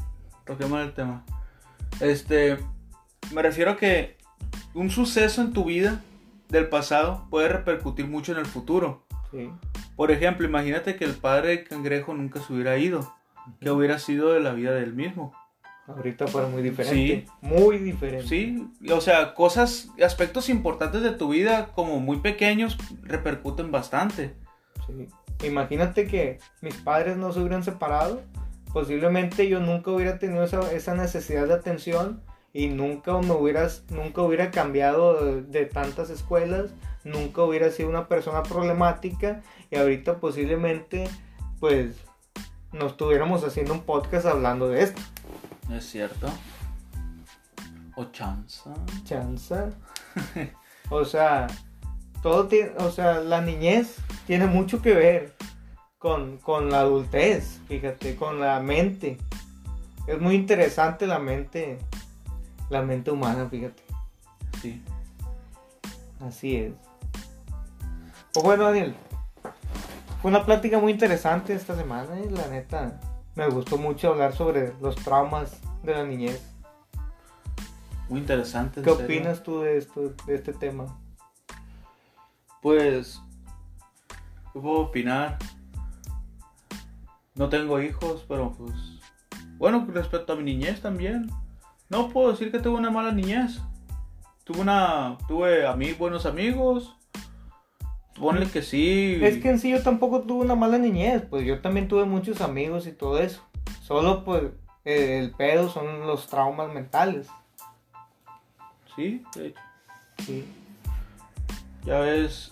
toquemos 0.46 0.82
el 0.82 0.94
tema. 0.94 1.24
Este, 2.02 2.58
me 3.34 3.42
refiero 3.42 3.72
a 3.72 3.78
que 3.78 4.18
un 4.74 4.90
suceso 4.90 5.42
en 5.42 5.54
tu 5.54 5.64
vida 5.66 6.02
del 6.50 6.68
pasado 6.68 7.26
puede 7.30 7.48
repercutir 7.48 8.06
mucho 8.08 8.34
en 8.34 8.40
el 8.40 8.46
futuro. 8.46 9.04
Sí. 9.32 9.50
Por 9.96 10.12
ejemplo, 10.12 10.46
imagínate 10.46 10.98
que 10.98 11.06
el 11.06 11.14
padre 11.14 11.64
cangrejo 11.64 12.14
nunca 12.14 12.42
se 12.42 12.52
hubiera 12.54 12.78
ido. 12.78 13.14
¿Qué 13.62 13.70
hubiera 13.72 13.98
sido 14.00 14.34
de 14.34 14.40
la 14.42 14.52
vida 14.54 14.72
del 14.74 14.94
mismo? 14.94 15.34
Ahorita 15.88 16.26
fuera 16.28 16.48
muy 16.48 16.64
diferente. 16.64 16.96
Sí. 16.96 17.26
Muy 17.42 17.78
diferente. 17.78 18.28
Sí, 18.28 18.68
o 18.92 19.02
sea, 19.02 19.36
cosas, 19.36 19.90
aspectos 20.04 20.50
importantes 20.50 21.04
de 21.04 21.12
tu 21.12 21.30
vida 21.30 21.68
como 21.76 22.00
muy 22.00 22.18
pequeños 22.18 22.78
repercuten 23.04 23.72
bastante. 23.72 24.34
Sí. 24.88 25.08
Imagínate 25.46 26.08
que 26.08 26.40
mis 26.62 26.76
padres 26.76 27.18
no 27.18 27.32
se 27.32 27.40
hubieran 27.40 27.64
separado. 27.64 28.24
Posiblemente 28.74 29.48
yo 29.48 29.60
nunca 29.60 29.92
hubiera 29.92 30.18
tenido 30.18 30.44
esa, 30.44 30.72
esa 30.72 30.96
necesidad 30.96 31.48
de 31.48 31.54
atención 31.54 32.22
y 32.52 32.68
nunca 32.68 33.18
me 33.20 33.32
hubieras, 33.34 33.84
nunca 33.90 34.22
hubiera 34.22 34.50
cambiado 34.50 35.24
de, 35.24 35.42
de 35.44 35.66
tantas 35.66 36.10
escuelas, 36.10 36.72
nunca 37.04 37.44
hubiera 37.44 37.70
sido 37.70 37.90
una 37.90 38.08
persona 38.08 38.44
problemática 38.44 39.44
y 39.70 39.78
ahorita 39.78 40.20
posiblemente 40.20 41.08
pues 41.60 41.96
no 42.72 42.88
estuviéramos 42.88 43.44
haciendo 43.44 43.74
un 43.74 43.82
podcast 43.82 44.26
hablando 44.26 44.68
de 44.70 44.84
esto. 44.84 45.02
Es 45.72 45.90
cierto. 45.90 46.28
O 47.96 48.06
chanza. 48.06 48.74
Chanza. 49.04 49.70
o 50.90 51.06
sea, 51.06 51.48
todo 52.22 52.48
tiene, 52.48 52.72
o 52.80 52.92
sea, 52.92 53.22
la 53.22 53.42
niñez 53.42 53.98
tiene 54.28 54.48
mucho 54.48 54.82
que 54.82 54.94
ver 54.94 55.36
con, 55.98 56.38
con 56.38 56.70
la 56.70 56.82
adultez, 56.82 57.62
fíjate, 57.68 58.16
con 58.16 58.40
la 58.40 58.60
mente. 58.60 59.18
Es 60.08 60.20
muy 60.20 60.36
interesante 60.36 61.08
la 61.08 61.20
mente, 61.20 61.80
la 62.70 62.82
mente 62.82 63.12
humana, 63.12 63.48
fíjate. 63.50 63.82
Sí. 64.62 64.84
Así 66.20 66.58
es. 66.58 66.74
Pues 68.34 68.44
bueno, 68.44 68.66
Daniel, 68.66 68.96
fue 70.22 70.30
una 70.30 70.46
plática 70.46 70.80
muy 70.80 70.92
interesante 70.92 71.54
esta 71.54 71.76
semana, 71.76 72.20
y 72.20 72.30
la 72.30 72.48
neta. 72.48 73.00
Me 73.36 73.50
gustó 73.50 73.78
mucho 73.78 74.10
hablar 74.10 74.34
sobre 74.34 74.74
los 74.82 74.96
traumas 74.96 75.60
de 75.84 75.94
la 75.94 76.06
niñez. 76.06 76.42
Muy 78.08 78.22
interesante. 78.22 78.82
¿Qué 78.82 78.90
opinas 78.90 79.44
tú 79.44 79.62
de 79.62 79.78
esto, 79.78 80.14
de 80.26 80.36
este 80.36 80.54
tema? 80.54 80.98
Pues, 82.62 83.22
¿qué 84.54 84.60
puedo 84.60 84.80
opinar? 84.80 85.38
No 87.34 87.50
tengo 87.50 87.82
hijos, 87.82 88.24
pero 88.28 88.54
pues... 88.54 88.74
Bueno, 89.58 89.86
respecto 89.90 90.34
a 90.34 90.36
mi 90.38 90.44
niñez 90.44 90.82
también. 90.82 91.30
No 91.90 92.10
puedo 92.10 92.32
decir 92.32 92.52
que 92.52 92.60
tuve 92.60 92.78
una 92.78 92.90
mala 92.90 93.12
niñez. 93.12 93.60
Tuve 94.46 94.62
una... 94.62 95.18
Tuve 95.28 95.68
a 95.68 95.76
mí 95.76 95.92
buenos 95.92 96.26
amigos. 96.26 96.95
Ponle 98.20 98.48
que 98.48 98.62
sí. 98.62 99.20
Es 99.22 99.42
que 99.42 99.50
en 99.50 99.60
sí 99.60 99.72
yo 99.72 99.82
tampoco 99.84 100.22
tuve 100.22 100.46
una 100.46 100.56
mala 100.56 100.78
niñez, 100.78 101.24
pues 101.30 101.46
yo 101.46 101.60
también 101.62 101.88
tuve 101.88 102.06
muchos 102.06 102.42
amigos 102.42 102.88
y 102.88 102.92
todo 102.92 103.20
eso. 103.20 103.42
Solo 103.82 104.24
pues 104.24 104.44
eh, 104.86 105.20
el 105.20 105.32
pedo 105.32 105.70
son 105.70 106.08
los 106.08 106.28
traumas 106.28 106.74
mentales. 106.74 107.28
Sí, 108.96 109.22
de 109.36 109.48
hecho. 109.48 109.60
Sí. 110.26 110.46
Ya 111.84 112.00
ves... 112.00 112.52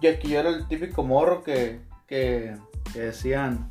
Ya 0.00 0.18
que 0.18 0.28
yo 0.28 0.40
era 0.40 0.50
el 0.50 0.66
típico 0.68 1.02
morro 1.02 1.42
que... 1.42 1.80
Que, 2.06 2.56
que 2.92 3.00
decían... 3.00 3.70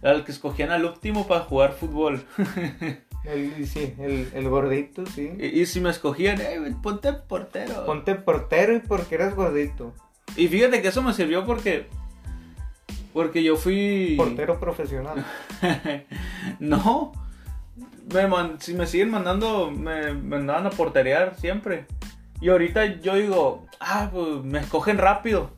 Era 0.00 0.12
el 0.12 0.24
que 0.24 0.32
escogían 0.32 0.70
al 0.70 0.84
último 0.84 1.26
para 1.26 1.40
jugar 1.40 1.72
fútbol. 1.72 2.24
El, 3.24 3.66
sí, 3.66 3.94
el, 3.98 4.30
el 4.32 4.48
gordito, 4.48 5.04
sí. 5.06 5.32
y, 5.38 5.60
y 5.60 5.66
si 5.66 5.80
me 5.80 5.90
escogían, 5.90 6.40
eh, 6.40 6.74
ponte 6.82 7.12
portero. 7.12 7.84
Ponte 7.84 8.14
portero 8.14 8.74
y 8.74 8.78
porque 8.80 9.16
eres 9.16 9.34
gordito. 9.34 9.92
Y 10.36 10.48
fíjate 10.48 10.80
que 10.82 10.88
eso 10.88 11.02
me 11.02 11.12
sirvió 11.12 11.44
porque. 11.44 11.88
Porque 13.12 13.42
yo 13.42 13.56
fui. 13.56 14.14
Portero 14.16 14.60
profesional. 14.60 15.24
no. 16.58 17.12
Me 18.12 18.26
man- 18.26 18.60
si 18.60 18.72
me 18.74 18.86
siguen 18.86 19.10
mandando, 19.10 19.70
me, 19.70 20.14
mandaban 20.14 20.66
a 20.66 20.70
porterear 20.70 21.34
siempre. 21.38 21.86
Y 22.40 22.48
ahorita 22.48 23.00
yo 23.00 23.16
digo, 23.16 23.66
ah, 23.80 24.08
pues 24.12 24.44
me 24.44 24.60
escogen 24.60 24.96
rápido. 24.98 25.50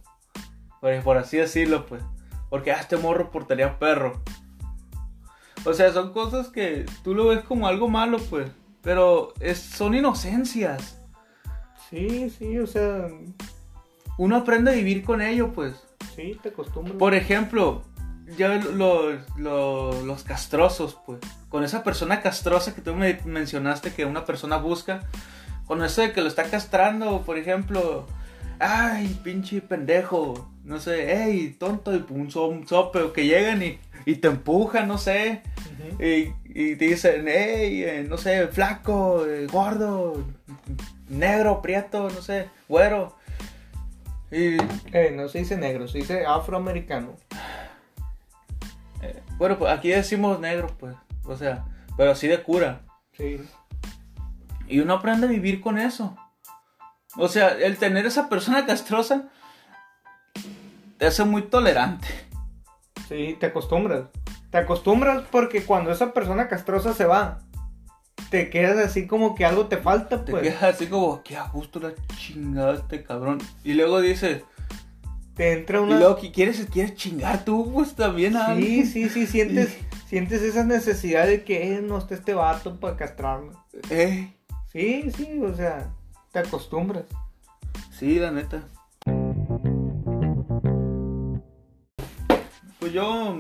Por, 0.81 1.01
por 1.03 1.19
así 1.19 1.37
decirlo, 1.37 1.87
pues. 1.87 2.03
Porque, 2.49 2.73
ah, 2.73 2.81
este 2.81 2.97
morro 2.97 3.31
portería 3.31 3.79
perro. 3.79 4.23
O 5.65 5.75
sea, 5.75 5.93
son 5.93 6.13
cosas 6.13 6.49
que 6.49 6.87
tú 7.05 7.15
lo 7.15 7.27
ves 7.27 7.41
como 7.41 7.67
algo 7.67 7.89
malo, 7.89 8.19
pues. 8.31 8.51
Pero 8.83 9.35
es, 9.41 9.59
son 9.59 9.95
inocencias. 9.95 10.99
Sí, 11.91 12.31
sí, 12.31 12.59
o 12.59 12.67
sea, 12.67 13.09
Uno 14.17 14.37
aprende 14.37 14.71
a 14.71 14.75
vivir 14.75 15.05
con 15.05 15.21
ello, 15.21 15.53
pues. 15.53 15.75
sí, 16.15 16.39
te 16.43 16.51
acostumbras. 16.51 16.97
Por 16.97 17.15
ejemplo, 17.15 17.83
ya 18.39 18.49
los, 18.49 19.17
los, 19.37 20.03
los 20.05 20.25
castrosos, 20.25 20.99
pues. 21.05 21.21
Con 21.49 21.65
esa 21.65 21.83
persona 21.83 22.23
castrosa 22.23 22.75
que 22.75 22.81
tú 22.81 22.95
me 22.95 23.19
mencionaste 23.25 23.93
que 23.93 24.05
una 24.05 24.25
persona 24.25 24.57
busca. 24.57 25.01
Con 25.67 25.83
eso 25.85 26.01
de 26.03 26.13
que 26.13 26.21
lo 26.21 26.29
está 26.29 26.45
castrando, 26.45 27.23
por 27.23 27.39
ejemplo. 27.39 28.07
Ay, 28.59 29.19
pinche 29.23 29.61
pendejo. 29.61 30.51
No 30.71 30.79
sé, 30.79 31.07
hey, 31.17 31.57
tonto. 31.59 31.93
Y 31.95 32.05
un, 32.11 32.31
so- 32.31 32.47
un 32.47 32.65
sope. 32.67 33.11
Que 33.13 33.27
llegan 33.27 33.61
y, 33.61 33.81
y 34.07 34.15
te 34.15 34.29
empujan, 34.29 34.87
no 34.87 34.99
sé. 34.99 35.43
Y, 35.99 36.33
y 36.45 36.77
te 36.77 36.85
dicen, 36.85 37.25
hey, 37.27 37.83
eh, 37.85 38.07
no 38.09 38.17
sé, 38.17 38.47
flaco, 38.47 39.27
eh, 39.27 39.49
gordo. 39.49 40.25
negro, 41.09 41.61
prieto, 41.61 42.09
no 42.09 42.23
sé, 42.23 42.49
güero. 42.69 43.17
Y, 44.31 44.59
Eh, 44.93 45.13
no 45.13 45.29
se 45.29 45.39
dice 45.41 45.57
negro, 45.57 45.89
se 45.89 45.99
dice 45.99 46.25
afroamericano. 46.25 47.17
bueno, 49.39 49.59
pues 49.59 49.73
aquí 49.73 49.89
decimos 49.89 50.39
negro, 50.39 50.69
pues. 50.79 50.95
O 51.25 51.37
sea, 51.37 51.65
pero 51.97 52.13
así 52.13 52.29
de 52.29 52.41
cura. 52.43 52.83
Sí. 53.17 53.41
Y 54.69 54.79
uno 54.79 54.95
aprende 54.95 55.27
a 55.27 55.31
vivir 55.31 55.61
con 55.61 55.79
eso. 55.79 56.17
O 57.17 57.27
sea, 57.27 57.49
el 57.49 57.77
tener 57.77 58.07
esa 58.07 58.29
persona 58.29 58.67
castrosa 58.67 59.31
te 61.01 61.07
hace 61.07 61.25
muy 61.25 61.43
tolerante. 61.43 62.07
Sí, 63.09 63.37
te 63.41 63.47
acostumbras. 63.47 64.05
Te 64.51 64.59
acostumbras 64.59 65.25
porque 65.33 65.65
cuando 65.65 65.91
esa 65.91 66.13
persona 66.13 66.47
castrosa 66.47 66.93
se 66.93 67.07
va, 67.07 67.41
te 68.31 68.51
quedas 68.51 68.77
así 68.79 69.07
como 69.07 69.35
que 69.35 69.45
algo 69.47 69.67
te 69.67 69.79
falta, 69.79 70.25
Te 70.25 70.31
pues. 70.31 70.43
quedas 70.43 70.63
así 70.63 70.87
como, 70.87 71.23
qué 71.25 71.37
a 71.37 71.49
gusto 71.49 71.81
la 71.81 71.93
chingada 72.17 72.75
este 72.75 73.03
cabrón. 73.03 73.39
Y 73.65 73.73
luego 73.75 74.01
dices, 74.01 74.43
Te 75.35 75.55
entra 75.55 75.79
y 75.79 75.83
una. 75.83 75.99
luego 75.99 76.17
que 76.17 76.31
quieres, 76.31 76.65
quieres 76.71 76.95
chingar 76.97 77.45
tú, 77.45 77.73
pues 77.73 77.95
también 77.95 78.37
a 78.37 78.47
Sí, 78.47 78.53
alguien. 78.53 78.87
sí, 78.87 79.09
sí, 79.09 79.27
sientes, 79.27 79.77
sientes 80.07 80.43
esa 80.43 80.65
necesidad 80.65 81.27
de 81.27 81.43
que 81.45 81.75
eh, 81.77 81.81
no 81.83 81.97
esté 81.99 82.15
este 82.17 82.35
vato 82.35 82.79
para 82.79 82.97
castrarme. 82.97 83.53
Ey, 83.89 84.37
Sí, 84.71 85.11
sí, 85.17 85.41
o 85.43 85.53
sea, 85.57 85.89
te 86.31 86.41
acostumbras. 86.41 87.05
sí, 87.91 88.19
la 88.21 88.31
neta. 88.31 88.63
Pues 92.81 92.93
yo, 92.95 93.37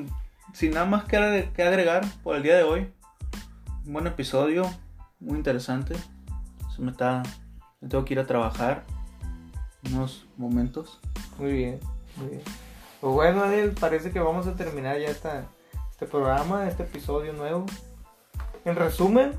sin 0.52 0.72
nada 0.72 0.84
más 0.84 1.04
que 1.04 1.16
agre- 1.16 1.52
que 1.52 1.62
agregar 1.62 2.04
por 2.22 2.36
el 2.36 2.42
día 2.42 2.56
de 2.56 2.62
hoy, 2.62 2.92
un 3.86 3.94
buen 3.94 4.06
episodio, 4.06 4.70
muy 5.18 5.38
interesante. 5.38 5.96
Se 6.76 6.82
me 6.82 6.90
está, 6.90 7.22
me 7.80 7.88
tengo 7.88 8.04
que 8.04 8.12
ir 8.12 8.20
a 8.20 8.26
trabajar 8.26 8.84
unos 9.90 10.26
momentos. 10.36 11.00
Muy 11.38 11.52
bien, 11.52 11.80
muy 12.16 12.28
bien. 12.28 12.42
Pues 13.00 13.14
bueno, 13.14 13.40
Daniel, 13.40 13.72
parece 13.80 14.10
que 14.10 14.20
vamos 14.20 14.46
a 14.46 14.54
terminar 14.56 14.98
ya 14.98 15.08
esta, 15.08 15.46
este 15.90 16.06
programa, 16.06 16.68
este 16.68 16.82
episodio 16.82 17.32
nuevo. 17.32 17.64
En 18.66 18.76
resumen, 18.76 19.32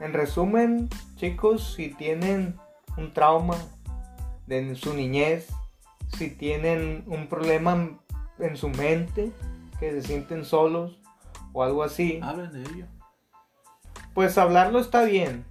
en 0.00 0.14
resumen, 0.14 0.88
chicos, 1.16 1.74
si 1.76 1.90
tienen 1.90 2.58
un 2.96 3.12
trauma 3.12 3.56
de 4.46 4.74
su 4.76 4.94
niñez, 4.94 5.48
si 6.16 6.30
tienen 6.30 7.04
un 7.06 7.26
problema 7.28 7.98
en 8.42 8.56
su 8.56 8.68
mente, 8.68 9.32
que 9.80 9.90
se 9.92 10.02
sienten 10.02 10.44
solos 10.44 11.00
o 11.52 11.62
algo 11.62 11.82
así, 11.82 12.20
Hablen 12.22 12.52
de 12.52 12.62
ello. 12.62 12.86
pues 14.14 14.38
hablarlo 14.38 14.78
está 14.78 15.02
bien. 15.04 15.44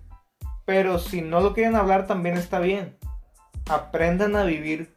Pero 0.65 0.99
si 0.99 1.21
no 1.21 1.41
lo 1.41 1.53
quieren 1.53 1.75
hablar 1.75 2.07
también 2.07 2.37
está 2.37 2.59
bien. 2.59 2.95
Aprendan 3.69 4.35
a 4.35 4.43
vivir 4.43 4.93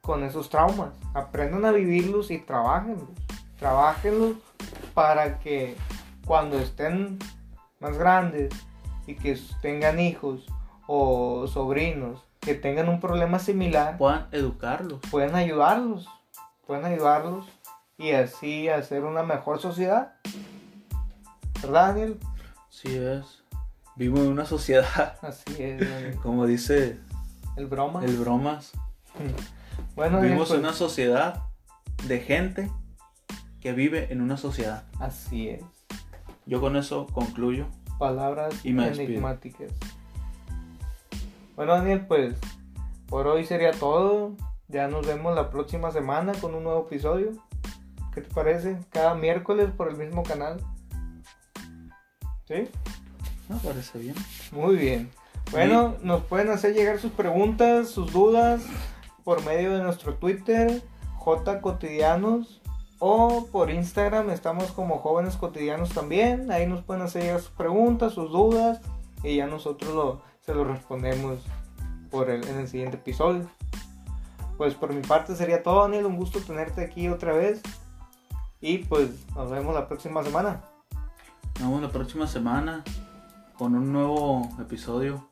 con 0.00 0.24
esos 0.24 0.48
traumas. 0.48 0.90
Aprendan 1.14 1.64
a 1.64 1.72
vivirlos 1.72 2.30
y 2.30 2.38
trabajenlos. 2.38 3.08
Trabajenlos 3.58 4.36
para 4.94 5.38
que 5.38 5.76
cuando 6.26 6.58
estén 6.58 7.18
más 7.80 7.98
grandes 7.98 8.52
y 9.06 9.14
que 9.16 9.38
tengan 9.60 9.98
hijos 10.00 10.46
o 10.86 11.46
sobrinos 11.46 12.24
que 12.40 12.54
tengan 12.54 12.88
un 12.88 13.00
problema 13.00 13.38
similar, 13.38 13.96
Puedan 13.98 14.26
educarlos. 14.32 15.00
pueden 15.10 15.34
ayudarlos. 15.36 16.08
Pueden 16.66 16.84
ayudarlos 16.84 17.46
y 17.98 18.12
así 18.12 18.68
hacer 18.68 19.04
una 19.04 19.22
mejor 19.22 19.60
sociedad. 19.60 20.14
¿Verdad, 21.60 21.88
Daniel? 21.88 22.18
Sí 22.68 22.96
es. 22.96 23.42
Vivimos 23.96 24.20
en 24.20 24.28
una 24.32 24.46
sociedad, 24.46 25.18
Así 25.22 25.62
es, 25.62 25.80
Daniel. 25.80 26.16
como 26.22 26.46
dice 26.46 26.98
el 27.56 27.66
broma. 27.66 28.04
el 28.04 28.16
bromas. 28.16 28.72
Bueno, 29.94 30.20
Vivimos 30.20 30.48
pues, 30.48 30.58
en 30.58 30.64
una 30.64 30.74
sociedad 30.74 31.42
de 32.04 32.20
gente 32.20 32.70
que 33.60 33.72
vive 33.72 34.10
en 34.10 34.20
una 34.22 34.36
sociedad. 34.36 34.84
así 35.00 35.48
es. 35.50 35.62
Yo 36.46 36.60
con 36.60 36.76
eso 36.76 37.06
concluyo. 37.06 37.66
Palabras 37.98 38.54
Y 38.64 38.70
enigmáticas. 38.70 39.70
Bueno, 41.56 41.72
Daniel, 41.74 42.06
pues 42.06 42.36
por 43.06 43.26
hoy 43.26 43.44
sería 43.44 43.72
todo. 43.72 44.34
Ya 44.72 44.88
nos 44.88 45.06
vemos 45.06 45.34
la 45.34 45.50
próxima 45.50 45.90
semana 45.90 46.32
con 46.40 46.54
un 46.54 46.64
nuevo 46.64 46.86
episodio. 46.86 47.32
¿Qué 48.14 48.22
te 48.22 48.34
parece? 48.34 48.78
Cada 48.88 49.14
miércoles 49.14 49.70
por 49.70 49.90
el 49.90 49.98
mismo 49.98 50.22
canal. 50.22 50.64
¿Sí? 52.48 52.70
Me 53.50 53.56
parece 53.62 53.98
bien. 53.98 54.14
Muy 54.50 54.76
bien. 54.76 55.10
Bueno, 55.50 55.96
nos 56.02 56.24
pueden 56.24 56.48
hacer 56.48 56.72
llegar 56.72 56.98
sus 56.98 57.12
preguntas, 57.12 57.90
sus 57.90 58.12
dudas 58.12 58.62
por 59.24 59.44
medio 59.44 59.76
de 59.76 59.82
nuestro 59.82 60.14
Twitter, 60.14 60.82
J 61.18 61.60
Cotidianos, 61.60 62.62
o 62.98 63.48
por 63.52 63.68
Instagram, 63.68 64.30
estamos 64.30 64.72
como 64.72 65.00
Jóvenes 65.00 65.36
Cotidianos 65.36 65.90
también. 65.90 66.50
Ahí 66.50 66.66
nos 66.66 66.82
pueden 66.82 67.02
hacer 67.02 67.24
llegar 67.24 67.40
sus 67.40 67.50
preguntas, 67.50 68.14
sus 68.14 68.32
dudas, 68.32 68.80
y 69.22 69.36
ya 69.36 69.46
nosotros 69.46 69.94
lo, 69.94 70.22
se 70.40 70.54
lo 70.54 70.64
respondemos 70.64 71.40
por 72.10 72.30
el, 72.30 72.48
en 72.48 72.60
el 72.60 72.68
siguiente 72.68 72.96
episodio. 72.96 73.46
Pues 74.62 74.76
por 74.76 74.94
mi 74.94 75.02
parte 75.02 75.34
sería 75.34 75.60
todo, 75.60 75.82
Daniel. 75.82 76.06
Un 76.06 76.16
gusto 76.16 76.38
tenerte 76.38 76.84
aquí 76.84 77.08
otra 77.08 77.32
vez. 77.32 77.60
Y 78.60 78.78
pues 78.78 79.10
nos 79.34 79.50
vemos 79.50 79.74
la 79.74 79.88
próxima 79.88 80.22
semana. 80.22 80.62
Nos 81.58 81.68
vemos 81.68 81.82
la 81.82 81.90
próxima 81.90 82.28
semana 82.28 82.84
con 83.58 83.74
un 83.74 83.92
nuevo 83.92 84.48
episodio. 84.60 85.28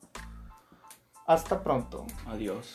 Hasta 1.29 1.63
pronto. 1.63 2.09
Adiós. 2.27 2.75